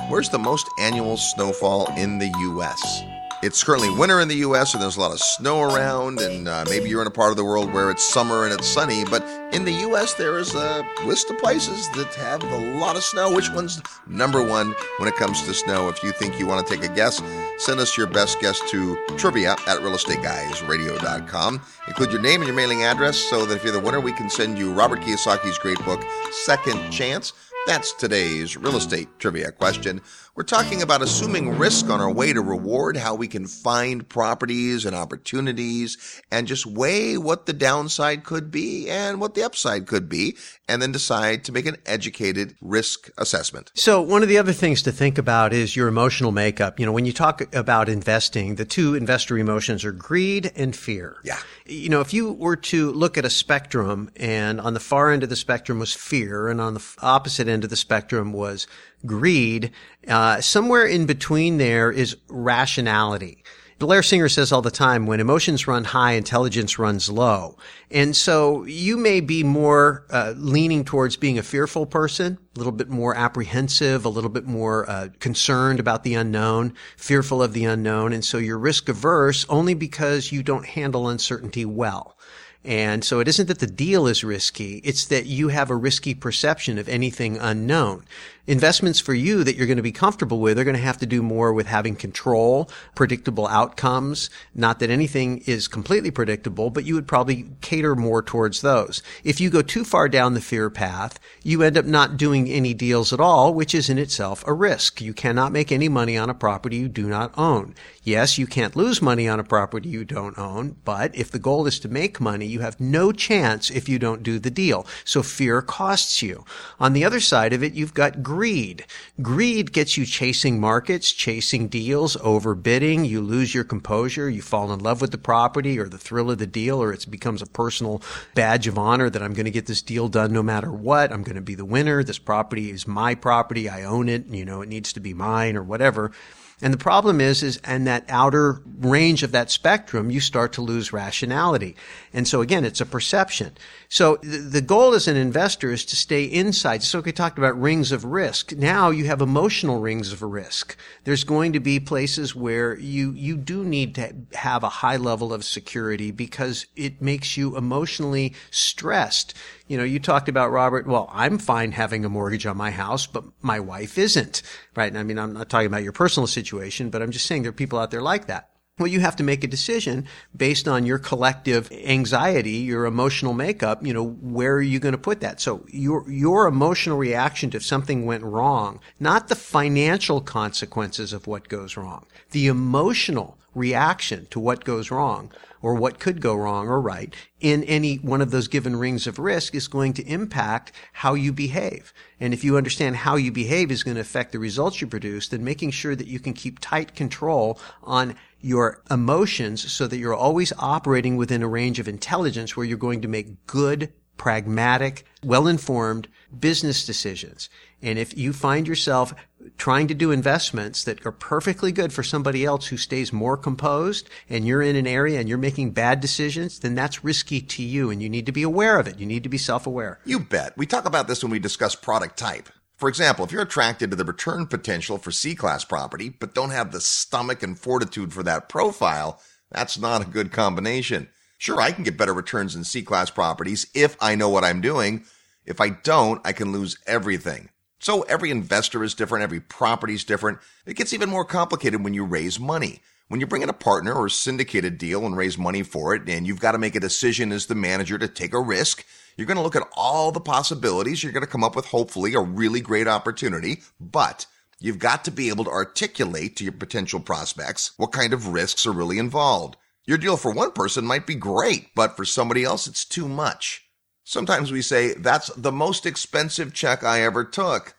Where's 0.10 0.30
the 0.30 0.40
most 0.40 0.68
annual 0.80 1.18
snowfall 1.18 1.88
in 1.98 2.20
the 2.20 2.32
U.S.? 2.40 3.17
It's 3.44 3.64
currently 3.64 3.92
winter 3.92 4.20
in 4.20 4.28
the 4.28 4.38
U.S., 4.38 4.74
and 4.74 4.82
there's 4.82 4.98
a 4.98 5.00
lot 5.00 5.12
of 5.12 5.20
snow 5.20 5.62
around, 5.62 6.20
and 6.20 6.48
uh, 6.48 6.66
maybe 6.68 6.90
you're 6.90 7.02
in 7.02 7.08
a 7.08 7.12
part 7.12 7.30
of 7.30 7.38
the 7.38 7.44
world 7.44 7.72
where 7.72 7.92
it's 7.92 8.04
summer 8.04 8.46
and 8.46 8.54
it's 8.54 8.68
sunny. 8.68 9.06
But 9.06 9.24
in 9.54 9.64
the 9.64 9.74
U.S., 9.74 10.16
there 10.16 10.40
is 10.40 10.56
a 10.56 10.84
list 11.06 11.30
of 11.30 11.38
places 11.38 11.88
that 11.92 12.12
have 12.16 12.44
a 12.44 12.80
lot 12.80 12.96
of 12.96 13.04
snow. 13.04 13.32
Which 13.36 13.52
one's 13.52 13.80
number 14.08 14.42
one 14.44 14.74
when 14.98 15.08
it 15.08 15.16
comes 15.18 15.44
to 15.44 15.54
snow? 15.54 15.88
If 15.88 16.02
you 16.04 16.14
think 16.14 16.40
you 16.40 16.48
want 16.48 16.66
to 16.66 16.76
take 16.76 16.84
a 16.84 16.92
guess, 16.92 17.22
send 17.60 17.80
us 17.80 17.96
your 17.96 18.08
best 18.08 18.40
guess 18.40 18.60
to 18.72 18.98
trivia 19.18 19.52
at 19.52 19.80
realestateguysradio.com. 19.82 21.62
Include 21.88 22.12
your 22.12 22.22
name 22.22 22.42
and 22.42 22.48
your 22.48 22.56
mailing 22.56 22.86
address 22.86 23.18
so 23.18 23.46
that 23.46 23.56
if 23.56 23.64
you're 23.64 23.72
the 23.72 23.80
winner, 23.80 24.00
we 24.00 24.14
can 24.14 24.32
send 24.32 24.58
you 24.58 24.74
Robert 24.74 25.02
Kiyosaki's 25.02 25.60
great 25.60 25.84
book, 25.86 26.04
Second 26.32 26.90
Chance. 26.90 27.34
That's 27.68 27.92
today's 27.92 28.56
real 28.56 28.78
estate 28.78 29.10
trivia 29.20 29.52
question. 29.52 30.02
We're 30.38 30.44
talking 30.44 30.84
about 30.84 31.02
assuming 31.02 31.58
risk 31.58 31.90
on 31.90 32.00
our 32.00 32.12
way 32.12 32.32
to 32.32 32.42
reward, 32.42 32.96
how 32.96 33.16
we 33.16 33.28
can 33.28 33.48
find 33.48 34.08
properties 34.08 34.86
and 34.86 34.96
opportunities 34.96 36.22
and 36.30 36.46
just 36.46 36.68
weigh 36.68 37.18
what 37.18 37.48
the 37.48 37.54
downside 37.54 38.24
could 38.24 38.52
be 38.52 38.88
and 38.88 39.20
what 39.20 39.34
the 39.34 39.42
upside 39.42 39.88
could 39.88 40.08
be, 40.08 40.38
and 40.70 40.80
then 40.80 40.92
decide 40.92 41.44
to 41.46 41.52
make 41.52 41.66
an 41.66 41.78
educated 41.88 42.56
risk 42.62 43.10
assessment. 43.18 43.72
So 43.74 44.00
one 44.00 44.22
of 44.22 44.30
the 44.30 44.38
other 44.38 44.54
things 44.54 44.84
to 44.84 44.92
think 44.92 45.18
about 45.18 45.54
is 45.54 45.76
your 45.76 45.88
emotional 45.88 46.32
makeup. 46.32 46.80
You 46.80 46.86
know, 46.86 46.92
when 46.92 47.08
you 47.08 47.14
talk 47.14 47.56
about 47.56 47.90
investing, 47.90 48.58
the 48.58 48.66
two 48.66 48.94
investor 48.94 49.40
emotions 49.40 49.84
are 49.86 49.92
greed 49.92 50.52
and 50.56 50.76
fear. 50.76 51.18
Yeah. 51.24 51.40
You 51.66 51.90
know, 51.90 52.02
if 52.02 52.14
you 52.14 52.32
were 52.32 52.58
to 52.58 52.92
look 52.92 53.18
at 53.18 53.26
a 53.26 53.32
spectrum 53.32 54.12
and 54.16 54.62
on 54.62 54.76
the 54.76 54.80
far 54.80 55.12
end 55.12 55.24
of 55.24 55.30
the 55.30 55.36
spectrum 55.36 55.80
was 55.80 55.96
fear 55.96 56.48
and 56.48 56.62
on 56.62 56.76
the 56.76 56.96
opposite 57.02 57.48
end 57.48 57.64
of 57.64 57.72
the 57.72 57.76
spectrum 57.76 58.34
was 58.34 58.68
greed, 59.06 59.72
uh, 60.08 60.42
somewhere 60.42 60.86
in 60.86 61.06
between 61.06 61.58
there 61.58 61.92
is 61.92 62.18
rationality. 62.30 63.44
Blair 63.80 64.02
Singer 64.02 64.28
says 64.28 64.52
all 64.52 64.64
the 64.64 64.72
time, 64.72 65.06
when 65.06 65.20
emotions 65.20 65.68
run 65.68 65.84
high, 65.84 66.14
intelligence 66.14 66.80
runs 66.80 67.12
low. 67.12 67.58
And 67.92 68.16
so 68.16 68.66
you 68.66 68.98
may 68.98 69.20
be 69.20 69.44
more 69.44 70.04
uh, 70.10 70.34
leaning 70.36 70.84
towards 70.84 71.16
being 71.16 71.38
a 71.38 71.44
fearful 71.44 71.86
person, 71.86 72.40
a 72.56 72.58
little 72.58 72.72
bit 72.72 72.90
more 72.90 73.16
apprehensive, 73.16 74.04
a 74.04 74.10
little 74.10 74.32
bit 74.32 74.48
more 74.48 74.90
uh, 74.90 75.10
concerned 75.20 75.80
about 75.80 76.04
the 76.04 76.16
unknown, 76.16 76.74
fearful 76.98 77.44
of 77.44 77.54
the 77.54 77.66
unknown. 77.66 78.14
And 78.14 78.26
so 78.26 78.40
you're 78.40 78.58
risk 78.58 78.90
averse 78.90 79.46
only 79.48 79.76
because 79.76 80.32
you 80.32 80.42
don't 80.42 80.66
handle 80.66 81.08
uncertainty 81.08 81.64
well. 81.64 82.18
And 82.64 83.06
so 83.06 83.20
it 83.20 83.28
isn't 83.28 83.48
that 83.48 83.60
the 83.60 83.68
deal 83.68 84.08
is 84.08 84.24
risky. 84.24 84.82
It's 84.84 85.06
that 85.06 85.28
you 85.28 85.50
have 85.50 85.70
a 85.70 85.76
risky 85.76 86.16
perception 86.16 86.80
of 86.80 86.90
anything 86.90 87.38
unknown 87.38 88.06
investments 88.48 89.00
for 89.00 89.14
you 89.14 89.44
that 89.44 89.56
you're 89.56 89.68
going 89.68 89.78
to 89.78 89.84
be 89.84 89.92
comfortable 89.92 90.40
with 90.40 90.58
are 90.58 90.64
going 90.64 90.76
to 90.76 90.82
have 90.82 90.98
to 90.98 91.06
do 91.06 91.22
more 91.22 91.54
with 91.54 91.68
having 91.68 91.96
control, 91.96 92.70
predictable 92.96 93.46
outcomes. 93.48 94.30
Not 94.56 94.80
that 94.80 94.90
anything 94.90 95.44
is 95.46 95.68
completely 95.68 96.10
predictable, 96.10 96.70
but 96.70 96.86
you 96.86 96.96
would 96.96 97.08
probably 97.08 97.46
cater 97.62 97.96
more 97.96 98.24
towards 98.24 98.62
those. 98.62 99.04
If 99.24 99.42
you 99.42 99.50
go 99.50 99.62
too 99.62 99.84
far 99.84 100.08
down 100.08 100.34
the 100.34 100.42
fear 100.42 100.70
path, 100.70 101.20
you 101.44 101.62
end 101.62 101.78
up 101.78 101.86
not 101.86 102.18
doing 102.18 102.50
any 102.50 102.74
deals 102.74 103.12
at 103.12 103.20
all, 103.20 103.54
which 103.54 103.76
is 103.76 103.90
in 103.90 103.98
itself 103.98 104.44
a 104.48 104.54
risk. 104.54 105.02
You 105.02 105.14
cannot 105.14 105.52
make 105.52 105.72
any 105.72 105.90
money 105.90 106.18
on 106.18 106.30
a 106.30 106.34
property 106.34 106.78
you 106.78 106.88
do 106.88 107.08
not 107.08 107.38
own. 107.38 107.76
Yes, 108.04 108.38
you 108.38 108.48
can't 108.48 108.76
lose 108.76 109.02
money 109.02 109.28
on 109.28 109.40
a 109.40 109.44
property 109.44 109.90
you 109.90 110.06
don't 110.06 110.38
own, 110.38 110.78
but 110.86 111.14
if 111.14 111.30
the 111.30 111.40
goal 111.40 111.68
is 111.68 111.78
to 111.82 111.90
make 111.90 112.22
money, 112.22 112.46
you 112.46 112.62
have 112.62 112.80
no 112.80 113.12
chance 113.12 113.70
if 113.70 113.90
you 113.90 114.00
don't 114.00 114.24
do 114.24 114.40
the 114.40 114.50
deal. 114.50 114.88
So 115.04 115.22
fear 115.22 115.62
costs 115.62 116.22
you. 116.22 116.46
On 116.80 116.94
the 116.94 117.04
other 117.04 117.20
side 117.20 117.52
of 117.52 117.62
it, 117.62 117.74
you've 117.74 117.94
got 117.94 118.24
greed. 118.24 118.37
Greed 118.38 118.86
Greed 119.20 119.74
gets 119.74 119.98
you 119.98 120.06
chasing 120.06 120.60
markets, 120.60 121.12
chasing 121.12 121.68
deals, 121.70 122.16
overbidding. 122.18 123.10
You 123.10 123.20
lose 123.20 123.56
your 123.56 123.64
composure. 123.64 124.30
You 124.30 124.44
fall 124.44 124.72
in 124.72 124.80
love 124.80 125.02
with 125.02 125.10
the 125.10 125.18
property 125.18 125.80
or 125.80 125.90
the 125.90 125.98
thrill 125.98 126.30
of 126.30 126.38
the 126.38 126.46
deal, 126.46 126.84
or 126.84 126.94
it 126.94 127.10
becomes 127.10 127.42
a 127.42 127.48
personal 127.48 128.00
badge 128.36 128.68
of 128.68 128.78
honor 128.78 129.10
that 129.10 129.24
I'm 129.24 129.34
going 129.34 129.46
to 129.46 129.52
get 129.52 129.66
this 129.66 129.82
deal 129.82 130.08
done 130.08 130.34
no 130.34 130.44
matter 130.44 130.72
what. 130.72 131.12
I'm 131.12 131.24
going 131.24 131.36
to 131.36 131.42
be 131.42 131.56
the 131.56 131.66
winner. 131.66 132.04
This 132.04 132.20
property 132.20 132.70
is 132.70 132.88
my 132.88 133.16
property. 133.16 133.70
I 133.70 133.86
own 133.86 134.08
it. 134.08 134.28
You 134.28 134.46
know, 134.46 134.62
it 134.62 134.70
needs 134.70 134.94
to 134.94 135.00
be 135.00 135.16
mine 135.16 135.58
or 135.58 135.64
whatever. 135.64 136.12
And 136.60 136.74
the 136.74 136.78
problem 136.80 137.22
is, 137.22 137.44
is, 137.44 137.58
and 137.64 137.86
that 137.86 138.06
outer 138.10 138.64
range 138.80 139.22
of 139.22 139.32
that 139.32 139.52
spectrum, 139.52 140.10
you 140.10 140.20
start 140.20 140.54
to 140.54 140.62
lose 140.62 140.92
rationality. 140.92 141.76
And 142.14 142.28
so 142.28 142.42
again, 142.42 142.66
it's 142.66 142.82
a 142.82 142.86
perception. 142.86 143.56
So 143.90 144.18
the 144.24 144.62
goal 144.62 144.96
as 144.96 145.08
an 145.08 145.18
investor 145.18 145.72
is 145.72 145.86
to 145.86 145.96
stay 145.96 146.24
inside. 146.24 146.82
So 146.82 147.00
we 147.00 147.12
talked 147.12 147.38
about 147.38 147.62
rings 147.62 147.92
of 147.92 148.06
risk. 148.06 148.54
Now 148.54 148.90
you 148.90 149.06
have 149.06 149.22
emotional 149.22 149.80
rings 149.80 150.12
of 150.12 150.24
risk. 150.24 150.76
There's 151.04 151.24
going 151.24 151.54
to 151.54 151.60
be 151.60 151.80
places 151.80 152.36
where 152.36 152.78
you, 152.80 153.12
you 153.12 153.38
do 153.38 153.64
need 153.64 153.94
to 153.96 154.16
have 154.34 154.64
a 154.64 154.70
high 154.70 154.98
level 154.98 155.34
of 155.34 155.46
security 155.46 156.10
because 156.10 156.66
it 156.76 157.04
makes 157.04 157.38
you 157.38 157.56
emotionally 157.56 158.34
stressed. 158.50 159.36
You 159.68 159.78
know, 159.78 159.84
you 159.84 160.00
talked 160.00 160.30
about 160.30 160.52
Robert, 160.52 160.88
well, 160.88 161.10
I'm 161.12 161.38
fine 161.38 161.74
having 161.74 162.06
a 162.06 162.10
mortgage 162.10 162.46
on 162.46 162.56
my 162.58 162.72
house, 162.72 163.06
but 163.06 163.26
my 163.42 163.60
wife 163.60 163.98
isn't, 163.98 164.42
right? 164.76 164.96
I 164.96 165.04
mean, 165.04 165.20
I'm 165.20 165.34
not 165.34 165.50
talking 165.50 165.68
about 165.68 165.84
your 165.84 165.92
personal 165.92 166.28
situation, 166.28 166.90
but 166.90 167.02
I'm 167.02 167.12
just 167.12 167.26
saying 167.26 167.44
there 167.44 167.50
are 167.50 167.54
people 167.54 167.80
out 167.80 167.92
there 167.92 168.02
like 168.02 168.28
that. 168.28 168.50
Well, 168.80 168.88
you 168.88 169.00
have 169.00 169.16
to 169.16 169.24
make 169.24 169.44
a 169.44 169.48
decision 169.48 170.06
based 170.36 170.68
on 170.68 170.86
your 170.86 171.00
collective 171.00 171.72
anxiety, 171.72 172.58
your 172.58 172.86
emotional 172.86 173.34
makeup, 173.34 173.84
you 173.84 173.92
know, 173.92 174.06
where 174.06 174.54
are 174.54 174.62
you 174.62 174.80
going 174.80 174.92
to 174.92 175.00
put 175.00 175.20
that? 175.22 175.42
So 175.42 175.66
your, 175.68 176.08
your 176.10 176.48
emotional 176.48 176.98
reaction 176.98 177.50
to 177.50 177.58
if 177.58 177.66
something 177.66 178.06
went 178.06 178.24
wrong, 178.24 178.80
not 179.00 179.30
the 179.30 179.36
financial 179.36 180.22
consequences 180.22 181.12
of 181.12 181.26
what 181.26 181.50
goes 181.50 181.76
wrong, 181.76 182.06
the 182.32 182.46
emotional 182.46 183.40
reaction 183.58 184.28
to 184.30 184.40
what 184.40 184.64
goes 184.64 184.92
wrong 184.92 185.32
or 185.62 185.74
what 185.74 186.00
could 186.00 186.22
go 186.22 186.36
wrong 186.36 186.68
or 186.68 186.80
right 186.80 187.16
in 187.40 187.64
any 187.64 187.96
one 187.96 188.22
of 188.22 188.32
those 188.32 188.48
given 188.48 188.76
rings 188.76 189.08
of 189.08 189.20
risk 189.20 189.56
is 189.56 189.68
going 189.68 189.94
to 189.94 190.08
impact 190.08 190.72
how 190.94 191.14
you 191.14 191.34
behave. 191.34 191.94
And 192.20 192.34
if 192.34 192.44
you 192.44 192.58
understand 192.58 192.96
how 192.96 193.16
you 193.16 193.32
behave 193.32 193.72
is 193.72 193.84
going 193.84 193.96
to 193.96 194.02
affect 194.02 194.32
the 194.32 194.40
results 194.40 194.80
you 194.82 194.88
produce, 194.88 195.28
then 195.30 195.44
making 195.44 195.72
sure 195.72 195.96
that 195.96 196.08
you 196.08 196.20
can 196.20 196.34
keep 196.34 196.60
tight 196.60 196.96
control 196.96 197.60
on 197.84 198.16
your 198.40 198.82
emotions 198.92 199.72
so 199.72 199.88
that 199.88 199.98
you're 199.98 200.14
always 200.14 200.54
operating 200.60 201.18
within 201.18 201.44
a 201.44 201.48
range 201.48 201.80
of 201.80 201.88
intelligence 201.88 202.56
where 202.56 202.66
you're 202.66 202.78
going 202.78 203.02
to 203.02 203.08
make 203.08 203.46
good, 203.48 203.92
pragmatic, 204.16 205.06
well-informed 205.24 206.08
business 206.40 206.86
decisions. 206.86 207.50
And 207.82 208.00
if 208.00 208.18
you 208.18 208.34
find 208.34 208.68
yourself 208.68 209.14
trying 209.58 209.88
to 209.88 209.94
do 209.94 210.12
investments 210.12 210.84
that 210.84 211.06
are 211.06 211.12
perfectly 211.12 211.72
good 211.72 211.94
for 211.94 212.04
somebody 212.04 212.44
else 212.44 212.68
who 212.68 212.78
stays 212.78 213.14
more 213.14 213.38
composed 213.38 214.10
and 214.30 214.46
you're 214.46 214.62
in 214.62 214.76
an 214.76 214.88
area 214.88 215.20
and 215.20 215.30
you're 215.30 215.38
making 215.38 215.72
bad 215.72 216.00
decisions, 216.00 216.60
then 216.60 216.76
that's 216.76 217.04
risky 217.04 217.40
to 217.40 217.64
you 217.64 217.90
and 217.90 218.02
you 218.02 218.10
need 218.10 218.26
to 218.26 218.32
be 218.32 218.44
aware 218.44 218.80
of 218.80 218.88
it. 218.88 219.00
You 219.00 219.06
need 219.06 219.24
to 219.24 219.30
be 219.30 219.38
self-aware. 219.38 220.00
You 220.06 220.20
bet. 220.20 220.58
We 220.58 220.66
talk 220.66 220.86
about 220.86 221.08
this 221.08 221.24
when 221.24 221.32
we 221.32 221.40
discuss 221.40 221.76
product 221.76 222.18
type. 222.18 222.50
For 222.78 222.90
example, 222.90 223.26
if 223.26 223.32
you're 223.32 223.42
attracted 223.42 223.90
to 223.90 223.96
the 223.96 224.06
return 224.06 224.46
potential 224.48 224.98
for 224.98 225.12
C 225.12 225.34
class 225.34 225.64
property, 225.64 226.10
but 226.10 226.36
don't 226.36 226.52
have 226.52 226.72
the 226.72 226.82
stomach 226.82 227.42
and 227.42 227.58
fortitude 227.58 228.14
for 228.14 228.24
that 228.24 228.50
profile, 228.50 229.22
that's 229.52 229.80
not 229.80 230.02
a 230.02 230.10
good 230.10 230.32
combination. 230.32 231.10
Sure, 231.40 231.62
I 231.62 231.72
can 231.72 231.84
get 231.84 231.98
better 231.98 232.14
returns 232.14 232.56
in 232.56 232.64
C 232.64 232.82
class 232.82 233.10
properties 233.10 233.68
if 233.74 233.96
I 234.02 234.16
know 234.16 234.30
what 234.30 234.44
I'm 234.44 234.62
doing. 234.62 235.06
If 235.46 235.62
I 235.62 235.70
don't, 235.70 236.20
I 236.26 236.34
can 236.34 236.52
lose 236.52 236.78
everything. 236.86 237.50
So 237.80 238.02
every 238.04 238.32
investor 238.32 238.84
is 238.84 238.96
different, 238.96 239.24
every 239.24 239.40
property 239.40 239.94
is 239.94 240.04
different. 240.04 240.40
It 240.66 240.76
gets 240.76 240.94
even 240.94 241.10
more 241.10 241.26
complicated 241.26 241.84
when 241.84 241.94
you 241.94 242.06
raise 242.06 242.40
money. 242.40 242.82
When 243.08 243.22
you 243.22 243.28
bring 243.28 243.42
in 243.42 243.50
a 243.50 243.54
partner 243.54 243.94
or 243.94 244.10
syndicate 244.10 244.66
a 244.66 244.70
deal 244.70 245.06
and 245.06 245.16
raise 245.16 245.38
money 245.38 245.64
for 245.64 245.96
it, 245.96 246.10
and 246.10 246.28
you've 246.28 246.42
got 246.42 246.52
to 246.52 246.58
make 246.58 246.76
a 246.76 246.82
decision 246.82 247.32
as 247.32 247.46
the 247.46 247.56
manager 247.56 247.98
to 247.98 248.08
take 248.08 248.34
a 248.34 248.42
risk, 248.42 248.86
you're 249.16 249.28
going 249.28 249.38
to 249.38 249.44
look 249.44 249.56
at 249.56 249.68
all 249.78 250.12
the 250.12 250.20
possibilities. 250.20 251.04
You're 251.04 251.14
going 251.14 251.24
to 251.24 251.32
come 251.32 251.44
up 251.44 251.56
with 251.56 251.68
hopefully 251.68 252.16
a 252.16 252.20
really 252.20 252.60
great 252.60 252.88
opportunity, 252.88 253.62
but 253.80 254.26
you've 254.60 254.80
got 254.80 255.06
to 255.06 255.12
be 255.12 255.30
able 255.30 255.46
to 255.46 255.52
articulate 255.52 256.36
to 256.36 256.44
your 256.44 256.54
potential 256.54 257.00
prospects 257.00 257.72
what 257.78 257.94
kind 257.94 258.12
of 258.12 258.28
risks 258.28 258.66
are 258.66 258.74
really 258.74 259.00
involved. 259.00 259.56
Your 259.86 259.98
deal 259.98 260.18
for 260.18 260.32
one 260.32 260.52
person 260.52 260.86
might 260.86 261.08
be 261.08 261.16
great, 261.16 261.74
but 261.76 261.96
for 261.96 262.04
somebody 262.04 262.44
else, 262.44 262.68
it's 262.68 262.84
too 262.84 263.08
much. 263.08 263.67
Sometimes 264.10 264.54
we 264.54 264.62
say, 264.62 264.94
that's 264.94 265.28
the 265.36 265.52
most 265.52 265.86
expensive 265.86 266.54
check 266.54 266.82
I 266.82 267.02
ever 267.02 267.26
took. 267.26 267.76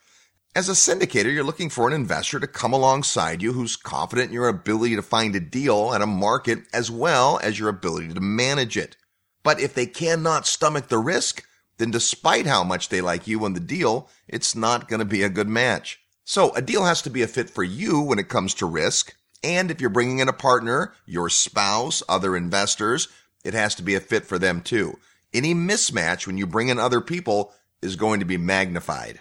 As 0.55 0.69
a 0.69 0.73
syndicator, 0.73 1.33
you're 1.33 1.43
looking 1.43 1.71
for 1.71 1.89
an 1.89 1.95
investor 1.95 2.39
to 2.39 2.47
come 2.47 2.75
alongside 2.75 3.41
you 3.41 3.55
who's 3.55 3.77
confident 3.77 4.29
in 4.29 4.35
your 4.35 4.49
ability 4.49 4.95
to 4.97 5.01
find 5.01 5.35
a 5.35 5.41
deal 5.41 5.95
at 5.95 6.03
a 6.03 6.07
market 6.07 6.65
as 6.75 6.91
well 6.91 7.41
as 7.43 7.59
your 7.59 7.71
ability 7.71 8.13
to 8.13 8.21
manage 8.21 8.77
it. 8.77 8.95
But 9.43 9.59
if 9.59 9.73
they 9.73 9.87
cannot 9.87 10.47
stomach 10.47 10.89
the 10.89 10.99
risk, 10.99 11.45
then 11.79 11.91
despite 11.91 12.45
how 12.45 12.63
much 12.63 12.91
they 12.91 13.01
like 13.01 13.27
you 13.27 13.47
and 13.47 13.57
the 13.57 13.61
deal, 13.61 14.11
it's 14.29 14.55
not 14.55 14.87
going 14.87 15.01
to 15.01 15.07
be 15.07 15.23
a 15.23 15.31
good 15.31 15.49
match. 15.49 15.99
So 16.27 16.53
a 16.55 16.61
deal 16.61 16.85
has 16.85 17.01
to 17.03 17.11
be 17.11 17.23
a 17.23 17.27
fit 17.27 17.49
for 17.49 17.65
you 17.65 18.03
when 18.03 18.19
it 18.19 18.29
comes 18.29 18.53
to 18.57 18.67
risk. 18.67 19.17
And 19.43 19.71
if 19.71 19.81
you're 19.81 19.89
bringing 19.89 20.19
in 20.19 20.29
a 20.29 20.35
partner, 20.35 20.93
your 21.07 21.31
spouse, 21.31 22.03
other 22.07 22.37
investors, 22.37 23.09
it 23.47 23.55
has 23.55 23.75
to 23.77 23.83
be 23.83 23.95
a 23.95 24.01
fit 24.01 24.27
for 24.27 24.39
them 24.39 24.61
too. 24.61 24.99
Any 25.35 25.55
mismatch 25.55 26.27
when 26.27 26.39
you 26.39 26.47
bring 26.47 26.69
in 26.69 26.79
other 26.79 27.03
people 27.03 27.53
is 27.83 27.97
going 27.97 28.21
to 28.21 28.27
be 28.27 28.39
magnified. 28.39 29.19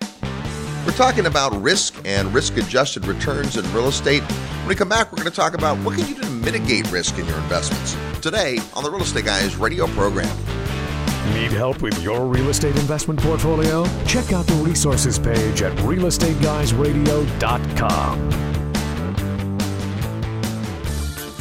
We're 0.86 0.93
talking 0.93 1.26
about 1.26 1.53
risk 1.62 1.99
and 2.05 2.34
risk 2.34 2.55
adjusted 2.55 3.05
returns 3.05 3.58
in 3.58 3.66
real 3.74 3.89
estate. 3.89 4.22
When 4.22 4.70
we 4.70 4.76
come 4.76 4.88
back, 4.88 5.12
we're 5.12 5.18
going 5.18 5.30
to 5.30 5.36
talk 5.36 5.53
about 5.53 5.78
what 5.80 5.97
can 5.97 6.08
you 6.08 6.16
do 6.16 6.22
to 6.22 6.30
mitigate 6.30 6.89
risk 6.91 7.18
in 7.18 7.26
your 7.26 7.38
investments 7.39 7.97
today 8.22 8.58
on 8.74 8.84
the 8.84 8.89
Real 8.89 9.01
Estate 9.01 9.26
Guys 9.26 9.58
radio 9.58 9.86
program. 9.88 10.34
Need 11.34 11.51
help 11.51 11.82
with 11.82 12.01
your 12.01 12.26
real 12.26 12.47
estate 12.47 12.78
investment 12.78 13.20
portfolio? 13.20 13.86
Check 14.05 14.32
out 14.32 14.47
the 14.47 14.55
resources 14.55 15.20
page 15.20 15.62
at 15.62 15.76
realestateguysradio.com. 15.80 18.66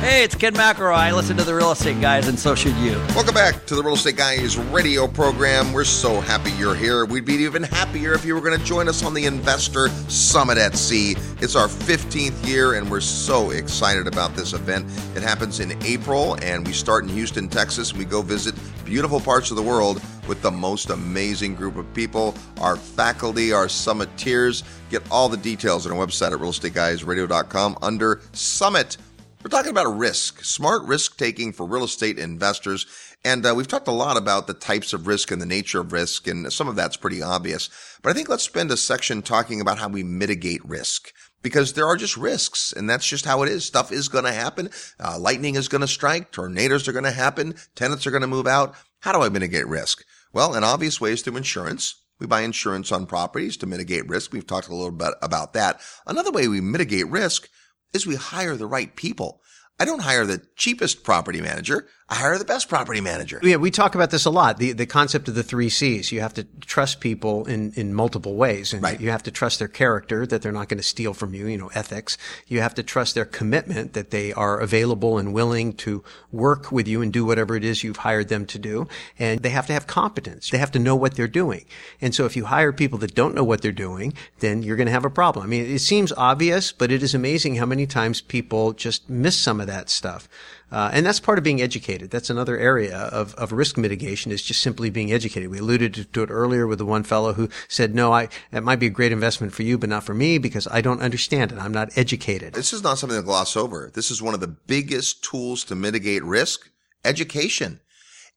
Hey, 0.00 0.24
it's 0.24 0.34
Ken 0.34 0.54
McElroy. 0.54 1.14
Listen 1.14 1.36
to 1.36 1.44
the 1.44 1.54
Real 1.54 1.72
Estate 1.72 2.00
Guys, 2.00 2.26
and 2.26 2.38
so 2.38 2.54
should 2.54 2.74
you. 2.76 2.92
Welcome 3.14 3.34
back 3.34 3.66
to 3.66 3.74
the 3.74 3.82
Real 3.82 3.96
Estate 3.96 4.16
Guys 4.16 4.56
radio 4.56 5.06
program. 5.06 5.74
We're 5.74 5.84
so 5.84 6.22
happy 6.22 6.52
you're 6.52 6.74
here. 6.74 7.04
We'd 7.04 7.26
be 7.26 7.34
even 7.34 7.64
happier 7.64 8.14
if 8.14 8.24
you 8.24 8.34
were 8.34 8.40
going 8.40 8.58
to 8.58 8.64
join 8.64 8.88
us 8.88 9.04
on 9.04 9.12
the 9.12 9.26
Investor 9.26 9.88
Summit 10.08 10.56
at 10.56 10.74
Sea. 10.74 11.16
It's 11.42 11.54
our 11.54 11.68
15th 11.68 12.48
year, 12.48 12.74
and 12.74 12.90
we're 12.90 13.02
so 13.02 13.50
excited 13.50 14.06
about 14.06 14.34
this 14.34 14.54
event. 14.54 14.86
It 15.14 15.22
happens 15.22 15.60
in 15.60 15.72
April, 15.84 16.34
and 16.42 16.66
we 16.66 16.72
start 16.72 17.04
in 17.04 17.10
Houston, 17.10 17.46
Texas, 17.46 17.90
and 17.90 17.98
we 17.98 18.06
go 18.06 18.22
visit 18.22 18.54
beautiful 18.86 19.20
parts 19.20 19.50
of 19.50 19.58
the 19.58 19.62
world 19.62 20.00
with 20.26 20.40
the 20.40 20.50
most 20.50 20.88
amazing 20.88 21.54
group 21.54 21.76
of 21.76 21.92
people, 21.92 22.34
our 22.60 22.76
faculty, 22.76 23.52
our 23.52 23.66
summiteers. 23.66 24.62
Get 24.90 25.02
all 25.10 25.28
the 25.28 25.36
details 25.36 25.86
on 25.86 25.92
our 25.92 26.06
website 26.06 26.32
at 26.32 26.38
realestateguysradio.com 26.38 27.78
under 27.82 28.22
Summit. 28.32 28.96
We're 29.42 29.48
talking 29.48 29.70
about 29.70 29.96
risk, 29.96 30.44
smart 30.44 30.82
risk 30.82 31.16
taking 31.16 31.54
for 31.54 31.64
real 31.64 31.84
estate 31.84 32.18
investors. 32.18 32.84
And 33.24 33.46
uh, 33.46 33.54
we've 33.56 33.66
talked 33.66 33.88
a 33.88 33.92
lot 33.92 34.18
about 34.18 34.46
the 34.46 34.52
types 34.52 34.92
of 34.92 35.06
risk 35.06 35.30
and 35.30 35.40
the 35.40 35.46
nature 35.46 35.80
of 35.80 35.94
risk, 35.94 36.26
and 36.26 36.52
some 36.52 36.68
of 36.68 36.76
that's 36.76 36.98
pretty 36.98 37.22
obvious. 37.22 37.70
But 38.02 38.10
I 38.10 38.12
think 38.12 38.28
let's 38.28 38.42
spend 38.42 38.70
a 38.70 38.76
section 38.76 39.22
talking 39.22 39.62
about 39.62 39.78
how 39.78 39.88
we 39.88 40.02
mitigate 40.02 40.62
risk 40.66 41.14
because 41.40 41.72
there 41.72 41.86
are 41.86 41.96
just 41.96 42.18
risks 42.18 42.70
and 42.70 42.88
that's 42.88 43.08
just 43.08 43.24
how 43.24 43.42
it 43.42 43.48
is. 43.48 43.64
Stuff 43.64 43.92
is 43.92 44.08
going 44.08 44.24
to 44.24 44.32
happen. 44.32 44.68
Uh, 45.02 45.18
lightning 45.18 45.54
is 45.54 45.68
going 45.68 45.80
to 45.80 45.88
strike. 45.88 46.32
Tornadoes 46.32 46.86
are 46.86 46.92
going 46.92 47.04
to 47.04 47.10
happen. 47.10 47.54
Tenants 47.74 48.06
are 48.06 48.10
going 48.10 48.20
to 48.20 48.26
move 48.26 48.46
out. 48.46 48.74
How 49.00 49.12
do 49.12 49.22
I 49.22 49.30
mitigate 49.30 49.66
risk? 49.66 50.04
Well, 50.34 50.54
an 50.54 50.64
obvious 50.64 51.00
way 51.00 51.12
is 51.12 51.22
through 51.22 51.38
insurance. 51.38 51.94
We 52.18 52.26
buy 52.26 52.42
insurance 52.42 52.92
on 52.92 53.06
properties 53.06 53.56
to 53.58 53.66
mitigate 53.66 54.06
risk. 54.06 54.34
We've 54.34 54.46
talked 54.46 54.68
a 54.68 54.74
little 54.74 54.90
bit 54.90 55.14
about 55.22 55.54
that. 55.54 55.80
Another 56.06 56.30
way 56.30 56.46
we 56.46 56.60
mitigate 56.60 57.08
risk 57.08 57.48
is 57.92 58.06
we 58.06 58.16
hire 58.16 58.56
the 58.56 58.66
right 58.66 58.94
people. 58.96 59.40
I 59.78 59.84
don't 59.84 60.02
hire 60.02 60.26
the 60.26 60.42
cheapest 60.56 61.04
property 61.04 61.40
manager. 61.40 61.88
I 62.10 62.16
hire 62.16 62.38
the 62.38 62.44
best 62.44 62.68
property 62.68 63.00
manager. 63.00 63.38
Yeah, 63.40 63.56
we 63.56 63.70
talk 63.70 63.94
about 63.94 64.10
this 64.10 64.24
a 64.24 64.30
lot. 64.30 64.58
The 64.58 64.72
the 64.72 64.86
concept 64.86 65.28
of 65.28 65.36
the 65.36 65.44
three 65.44 65.68
C's. 65.68 66.10
You 66.10 66.20
have 66.20 66.34
to 66.34 66.44
trust 66.60 67.00
people 67.00 67.46
in, 67.46 67.72
in 67.76 67.94
multiple 67.94 68.34
ways. 68.34 68.72
And 68.72 68.82
right. 68.82 69.00
you 69.00 69.10
have 69.10 69.22
to 69.24 69.30
trust 69.30 69.60
their 69.60 69.68
character 69.68 70.26
that 70.26 70.42
they're 70.42 70.50
not 70.50 70.68
going 70.68 70.78
to 70.78 70.84
steal 70.84 71.14
from 71.14 71.34
you, 71.34 71.46
you 71.46 71.56
know, 71.56 71.70
ethics. 71.74 72.18
You 72.48 72.60
have 72.60 72.74
to 72.74 72.82
trust 72.82 73.14
their 73.14 73.24
commitment 73.24 73.92
that 73.92 74.10
they 74.10 74.32
are 74.32 74.58
available 74.58 75.18
and 75.18 75.32
willing 75.32 75.72
to 75.74 76.02
work 76.32 76.72
with 76.72 76.88
you 76.88 77.00
and 77.00 77.12
do 77.12 77.24
whatever 77.24 77.54
it 77.54 77.64
is 77.64 77.84
you've 77.84 77.98
hired 77.98 78.28
them 78.28 78.44
to 78.46 78.58
do. 78.58 78.88
And 79.18 79.40
they 79.40 79.50
have 79.50 79.68
to 79.68 79.72
have 79.72 79.86
competence. 79.86 80.50
They 80.50 80.58
have 80.58 80.72
to 80.72 80.78
know 80.80 80.96
what 80.96 81.14
they're 81.14 81.28
doing. 81.28 81.64
And 82.00 82.12
so 82.12 82.24
if 82.24 82.36
you 82.36 82.46
hire 82.46 82.72
people 82.72 82.98
that 82.98 83.14
don't 83.14 83.34
know 83.34 83.44
what 83.44 83.62
they're 83.62 83.72
doing, 83.72 84.14
then 84.40 84.62
you're 84.62 84.76
going 84.76 84.86
to 84.86 84.92
have 84.92 85.04
a 85.04 85.10
problem. 85.10 85.44
I 85.44 85.48
mean, 85.48 85.64
it 85.64 85.80
seems 85.80 86.12
obvious, 86.12 86.72
but 86.72 86.90
it 86.90 87.02
is 87.02 87.14
amazing 87.14 87.56
how 87.56 87.66
many 87.66 87.86
times 87.86 88.20
people 88.20 88.72
just 88.72 89.08
miss 89.08 89.36
some 89.36 89.60
of 89.60 89.68
that 89.68 89.90
stuff. 89.90 90.28
Uh, 90.72 90.90
and 90.92 91.04
that's 91.04 91.20
part 91.20 91.38
of 91.38 91.44
being 91.44 91.60
educated. 91.60 92.10
That's 92.10 92.30
another 92.30 92.56
area 92.56 92.96
of, 92.96 93.34
of 93.34 93.52
risk 93.52 93.76
mitigation 93.76 94.30
is 94.30 94.42
just 94.42 94.62
simply 94.62 94.90
being 94.90 95.12
educated. 95.12 95.50
We 95.50 95.58
alluded 95.58 96.12
to 96.12 96.22
it 96.22 96.30
earlier 96.30 96.66
with 96.66 96.78
the 96.78 96.86
one 96.86 97.02
fellow 97.02 97.32
who 97.32 97.48
said, 97.68 97.94
no, 97.94 98.12
I, 98.12 98.28
it 98.52 98.62
might 98.62 98.78
be 98.78 98.86
a 98.86 98.90
great 98.90 99.12
investment 99.12 99.52
for 99.52 99.62
you, 99.62 99.78
but 99.78 99.88
not 99.88 100.04
for 100.04 100.14
me 100.14 100.38
because 100.38 100.68
I 100.70 100.80
don't 100.80 101.02
understand 101.02 101.52
it. 101.52 101.58
I'm 101.58 101.72
not 101.72 101.96
educated. 101.96 102.54
This 102.54 102.72
is 102.72 102.82
not 102.82 102.98
something 102.98 103.18
to 103.18 103.24
gloss 103.24 103.56
over. 103.56 103.90
This 103.92 104.10
is 104.10 104.22
one 104.22 104.34
of 104.34 104.40
the 104.40 104.48
biggest 104.48 105.24
tools 105.24 105.64
to 105.64 105.74
mitigate 105.74 106.22
risk. 106.22 106.70
Education. 107.04 107.80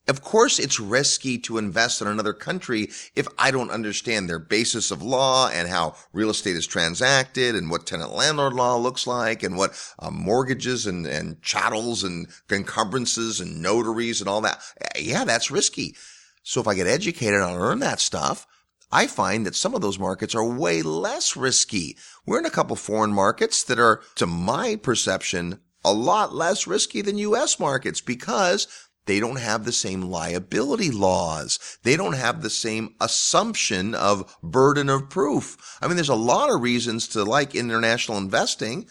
Of 0.06 0.22
course, 0.22 0.58
it's 0.58 0.78
risky 0.78 1.38
to 1.38 1.56
invest 1.56 2.02
in 2.02 2.08
another 2.08 2.34
country 2.34 2.90
if 3.16 3.26
I 3.38 3.50
don't 3.50 3.70
understand 3.70 4.28
their 4.28 4.38
basis 4.38 4.90
of 4.90 5.02
law 5.02 5.48
and 5.48 5.66
how 5.66 5.96
real 6.12 6.28
estate 6.28 6.56
is 6.56 6.66
transacted 6.66 7.54
and 7.54 7.70
what 7.70 7.86
tenant 7.86 8.12
landlord 8.12 8.52
law 8.52 8.76
looks 8.76 9.06
like 9.06 9.42
and 9.42 9.56
what 9.56 9.72
uh, 9.98 10.10
mortgages 10.10 10.86
and, 10.86 11.06
and 11.06 11.40
chattels 11.40 12.04
and 12.04 12.26
encumbrances 12.52 13.40
and 13.40 13.62
notaries 13.62 14.20
and 14.20 14.28
all 14.28 14.42
that. 14.42 14.60
Yeah, 14.98 15.24
that's 15.24 15.50
risky. 15.50 15.96
So 16.42 16.60
if 16.60 16.68
I 16.68 16.74
get 16.74 16.86
educated 16.86 17.40
and 17.40 17.58
learn 17.58 17.78
that 17.78 17.98
stuff, 17.98 18.46
I 18.92 19.06
find 19.06 19.46
that 19.46 19.56
some 19.56 19.74
of 19.74 19.80
those 19.80 19.98
markets 19.98 20.34
are 20.34 20.44
way 20.44 20.82
less 20.82 21.34
risky. 21.34 21.96
We're 22.26 22.38
in 22.40 22.46
a 22.46 22.50
couple 22.50 22.76
foreign 22.76 23.12
markets 23.12 23.64
that 23.64 23.78
are, 23.78 24.02
to 24.16 24.26
my 24.26 24.76
perception, 24.76 25.60
a 25.82 25.92
lot 25.94 26.34
less 26.34 26.66
risky 26.66 27.00
than 27.00 27.18
U.S. 27.18 27.58
markets 27.58 28.00
because 28.02 28.68
they 29.06 29.20
don't 29.20 29.38
have 29.38 29.64
the 29.64 29.72
same 29.72 30.02
liability 30.02 30.90
laws. 30.90 31.78
They 31.82 31.96
don't 31.96 32.14
have 32.14 32.42
the 32.42 32.50
same 32.50 32.94
assumption 33.00 33.94
of 33.94 34.36
burden 34.42 34.88
of 34.88 35.10
proof. 35.10 35.78
I 35.80 35.86
mean, 35.86 35.96
there's 35.96 36.08
a 36.08 36.14
lot 36.14 36.50
of 36.50 36.62
reasons 36.62 37.08
to 37.08 37.24
like 37.24 37.54
international 37.54 38.18
investing 38.18 38.86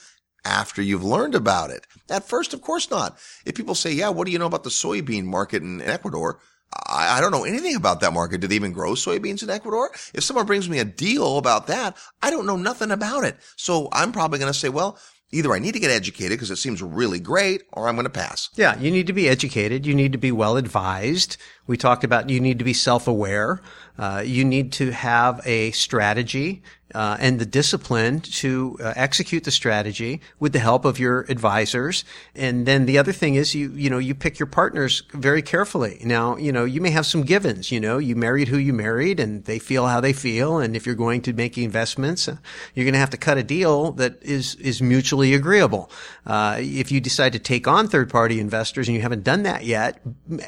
after 0.46 0.82
you've 0.82 1.04
learned 1.04 1.36
about 1.36 1.72
it. 1.72 1.88
At 2.10 2.28
first, 2.28 2.54
of 2.54 2.62
course 2.62 2.92
not. 2.92 3.18
If 3.46 3.56
people 3.56 3.76
say, 3.76 3.94
yeah, 3.94 4.10
what 4.10 4.26
do 4.26 4.32
you 4.32 4.40
know 4.40 4.46
about 4.46 4.64
the 4.64 4.70
soybean 4.70 5.26
market 5.26 5.64
in 5.64 5.82
Ecuador? 5.82 6.40
I, 6.88 7.18
I 7.18 7.22
don't 7.22 7.32
know 7.32 7.44
anything 7.44 7.76
about 7.76 8.02
that 8.02 8.14
market. 8.14 8.42
Do 8.42 8.48
they 8.48 8.56
even 8.56 8.74
grow 8.74 8.94
soybeans 8.94 9.44
in 9.44 9.50
Ecuador? 9.50 9.92
If 10.14 10.24
someone 10.24 10.46
brings 10.46 10.70
me 10.70 10.80
a 10.80 10.86
deal 10.86 11.38
about 11.38 11.68
that, 11.68 11.96
I 12.22 12.30
don't 12.30 12.46
know 12.46 12.58
nothing 12.58 12.92
about 12.92 13.24
it. 13.24 13.38
So 13.56 13.90
I'm 13.92 14.12
probably 14.12 14.40
going 14.40 14.52
to 14.52 14.58
say, 14.58 14.70
well, 14.70 14.98
either 15.34 15.54
I 15.54 15.60
need 15.60 15.74
to 15.74 15.80
get 15.80 15.92
educated 15.92 16.38
because 16.38 16.52
it 16.52 16.58
seems 16.58 16.82
really 16.82 17.20
great 17.20 17.64
or 17.74 17.88
I'm 17.88 17.96
going 17.96 18.06
to 18.06 18.10
pass. 18.10 18.50
Yeah, 18.56 18.78
you 18.80 18.92
need 18.92 19.08
to 19.08 19.14
be 19.14 19.28
educated. 19.28 19.86
You 19.86 19.96
need 19.96 20.12
to 20.12 20.18
be 20.18 20.32
well 20.32 20.58
advised. 20.58 21.38
We 21.66 21.78
talked 21.78 22.04
about 22.04 22.30
you 22.30 22.40
need 22.40 22.60
to 22.60 22.66
be 22.66 22.74
self 22.74 23.08
aware. 23.08 23.62
Uh, 23.98 24.24
you 24.26 24.44
need 24.44 24.72
to 24.74 24.92
have 24.92 25.40
a 25.46 25.72
strategy 25.72 26.64
uh, 26.94 27.18
and 27.20 27.40
the 27.40 27.46
discipline 27.46 28.20
to 28.20 28.78
uh, 28.80 28.94
execute 28.96 29.44
the 29.44 29.52
strategy 29.52 30.22
with 30.40 30.54
the 30.54 30.60
help 30.60 30.86
of 30.86 31.00
your 31.00 31.22
advisors. 31.30 32.04
And 32.36 32.66
then 32.66 32.86
the 32.86 32.98
other 32.98 33.12
thing 33.12 33.36
is 33.36 33.56
you, 33.56 33.72
you 33.72 33.90
know, 33.90 33.98
you 33.98 34.14
pick 34.14 34.40
your 34.40 34.48
partners 34.48 35.04
very 35.12 35.42
carefully. 35.42 36.00
Now, 36.04 36.38
you 36.38 36.52
know, 36.52 36.66
you 36.66 36.82
may 36.82 36.92
have 36.92 37.06
some 37.06 37.24
givens, 37.24 37.72
you 37.72 37.80
know, 37.80 37.98
you 37.98 38.16
married 38.16 38.48
who 38.48 38.58
you 38.58 38.74
married 38.74 39.20
and 39.20 39.44
they 39.46 39.60
feel 39.60 39.88
how 39.88 40.00
they 40.00 40.14
feel. 40.14 40.58
And 40.60 40.76
if 40.76 40.86
you're 40.86 40.96
going 40.96 41.22
to 41.24 41.34
make 41.34 41.58
investments, 41.58 42.28
uh, 42.28 42.38
you're 42.74 42.86
going 42.86 42.94
to 42.94 43.00
have 43.00 43.10
to 43.12 43.18
cut 43.18 43.38
a 43.38 43.44
deal 43.44 43.92
that 43.94 44.22
is, 44.22 44.56
is 44.56 44.82
mutually 44.82 45.34
agreeable. 45.34 45.90
Uh, 46.26 46.58
if 46.60 46.92
you 46.92 47.02
decide 47.02 47.34
to 47.34 47.40
take 47.40 47.68
on 47.68 47.88
third 47.88 48.10
party 48.10 48.40
investors 48.40 48.88
and 48.88 48.96
you 48.96 49.02
haven't 49.02 49.24
done 49.24 49.44
that 49.44 49.66
yet, 49.66 50.02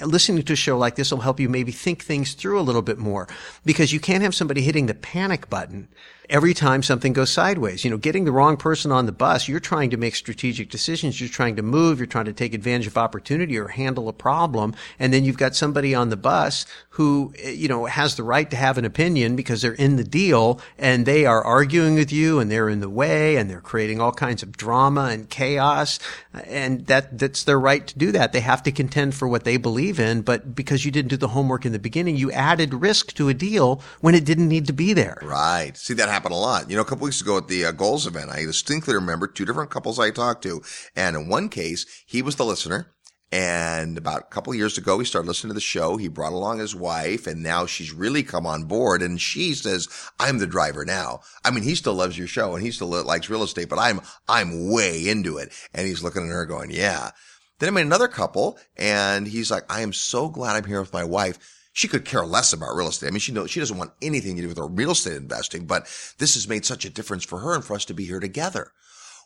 listening 0.03 0.43
to 0.43 0.53
a 0.53 0.55
show 0.55 0.77
like 0.77 0.95
this 0.95 1.04
will 1.11 1.21
help 1.21 1.39
you 1.39 1.49
maybe 1.49 1.71
think 1.71 2.03
things 2.03 2.33
through 2.33 2.59
a 2.59 2.61
little 2.61 2.81
bit 2.81 2.97
more. 2.97 3.27
Because 3.65 3.93
you 3.93 3.99
can't 3.99 4.23
have 4.23 4.35
somebody 4.35 4.61
hitting 4.61 4.85
the 4.85 4.93
panic 4.93 5.49
button 5.49 5.87
every 6.29 6.53
time 6.53 6.83
something 6.83 7.13
goes 7.13 7.29
sideways. 7.29 7.83
You 7.83 7.91
know, 7.91 7.97
getting 7.97 8.25
the 8.25 8.31
wrong 8.31 8.57
person 8.57 8.91
on 8.91 9.05
the 9.05 9.11
bus, 9.11 9.47
you're 9.47 9.59
trying 9.59 9.89
to 9.91 9.97
make 9.97 10.15
strategic 10.15 10.69
decisions. 10.69 11.19
You're 11.19 11.29
trying 11.29 11.55
to 11.57 11.61
move. 11.61 11.99
You're 11.99 12.07
trying 12.07 12.25
to 12.25 12.33
take 12.33 12.53
advantage 12.53 12.87
of 12.87 12.97
opportunity 12.97 13.57
or 13.57 13.67
handle 13.67 14.09
a 14.09 14.13
problem. 14.13 14.75
And 14.99 15.13
then 15.13 15.23
you've 15.23 15.37
got 15.37 15.55
somebody 15.55 15.93
on 15.93 16.09
the 16.09 16.17
bus 16.17 16.65
who, 16.89 17.33
you 17.43 17.67
know, 17.67 17.85
has 17.85 18.15
the 18.15 18.23
right 18.23 18.49
to 18.49 18.55
have 18.55 18.77
an 18.77 18.85
opinion 18.85 19.35
because 19.35 19.61
they're 19.61 19.73
in 19.73 19.95
the 19.97 20.03
deal 20.03 20.59
and 20.77 21.05
they 21.05 21.25
are 21.25 21.43
arguing 21.43 21.95
with 21.95 22.11
you 22.11 22.39
and 22.39 22.49
they're 22.49 22.69
in 22.69 22.79
the 22.79 22.89
way 22.89 23.35
and 23.35 23.49
they're 23.49 23.61
creating 23.61 23.99
all 23.99 24.11
kinds 24.11 24.43
of 24.43 24.55
drama 24.57 25.09
and 25.11 25.29
chaos. 25.29 25.99
And 26.45 26.85
that, 26.87 27.17
that's 27.17 27.43
their 27.43 27.59
right 27.59 27.85
to 27.85 27.97
do 27.97 28.11
that. 28.13 28.33
They 28.33 28.41
have 28.41 28.63
to 28.63 28.71
contend 28.71 29.15
for 29.15 29.27
what 29.27 29.43
they 29.43 29.57
believe 29.57 29.99
in. 29.99 30.21
But 30.21 30.55
because 30.55 30.85
you 30.85 30.91
didn't 30.91 31.09
do 31.09 31.17
the 31.17 31.29
homework 31.29 31.65
in 31.65 31.71
the 31.71 31.79
beginning, 31.79 32.15
you 32.15 32.31
added 32.31 32.73
risk 32.73 33.13
to 33.13 33.29
a 33.29 33.33
deal 33.33 33.81
when 34.01 34.15
it 34.15 34.25
didn't 34.25 34.47
need 34.47 34.67
to 34.67 34.73
be 34.73 34.93
there. 34.93 35.19
Right. 35.21 35.75
See, 35.75 35.93
that 35.95 36.09
happen 36.15 36.31
a 36.31 36.37
lot. 36.37 36.69
You 36.69 36.77
know, 36.77 36.81
a 36.81 36.85
couple 36.85 37.03
weeks 37.03 37.19
ago 37.19 37.37
at 37.37 37.49
the 37.49 37.65
uh, 37.65 37.71
goals 37.73 38.07
event, 38.07 38.31
I 38.31 38.45
distinctly 38.45 38.95
remember 38.95 39.27
two 39.27 39.43
different 39.43 39.69
couples 39.69 39.99
I 39.99 40.11
talked 40.11 40.43
to. 40.43 40.61
And 40.95 41.17
in 41.17 41.27
one 41.27 41.49
case, 41.49 41.85
he 42.05 42.21
was 42.21 42.37
the 42.37 42.45
listener. 42.45 42.93
And 43.33 43.97
about 43.97 44.21
a 44.21 44.33
couple 44.33 44.55
years 44.55 44.77
ago, 44.77 44.97
he 44.97 45.03
started 45.03 45.27
listening 45.27 45.49
to 45.49 45.55
the 45.55 45.59
show. 45.59 45.97
He 45.97 46.07
brought 46.07 46.31
along 46.31 46.59
his 46.59 46.73
wife 46.73 47.27
and 47.27 47.43
now 47.43 47.65
she's 47.65 47.91
really 47.91 48.23
come 48.23 48.45
on 48.45 48.63
board 48.63 49.01
and 49.01 49.19
she 49.19 49.53
says, 49.53 49.89
I'm 50.17 50.37
the 50.37 50.47
driver 50.47 50.85
now. 50.85 51.19
I 51.43 51.51
mean, 51.51 51.63
he 51.63 51.75
still 51.75 51.95
loves 51.95 52.17
your 52.17 52.27
show 52.27 52.55
and 52.55 52.63
he 52.63 52.71
still 52.71 52.87
likes 52.87 53.29
real 53.29 53.43
estate, 53.43 53.67
but 53.67 53.79
I'm, 53.79 53.99
I'm 54.29 54.71
way 54.71 55.09
into 55.09 55.37
it. 55.37 55.51
And 55.73 55.85
he's 55.85 56.01
looking 56.01 56.23
at 56.23 56.31
her 56.31 56.45
going, 56.45 56.71
yeah. 56.71 57.11
Then 57.59 57.67
I 57.67 57.71
met 57.73 57.85
another 57.85 58.07
couple 58.07 58.57
and 58.77 59.27
he's 59.27 59.51
like, 59.51 59.63
I 59.69 59.81
am 59.81 59.91
so 59.91 60.29
glad 60.29 60.55
I'm 60.55 60.69
here 60.69 60.79
with 60.79 60.93
my 60.93 61.03
wife 61.03 61.54
she 61.75 61.89
could 61.89 62.05
care 62.05 62.25
less 62.25 62.53
about 62.53 62.73
real 62.73 62.87
estate. 62.87 63.07
I 63.07 63.11
mean, 63.11 63.19
she 63.19 63.33
knows 63.33 63.51
she 63.51 63.59
doesn't 63.59 63.77
want 63.77 63.91
anything 64.01 64.37
to 64.37 64.41
do 64.41 64.47
with 64.47 64.57
her 64.57 64.65
real 64.65 64.91
estate 64.91 65.17
investing, 65.17 65.65
but 65.65 65.83
this 66.19 66.35
has 66.35 66.47
made 66.47 66.65
such 66.65 66.85
a 66.85 66.89
difference 66.89 67.25
for 67.25 67.39
her 67.39 67.53
and 67.53 67.65
for 67.65 67.75
us 67.75 67.83
to 67.85 67.93
be 67.93 68.05
here 68.05 68.21
together. 68.21 68.71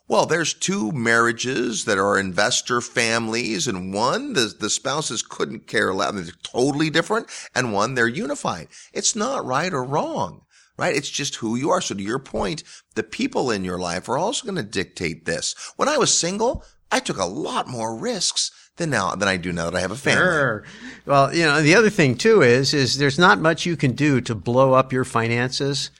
Well, 0.08 0.26
there's 0.26 0.52
two 0.52 0.90
marriages 0.90 1.84
that 1.84 1.96
are 1.96 2.18
investor 2.18 2.80
families, 2.80 3.68
and 3.68 3.94
one 3.94 4.32
the 4.32 4.52
the 4.58 4.68
spouses 4.68 5.22
couldn't 5.22 5.68
care 5.68 5.94
less. 5.94 6.12
They're 6.12 6.34
totally 6.42 6.90
different, 6.90 7.28
and 7.54 7.72
one 7.72 7.94
they're 7.94 8.08
unified. 8.08 8.66
It's 8.92 9.14
not 9.14 9.46
right 9.46 9.72
or 9.72 9.84
wrong, 9.84 10.42
right? 10.76 10.96
It's 10.96 11.08
just 11.08 11.36
who 11.36 11.54
you 11.54 11.70
are. 11.70 11.80
So 11.80 11.94
to 11.94 12.02
your 12.02 12.18
point, 12.18 12.64
the 12.96 13.04
people 13.04 13.52
in 13.52 13.64
your 13.64 13.78
life 13.78 14.08
are 14.08 14.18
also 14.18 14.44
going 14.44 14.56
to 14.56 14.64
dictate 14.64 15.24
this. 15.24 15.54
When 15.76 15.88
I 15.88 15.98
was 15.98 16.12
single, 16.12 16.64
I 16.90 16.98
took 16.98 17.18
a 17.18 17.24
lot 17.26 17.68
more 17.68 17.96
risks 17.96 18.50
than 18.80 18.90
now 18.90 19.14
than 19.14 19.28
I 19.28 19.36
do 19.36 19.52
now 19.52 19.70
that 19.70 19.76
I 19.76 19.80
have 19.80 19.92
a 19.92 19.96
family. 19.96 20.24
Sure. 20.24 20.64
Well, 21.06 21.32
you 21.32 21.44
know, 21.44 21.62
the 21.62 21.76
other 21.76 21.90
thing 21.90 22.16
too 22.16 22.42
is 22.42 22.74
is 22.74 22.98
there's 22.98 23.18
not 23.18 23.38
much 23.38 23.64
you 23.64 23.76
can 23.76 23.92
do 23.92 24.20
to 24.22 24.34
blow 24.34 24.72
up 24.72 24.92
your 24.92 25.04
finances 25.04 25.90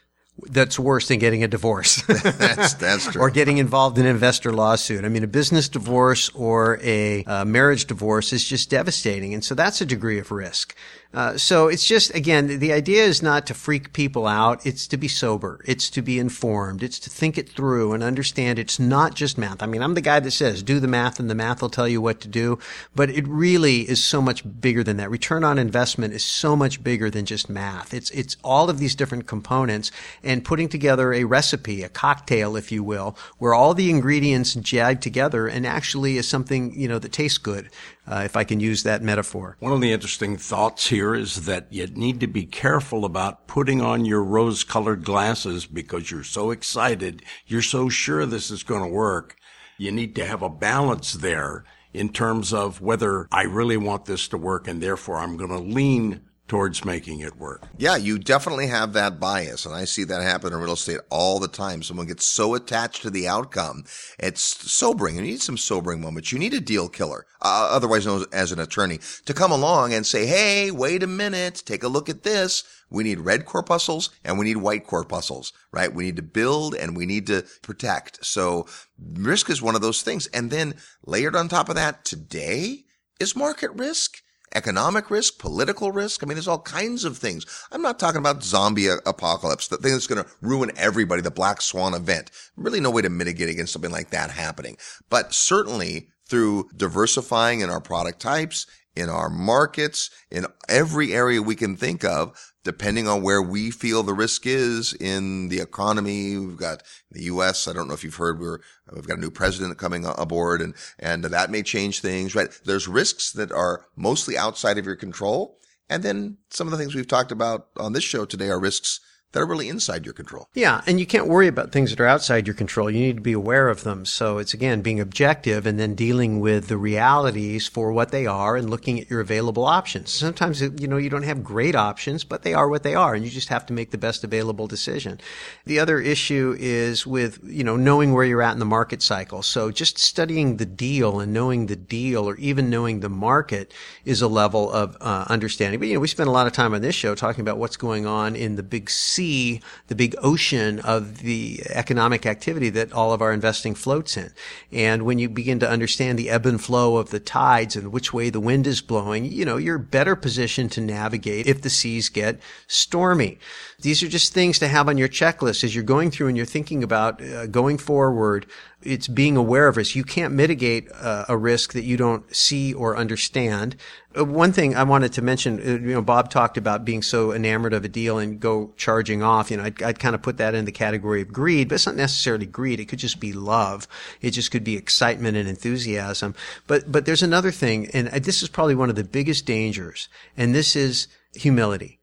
that's 0.48 0.78
worse 0.78 1.08
than 1.08 1.18
getting 1.18 1.44
a 1.44 1.48
divorce. 1.48 2.02
that's 2.06 2.74
that's 2.74 3.12
true. 3.12 3.20
or 3.20 3.30
getting 3.30 3.58
involved 3.58 3.98
in 3.98 4.06
an 4.06 4.10
investor 4.10 4.52
lawsuit. 4.52 5.04
I 5.04 5.08
mean, 5.08 5.22
a 5.22 5.28
business 5.28 5.68
divorce 5.68 6.30
or 6.30 6.80
a 6.82 7.24
uh, 7.24 7.44
marriage 7.44 7.84
divorce 7.86 8.32
is 8.32 8.44
just 8.44 8.70
devastating, 8.70 9.34
and 9.34 9.44
so 9.44 9.54
that's 9.54 9.80
a 9.80 9.86
degree 9.86 10.18
of 10.18 10.32
risk. 10.32 10.74
Uh, 11.12 11.36
so 11.36 11.66
it's 11.66 11.86
just 11.86 12.14
again, 12.14 12.60
the 12.60 12.72
idea 12.72 13.02
is 13.02 13.20
not 13.20 13.44
to 13.44 13.54
freak 13.54 13.92
people 13.92 14.28
out. 14.28 14.64
It's 14.64 14.86
to 14.86 14.96
be 14.96 15.08
sober. 15.08 15.60
It's 15.66 15.90
to 15.90 16.02
be 16.02 16.20
informed. 16.20 16.84
It's 16.84 17.00
to 17.00 17.10
think 17.10 17.36
it 17.36 17.48
through 17.48 17.92
and 17.92 18.02
understand 18.02 18.60
it's 18.60 18.78
not 18.78 19.14
just 19.14 19.36
math. 19.36 19.60
I 19.60 19.66
mean, 19.66 19.82
I'm 19.82 19.94
the 19.94 20.00
guy 20.00 20.20
that 20.20 20.30
says 20.30 20.62
do 20.62 20.78
the 20.78 20.86
math 20.86 21.18
and 21.18 21.28
the 21.28 21.34
math 21.34 21.62
will 21.62 21.68
tell 21.68 21.88
you 21.88 22.00
what 22.00 22.20
to 22.20 22.28
do, 22.28 22.60
but 22.94 23.10
it 23.10 23.26
really 23.26 23.80
is 23.80 24.02
so 24.02 24.22
much 24.22 24.44
bigger 24.60 24.84
than 24.84 24.98
that. 24.98 25.10
Return 25.10 25.42
on 25.42 25.58
investment 25.58 26.14
is 26.14 26.24
so 26.24 26.54
much 26.54 26.84
bigger 26.84 27.10
than 27.10 27.26
just 27.26 27.50
math. 27.50 27.92
It's 27.92 28.10
it's 28.12 28.36
all 28.44 28.70
of 28.70 28.78
these 28.78 28.94
different 28.94 29.26
components 29.26 29.90
and 30.22 30.44
putting 30.44 30.68
together 30.68 31.12
a 31.12 31.24
recipe, 31.24 31.82
a 31.82 31.88
cocktail, 31.88 32.54
if 32.54 32.70
you 32.70 32.84
will, 32.84 33.16
where 33.38 33.52
all 33.52 33.74
the 33.74 33.90
ingredients 33.90 34.54
jive 34.54 35.00
together 35.00 35.48
and 35.48 35.66
actually 35.66 36.18
is 36.18 36.28
something 36.28 36.72
you 36.78 36.86
know 36.86 37.00
that 37.00 37.10
tastes 37.10 37.38
good 37.38 37.68
uh, 38.06 38.22
if 38.24 38.36
I 38.36 38.44
can 38.44 38.60
use 38.60 38.82
that 38.82 39.02
metaphor. 39.02 39.56
One 39.60 39.72
of 39.72 39.80
the 39.80 39.92
interesting 39.92 40.36
thoughts 40.36 40.88
here 40.88 41.14
is 41.14 41.46
that 41.46 41.66
you 41.70 41.86
need 41.86 42.20
to 42.20 42.26
be 42.26 42.44
careful 42.46 43.04
about 43.04 43.46
putting 43.46 43.80
on 43.80 44.04
your 44.04 44.22
rose 44.22 44.64
colored 44.64 45.04
glasses 45.04 45.66
because 45.66 46.10
you're 46.10 46.24
so 46.24 46.50
excited. 46.50 47.22
You're 47.46 47.62
so 47.62 47.88
sure 47.88 48.26
this 48.26 48.50
is 48.50 48.62
going 48.62 48.82
to 48.82 48.88
work. 48.88 49.36
You 49.78 49.92
need 49.92 50.14
to 50.16 50.26
have 50.26 50.42
a 50.42 50.50
balance 50.50 51.14
there 51.14 51.64
in 51.92 52.10
terms 52.10 52.52
of 52.52 52.80
whether 52.80 53.26
I 53.32 53.42
really 53.42 53.76
want 53.76 54.04
this 54.04 54.28
to 54.28 54.36
work 54.36 54.68
and 54.68 54.82
therefore 54.82 55.18
I'm 55.18 55.36
going 55.36 55.50
to 55.50 55.58
lean 55.58 56.22
towards 56.50 56.84
making 56.84 57.20
it 57.20 57.36
work. 57.36 57.62
Yeah, 57.78 57.94
you 57.94 58.18
definitely 58.18 58.66
have 58.66 58.92
that 58.94 59.20
bias. 59.20 59.66
And 59.66 59.72
I 59.72 59.84
see 59.84 60.02
that 60.02 60.20
happen 60.20 60.52
in 60.52 60.58
real 60.58 60.72
estate 60.72 60.98
all 61.08 61.38
the 61.38 61.46
time. 61.46 61.80
Someone 61.80 62.08
gets 62.08 62.26
so 62.26 62.56
attached 62.56 63.02
to 63.02 63.10
the 63.10 63.28
outcome. 63.28 63.84
It's 64.18 64.42
sobering. 64.42 65.14
You 65.14 65.22
need 65.22 65.40
some 65.40 65.56
sobering 65.56 66.00
moments. 66.00 66.32
You 66.32 66.40
need 66.40 66.52
a 66.52 66.58
deal 66.58 66.88
killer, 66.88 67.24
uh, 67.40 67.68
otherwise 67.70 68.04
known 68.04 68.24
as 68.32 68.50
an 68.50 68.58
attorney, 68.58 68.98
to 69.26 69.32
come 69.32 69.52
along 69.52 69.94
and 69.94 70.04
say, 70.04 70.26
Hey, 70.26 70.72
wait 70.72 71.04
a 71.04 71.06
minute. 71.06 71.62
Take 71.64 71.84
a 71.84 71.88
look 71.88 72.08
at 72.08 72.24
this. 72.24 72.64
We 72.90 73.04
need 73.04 73.20
red 73.20 73.44
corpuscles 73.44 74.10
and 74.24 74.36
we 74.36 74.46
need 74.46 74.56
white 74.56 74.84
corpuscles, 74.84 75.52
right? 75.70 75.94
We 75.94 76.06
need 76.06 76.16
to 76.16 76.22
build 76.22 76.74
and 76.74 76.96
we 76.96 77.06
need 77.06 77.28
to 77.28 77.44
protect. 77.62 78.26
So 78.26 78.66
risk 78.98 79.50
is 79.50 79.62
one 79.62 79.76
of 79.76 79.82
those 79.82 80.02
things. 80.02 80.26
And 80.34 80.50
then 80.50 80.74
layered 81.06 81.36
on 81.36 81.46
top 81.46 81.68
of 81.68 81.76
that, 81.76 82.04
today 82.04 82.86
is 83.20 83.36
market 83.36 83.70
risk 83.70 84.20
economic 84.54 85.10
risk, 85.10 85.38
political 85.38 85.92
risk. 85.92 86.22
I 86.22 86.26
mean, 86.26 86.34
there's 86.36 86.48
all 86.48 86.60
kinds 86.60 87.04
of 87.04 87.18
things. 87.18 87.46
I'm 87.70 87.82
not 87.82 87.98
talking 87.98 88.18
about 88.18 88.42
zombie 88.42 88.88
apocalypse, 88.88 89.68
the 89.68 89.76
thing 89.76 89.92
that's 89.92 90.06
going 90.06 90.22
to 90.22 90.30
ruin 90.40 90.72
everybody, 90.76 91.22
the 91.22 91.30
black 91.30 91.60
swan 91.60 91.94
event. 91.94 92.30
Really 92.56 92.80
no 92.80 92.90
way 92.90 93.02
to 93.02 93.10
mitigate 93.10 93.48
against 93.48 93.72
something 93.72 93.92
like 93.92 94.10
that 94.10 94.30
happening. 94.30 94.76
But 95.08 95.32
certainly 95.32 96.08
through 96.28 96.70
diversifying 96.76 97.60
in 97.60 97.70
our 97.70 97.80
product 97.80 98.20
types, 98.20 98.66
in 98.96 99.08
our 99.08 99.30
markets, 99.30 100.10
in 100.30 100.46
every 100.68 101.12
area 101.12 101.40
we 101.42 101.54
can 101.54 101.76
think 101.76 102.04
of, 102.04 102.49
depending 102.64 103.08
on 103.08 103.22
where 103.22 103.40
we 103.40 103.70
feel 103.70 104.02
the 104.02 104.14
risk 104.14 104.46
is 104.46 104.92
in 104.94 105.48
the 105.48 105.60
economy. 105.60 106.36
We've 106.36 106.56
got 106.56 106.82
the 107.10 107.22
U.S. 107.24 107.66
I 107.66 107.72
don't 107.72 107.88
know 107.88 107.94
if 107.94 108.04
you've 108.04 108.14
heard 108.16 108.38
we're, 108.38 108.58
we've 108.92 109.06
got 109.06 109.18
a 109.18 109.20
new 109.20 109.30
president 109.30 109.78
coming 109.78 110.04
aboard 110.06 110.60
and, 110.60 110.74
and 110.98 111.24
that 111.24 111.50
may 111.50 111.62
change 111.62 112.00
things, 112.00 112.34
right? 112.34 112.48
There's 112.64 112.88
risks 112.88 113.32
that 113.32 113.50
are 113.52 113.86
mostly 113.96 114.36
outside 114.36 114.78
of 114.78 114.86
your 114.86 114.96
control. 114.96 115.58
And 115.88 116.02
then 116.02 116.38
some 116.50 116.66
of 116.66 116.70
the 116.70 116.78
things 116.78 116.94
we've 116.94 117.08
talked 117.08 117.32
about 117.32 117.68
on 117.76 117.92
this 117.92 118.04
show 118.04 118.24
today 118.24 118.48
are 118.48 118.60
risks 118.60 119.00
that 119.32 119.40
are 119.40 119.46
really 119.46 119.68
inside 119.68 120.04
your 120.04 120.14
control. 120.14 120.48
Yeah, 120.54 120.82
and 120.86 120.98
you 120.98 121.06
can't 121.06 121.28
worry 121.28 121.46
about 121.46 121.72
things 121.72 121.90
that 121.90 122.00
are 122.00 122.06
outside 122.06 122.46
your 122.46 122.54
control. 122.54 122.90
You 122.90 123.00
need 123.00 123.16
to 123.16 123.22
be 123.22 123.32
aware 123.32 123.68
of 123.68 123.84
them. 123.84 124.04
So 124.04 124.38
it's 124.38 124.54
again 124.54 124.82
being 124.82 125.00
objective 125.00 125.66
and 125.66 125.78
then 125.78 125.94
dealing 125.94 126.40
with 126.40 126.68
the 126.68 126.76
realities 126.76 127.68
for 127.68 127.92
what 127.92 128.10
they 128.10 128.26
are 128.26 128.56
and 128.56 128.68
looking 128.68 128.98
at 128.98 129.08
your 129.10 129.20
available 129.20 129.64
options. 129.64 130.10
Sometimes 130.10 130.60
you 130.60 130.88
know 130.88 130.96
you 130.96 131.10
don't 131.10 131.22
have 131.22 131.44
great 131.44 131.74
options, 131.74 132.24
but 132.24 132.42
they 132.42 132.54
are 132.54 132.68
what 132.68 132.82
they 132.82 132.94
are 132.94 133.14
and 133.14 133.24
you 133.24 133.30
just 133.30 133.48
have 133.48 133.66
to 133.66 133.72
make 133.72 133.90
the 133.90 133.98
best 133.98 134.24
available 134.24 134.66
decision. 134.66 135.20
The 135.64 135.78
other 135.78 136.00
issue 136.00 136.56
is 136.58 137.06
with, 137.06 137.40
you 137.44 137.64
know, 137.64 137.76
knowing 137.76 138.12
where 138.12 138.24
you're 138.24 138.42
at 138.42 138.52
in 138.52 138.58
the 138.58 138.64
market 138.64 139.02
cycle. 139.02 139.42
So 139.42 139.70
just 139.70 139.98
studying 139.98 140.56
the 140.56 140.66
deal 140.66 141.20
and 141.20 141.32
knowing 141.32 141.66
the 141.66 141.76
deal 141.76 142.28
or 142.28 142.36
even 142.36 142.70
knowing 142.70 143.00
the 143.00 143.08
market 143.08 143.72
is 144.04 144.22
a 144.22 144.28
level 144.28 144.70
of 144.70 144.96
uh, 145.00 145.24
understanding. 145.28 145.78
But 145.78 145.88
you 145.88 145.94
know, 145.94 146.00
we 146.00 146.08
spend 146.08 146.28
a 146.28 146.32
lot 146.32 146.46
of 146.46 146.52
time 146.52 146.74
on 146.74 146.82
this 146.82 146.94
show 146.94 147.14
talking 147.14 147.42
about 147.42 147.58
what's 147.58 147.76
going 147.76 148.06
on 148.06 148.34
in 148.34 148.56
the 148.56 148.62
big 148.62 148.90
see 149.20 149.60
the 149.88 149.94
big 149.94 150.14
ocean 150.22 150.78
of 150.80 151.18
the 151.18 151.62
economic 151.68 152.24
activity 152.24 152.70
that 152.70 152.92
all 152.92 153.12
of 153.12 153.20
our 153.20 153.32
investing 153.34 153.74
floats 153.74 154.16
in. 154.16 154.30
And 154.72 155.02
when 155.02 155.18
you 155.18 155.28
begin 155.28 155.58
to 155.60 155.68
understand 155.68 156.18
the 156.18 156.30
ebb 156.30 156.46
and 156.46 156.60
flow 156.60 156.96
of 156.96 157.10
the 157.10 157.20
tides 157.20 157.76
and 157.76 157.92
which 157.92 158.14
way 158.14 158.30
the 158.30 158.40
wind 158.40 158.66
is 158.66 158.80
blowing, 158.80 159.26
you 159.26 159.44
know, 159.44 159.58
you're 159.58 159.78
better 159.78 160.16
positioned 160.16 160.72
to 160.72 160.80
navigate 160.80 161.46
if 161.46 161.60
the 161.60 161.68
seas 161.68 162.08
get 162.08 162.40
stormy. 162.66 163.38
These 163.80 164.02
are 164.02 164.08
just 164.08 164.32
things 164.32 164.58
to 164.58 164.68
have 164.68 164.88
on 164.88 164.96
your 164.96 165.08
checklist 165.08 165.64
as 165.64 165.74
you're 165.74 165.84
going 165.84 166.10
through 166.10 166.28
and 166.28 166.36
you're 166.36 166.46
thinking 166.46 166.82
about 166.82 167.22
uh, 167.22 167.46
going 167.46 167.76
forward 167.76 168.46
it's 168.82 169.08
being 169.08 169.36
aware 169.36 169.68
of 169.68 169.76
risk. 169.76 169.94
You 169.94 170.04
can't 170.04 170.34
mitigate 170.34 170.90
uh, 170.92 171.26
a 171.28 171.36
risk 171.36 171.74
that 171.74 171.84
you 171.84 171.96
don't 171.96 172.34
see 172.34 172.72
or 172.72 172.96
understand. 172.96 173.76
Uh, 174.16 174.24
one 174.24 174.52
thing 174.52 174.74
I 174.74 174.84
wanted 174.84 175.12
to 175.14 175.22
mention, 175.22 175.60
uh, 175.60 175.64
you 175.64 175.94
know, 175.94 176.02
Bob 176.02 176.30
talked 176.30 176.56
about 176.56 176.84
being 176.84 177.02
so 177.02 177.32
enamored 177.32 177.74
of 177.74 177.84
a 177.84 177.88
deal 177.88 178.18
and 178.18 178.40
go 178.40 178.72
charging 178.76 179.22
off. 179.22 179.50
You 179.50 179.58
know, 179.58 179.64
I'd, 179.64 179.82
I'd 179.82 179.98
kind 179.98 180.14
of 180.14 180.22
put 180.22 180.38
that 180.38 180.54
in 180.54 180.64
the 180.64 180.72
category 180.72 181.20
of 181.20 181.32
greed, 181.32 181.68
but 181.68 181.76
it's 181.76 181.86
not 181.86 181.96
necessarily 181.96 182.46
greed. 182.46 182.80
It 182.80 182.86
could 182.86 182.98
just 182.98 183.20
be 183.20 183.32
love. 183.32 183.86
It 184.20 184.30
just 184.30 184.50
could 184.50 184.64
be 184.64 184.76
excitement 184.76 185.36
and 185.36 185.48
enthusiasm. 185.48 186.34
But, 186.66 186.90
but 186.90 187.04
there's 187.04 187.22
another 187.22 187.50
thing, 187.50 187.88
and 187.92 188.08
this 188.08 188.42
is 188.42 188.48
probably 188.48 188.74
one 188.74 188.90
of 188.90 188.96
the 188.96 189.04
biggest 189.04 189.46
dangers, 189.46 190.08
and 190.36 190.54
this 190.54 190.74
is 190.74 191.06
humility 191.34 191.99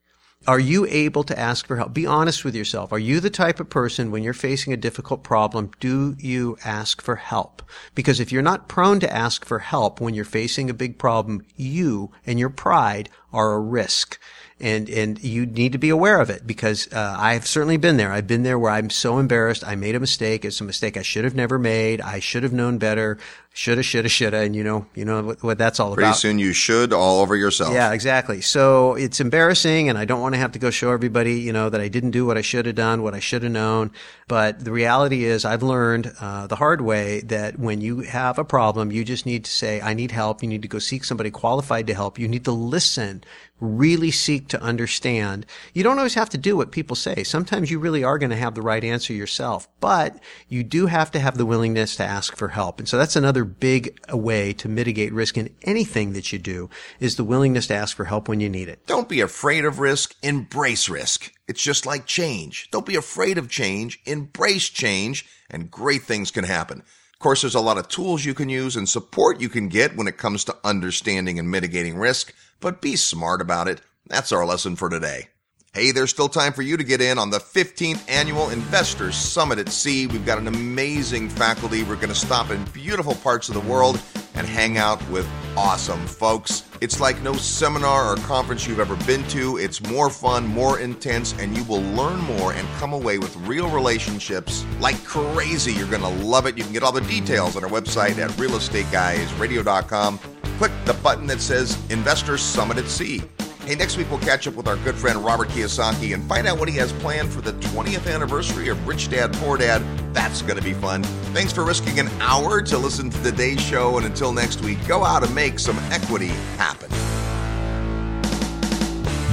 are 0.48 0.60
you 0.60 0.86
able 0.86 1.26
to 1.26 1.38
ask 1.38 1.68
for 1.68 1.76
help? 1.76 1.93
Be 1.93 2.06
honest 2.06 2.45
with 2.45 2.56
yourself. 2.56 2.93
Are 2.93 3.00
you 3.00 3.20
the 3.20 3.30
type 3.30 3.60
of 3.60 3.70
person 3.70 4.12
when 4.12 4.24
you're 4.24 4.34
facing 4.34 4.72
a 4.72 4.78
difficult 4.78 5.22
problem, 5.22 5.72
do 5.82 6.16
you 6.20 6.58
ask 6.64 7.02
for 7.02 7.18
help? 7.18 7.62
Because 7.95 8.22
if 8.22 8.32
you're 8.32 8.41
not 8.41 8.70
prone 8.70 9.02
to 9.02 9.14
ask 9.14 9.43
for 9.43 9.60
help 9.60 10.00
when 10.00 10.14
you're 10.14 10.24
facing 10.24 10.70
a 10.70 10.74
big 10.74 10.98
problem, 10.98 11.45
you 11.58 12.12
and 12.26 12.39
your 12.39 12.50
pride 12.50 13.10
are 13.34 13.53
a 13.53 13.59
risk 13.59 14.19
and 14.59 14.89
and 14.89 15.23
you 15.23 15.45
need 15.45 15.71
to 15.73 15.78
be 15.78 15.89
aware 15.89 16.19
of 16.19 16.30
it 16.30 16.47
because 16.47 16.91
uh, 16.91 17.15
I've 17.17 17.45
certainly 17.45 17.78
been 17.78 17.97
there. 17.97 18.11
I've 18.11 18.25
been 18.25 18.43
there 18.43 18.57
where 18.57 18.71
I'm 18.71 18.89
so 18.89 19.19
embarrassed. 19.19 19.65
I 19.65 19.75
made 19.75 19.95
a 19.95 19.99
mistake. 19.99 20.45
It's 20.45 20.59
a 20.61 20.63
mistake 20.63 20.97
I 20.97 21.03
should 21.03 21.25
have 21.25 21.36
never 21.36 21.59
made. 21.59 22.01
I 22.01 22.19
should 22.19 22.43
have 22.43 22.53
known 22.53 22.80
better. 22.80 23.19
Shoulda, 23.53 23.82
shoulda, 23.82 24.09
shoulda, 24.09 24.38
and 24.38 24.55
you 24.55 24.63
know, 24.63 24.86
you 24.93 25.03
know 25.03 25.23
what, 25.23 25.43
what 25.43 25.57
that's 25.57 25.80
all 25.80 25.93
Pretty 25.93 26.05
about. 26.05 26.13
Pretty 26.13 26.19
soon, 26.19 26.39
you 26.39 26.53
should 26.53 26.93
all 26.93 27.21
over 27.21 27.36
yourself. 27.36 27.73
Yeah, 27.73 27.91
exactly. 27.91 28.41
So 28.41 28.93
it's 28.95 29.19
embarrassing, 29.19 29.89
and 29.89 29.97
I 29.97 30.05
don't 30.05 30.21
want 30.21 30.36
to 30.36 30.39
have 30.39 30.51
to 30.51 30.59
go 30.59 30.69
show 30.69 30.91
everybody, 30.91 31.39
you 31.39 31.53
know, 31.53 31.69
that 31.69 31.82
I 31.82 31.88
didn't 31.88 32.11
do 32.11 32.25
what 32.25 32.38
I 32.38 32.41
should 32.41 32.67
have 32.67 32.75
done, 32.75 33.01
what 33.01 33.15
I 33.15 33.19
should 33.19 33.41
have 33.41 33.51
known. 33.51 33.91
But 34.28 34.63
the 34.63 34.71
reality 34.71 35.23
is, 35.23 35.43
I've 35.43 35.63
learned 35.63 36.13
uh, 36.21 36.45
the 36.45 36.55
hard 36.55 36.82
way 36.82 37.21
that 37.21 37.57
when 37.57 37.82
you 37.82 38.01
have 38.01 38.38
a 38.38 38.43
problem, 38.43 38.91
you 38.91 39.03
just 39.03 39.25
need 39.25 39.45
to 39.45 39.51
say, 39.51 39.82
"I 39.82 39.95
need 39.95 40.11
help." 40.11 40.43
You 40.43 40.49
need 40.49 40.61
to 40.61 40.67
go 40.67 40.80
seek 40.80 41.03
somebody 41.03 41.32
qualified 41.32 41.88
to 41.88 41.95
help. 41.95 42.19
You 42.19 42.28
need 42.28 42.45
to 42.45 42.51
listen 42.51 43.16
really 43.59 44.11
seek 44.11 44.47
to 44.49 44.61
understand. 44.61 45.45
You 45.74 45.84
don't 45.84 45.97
always 45.97 46.13
have 46.13 46.30
to 46.30 46.38
do 46.38 46.55
what 46.55 46.72
people 46.72 46.95
say. 46.95 47.24
Sometimes 47.24 47.72
you 47.72 47.80
really 47.80 48.03
are 48.03 48.18
going 48.18 48.30
to 48.30 48.36
have 48.36 48.55
the 48.55 48.61
right 48.61 48.84
answer 48.84 49.13
yourself, 49.13 49.68
but 49.80 50.20
you 50.47 50.63
do 50.63 50.88
have 50.88 51.11
to 51.11 51.20
have 51.20 51.38
the 51.38 51.45
willingness 51.45 51.95
to 51.95 52.03
ask 52.03 52.36
for 52.36 52.49
help. 52.49 52.80
And 52.80 52.88
so 52.88 52.97
that's 52.97 53.15
another 53.15 53.43
big 53.43 53.99
way 54.11 54.53
to 54.53 54.70
mitigate 54.70 55.13
risk 55.13 55.38
in 55.38 55.53
anything 55.63 56.13
that 56.13 56.32
you 56.32 56.39
do 56.39 56.70
is 56.99 57.15
the 57.15 57.24
willingness 57.24 57.68
to 57.68 57.76
ask 57.76 57.95
for 57.95 58.05
help 58.05 58.28
when 58.28 58.39
you 58.39 58.49
need 58.49 58.70
it. 58.70 58.86
Don't 58.86 59.09
be 59.09 59.22
afraid 59.22 59.65
of 59.65 59.80
risk. 59.80 60.15
Embrace 60.22 60.89
risk. 60.89 61.34
It's 61.47 61.63
just 61.63 61.86
like 61.86 62.05
change. 62.05 62.70
Don't 62.72 62.86
be 62.86 62.95
afraid 62.95 63.38
of 63.38 63.49
change. 63.49 63.99
Embrace 64.05 64.70
change 64.70 65.26
and 65.49 65.72
great 65.72 66.03
things 66.03 66.30
can 66.30 66.43
happen. 66.43 66.84
Of 67.13 67.20
course, 67.20 67.41
there's 67.41 67.55
a 67.55 67.61
lot 67.61 67.80
of 67.80 67.88
tools 67.88 68.26
you 68.26 68.36
can 68.36 68.47
use 68.47 68.76
and 68.76 68.88
support 68.88 69.41
you 69.41 69.49
can 69.49 69.70
get 69.70 69.95
when 69.95 70.07
it 70.07 70.20
comes 70.20 70.43
to 70.43 70.57
understanding 70.63 71.39
and 71.39 71.49
mitigating 71.49 71.97
risk 71.97 72.32
but 72.60 72.82
be 72.82 72.95
smart 72.95 73.41
about 73.41 73.68
it. 73.68 73.82
That's 74.08 74.32
our 74.32 74.45
lesson 74.45 74.76
for 74.76 74.89
today. 74.89 75.30
Hey, 75.74 75.91
there's 75.91 76.10
still 76.10 76.30
time 76.30 76.53
for 76.53 76.64
you 76.64 76.76
to 76.76 76.84
get 76.84 77.01
in 77.01 77.20
on 77.20 77.30
the 77.30 77.38
15th 77.38 78.10
annual 78.10 78.49
Investors 78.49 79.16
Summit 79.16 79.60
at 79.60 79.70
Sea. 79.70 80.08
We've 80.08 80.26
got 80.26 80.39
an 80.39 80.47
amazing 80.47 81.30
faculty. 81.30 81.84
We're 81.84 81.97
going 81.97 82.08
to 82.10 82.16
stop 82.16 82.49
in 82.49 82.64
beautiful 82.66 83.14
parts 83.14 83.47
of 83.47 83.53
the 83.53 83.62
world 83.62 84.01
and 84.34 84.47
hang 84.47 84.78
out 84.78 85.08
with 85.12 85.30
awesome 85.55 86.03
folks. 86.08 86.64
It's 86.82 86.99
like 86.99 87.22
no 87.22 87.34
seminar 87.34 88.12
or 88.12 88.16
conference 88.18 88.66
you've 88.66 88.80
ever 88.80 88.95
been 89.05 89.24
to. 89.28 89.58
It's 89.58 89.80
more 89.88 90.10
fun, 90.10 90.47
more 90.47 90.80
intense, 90.80 91.34
and 91.34 91.55
you 91.55 91.64
will 91.66 91.82
learn 91.82 92.20
more 92.22 92.53
and 92.53 92.68
come 92.80 92.93
away 92.93 93.20
with 93.20 93.36
real 93.38 93.70
relationships 93.70 94.66
like 94.80 95.03
crazy. 95.03 95.74
You're 95.74 95.89
going 95.89 96.01
to 96.01 96.26
love 96.26 96.47
it. 96.47 96.58
You 96.58 96.64
can 96.64 96.74
get 96.74 96.82
all 96.82 96.91
the 96.91 97.01
details 97.01 97.55
on 97.55 97.64
our 97.64 97.70
website 97.70 98.18
at 98.18 98.32
realestateguysradio.com 98.32 100.20
click 100.58 100.72
the 100.86 100.93
button 100.95 101.28
that 101.28 101.39
says 101.39 101.78
Investors 101.89 102.41
Summit 102.41 102.78
at 102.78 102.88
Sea. 102.88 103.22
Hey, 103.68 103.76
next 103.76 103.97
week 103.97 104.10
we'll 104.10 104.20
catch 104.20 104.47
up 104.47 104.55
with 104.55 104.68
our 104.68 104.78
good 104.78 104.95
friend 104.95 105.18
Robert 105.24 105.49
Kiyosaki 105.49 106.14
and 106.14 106.24
find 106.24 106.47
out 106.47 106.58
what 106.58 106.70
he 106.70 106.78
has 106.78 106.93
planned 106.93 107.30
for 107.32 107.41
the 107.41 107.51
20th 107.53 108.12
anniversary 108.12 108.70
of 108.70 108.88
Rich 108.88 109.10
Dad 109.10 109.34
Poor 109.34 109.58
Dad. 109.58 109.84
That's 110.14 110.41
going 110.41 110.58
to 110.58 110.64
be 110.64 110.74
fun. 110.74 111.03
Thanks 111.34 111.51
for 111.51 111.66
risking 111.66 111.99
an 111.99 112.08
hour 112.22 112.62
to 112.62 112.78
listen 112.78 113.10
to 113.10 113.24
today's 113.24 113.62
show, 113.62 113.97
and 113.97 114.05
until 114.05 114.32
next 114.32 114.62
week, 114.62 114.78
go 114.88 115.03
out 115.03 115.24
and 115.24 115.36
make 115.36 115.60
some 115.60 115.78
equity 115.91 116.28
happen. 116.58 116.89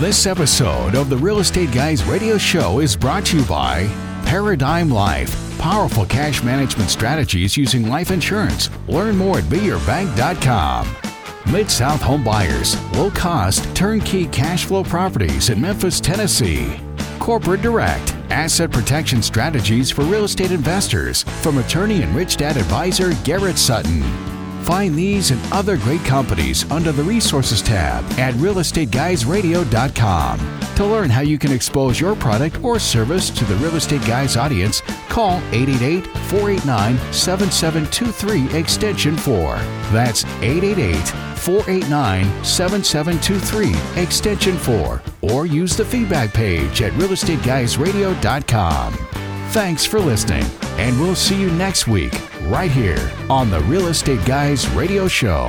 This 0.01 0.27
episode 0.27 0.97
of 0.97 1.09
the 1.09 1.17
Real 1.17 1.39
Estate 1.39 1.71
Guys 1.71 2.03
radio 2.03 2.37
show 2.37 2.81
is 2.81 2.97
brought 2.97 3.25
to 3.27 3.39
you 3.39 3.45
by 3.45 3.87
Paradigm 4.27 4.91
Life. 4.91 5.59
Powerful 5.61 6.07
cash 6.07 6.43
management 6.43 6.91
strategies 6.91 7.57
using 7.57 7.89
life 7.89 8.11
insurance. 8.11 8.69
Learn 8.89 9.17
more 9.17 9.39
at 9.39 9.45
beyourbank.com. 9.45 11.14
Mid 11.53 11.71
South 11.71 12.01
Home 12.03 12.25
Buyers, 12.25 12.81
low 12.93 13.11
cost, 13.11 13.77
turnkey 13.77 14.25
cash 14.27 14.65
flow 14.65 14.83
properties 14.83 15.51
in 15.51 15.61
Memphis, 15.61 16.01
Tennessee. 16.01 16.81
Corporate 17.19 17.61
Direct, 17.61 18.15
asset 18.31 18.71
protection 18.71 19.21
strategies 19.23 19.91
for 19.91 20.05
real 20.05 20.25
estate 20.25 20.53
investors 20.53 21.23
from 21.43 21.59
attorney 21.59 22.01
and 22.03 22.17
rich 22.17 22.39
dad 22.39 22.57
advisor 22.57 23.13
Garrett 23.25 23.59
Sutton. 23.59 24.03
Find 24.65 24.95
these 24.95 25.31
and 25.31 25.41
other 25.53 25.77
great 25.77 26.03
companies 26.05 26.71
under 26.71 26.93
the 26.93 27.03
Resources 27.03 27.61
tab 27.61 28.03
at 28.19 28.33
realestateguysradio.com. 28.35 30.61
To 30.77 30.87
learn 30.87 31.11
how 31.11 31.21
you 31.21 31.39
can 31.39 31.53
expose 31.53 32.01
your 32.01 32.17
product 32.17 32.65
or 32.65 32.79
service 32.79 33.29
to 33.31 33.45
the 33.45 33.57
Real 33.57 33.77
Estate 33.77 34.07
Guys 34.07 34.39
audience, 34.39 34.81
Call 35.11 35.37
888 35.53 36.07
489 36.07 36.97
7723 37.13 38.59
Extension 38.59 39.15
4. 39.17 39.57
That's 39.93 40.25
888 40.43 41.34
489 41.45 42.45
7723 42.45 44.03
Extension 44.03 44.57
4. 44.57 45.03
Or 45.23 45.47
use 45.47 45.77
the 45.77 45.85
feedback 45.85 46.33
page 46.33 46.81
at 46.83 46.93
realestateguysradio.com. 46.93 48.93
Thanks 49.51 49.85
for 49.85 50.01
listening, 50.01 50.45
and 50.79 50.99
we'll 51.01 51.15
see 51.15 51.41
you 51.41 51.51
next 51.51 51.87
week 51.87 52.19
right 52.49 52.71
here 52.71 53.13
on 53.31 53.51
the 53.51 53.61
Real 53.61 53.87
Estate 53.89 54.25
Guys 54.25 54.69
Radio 54.71 55.07
Show. 55.07 55.47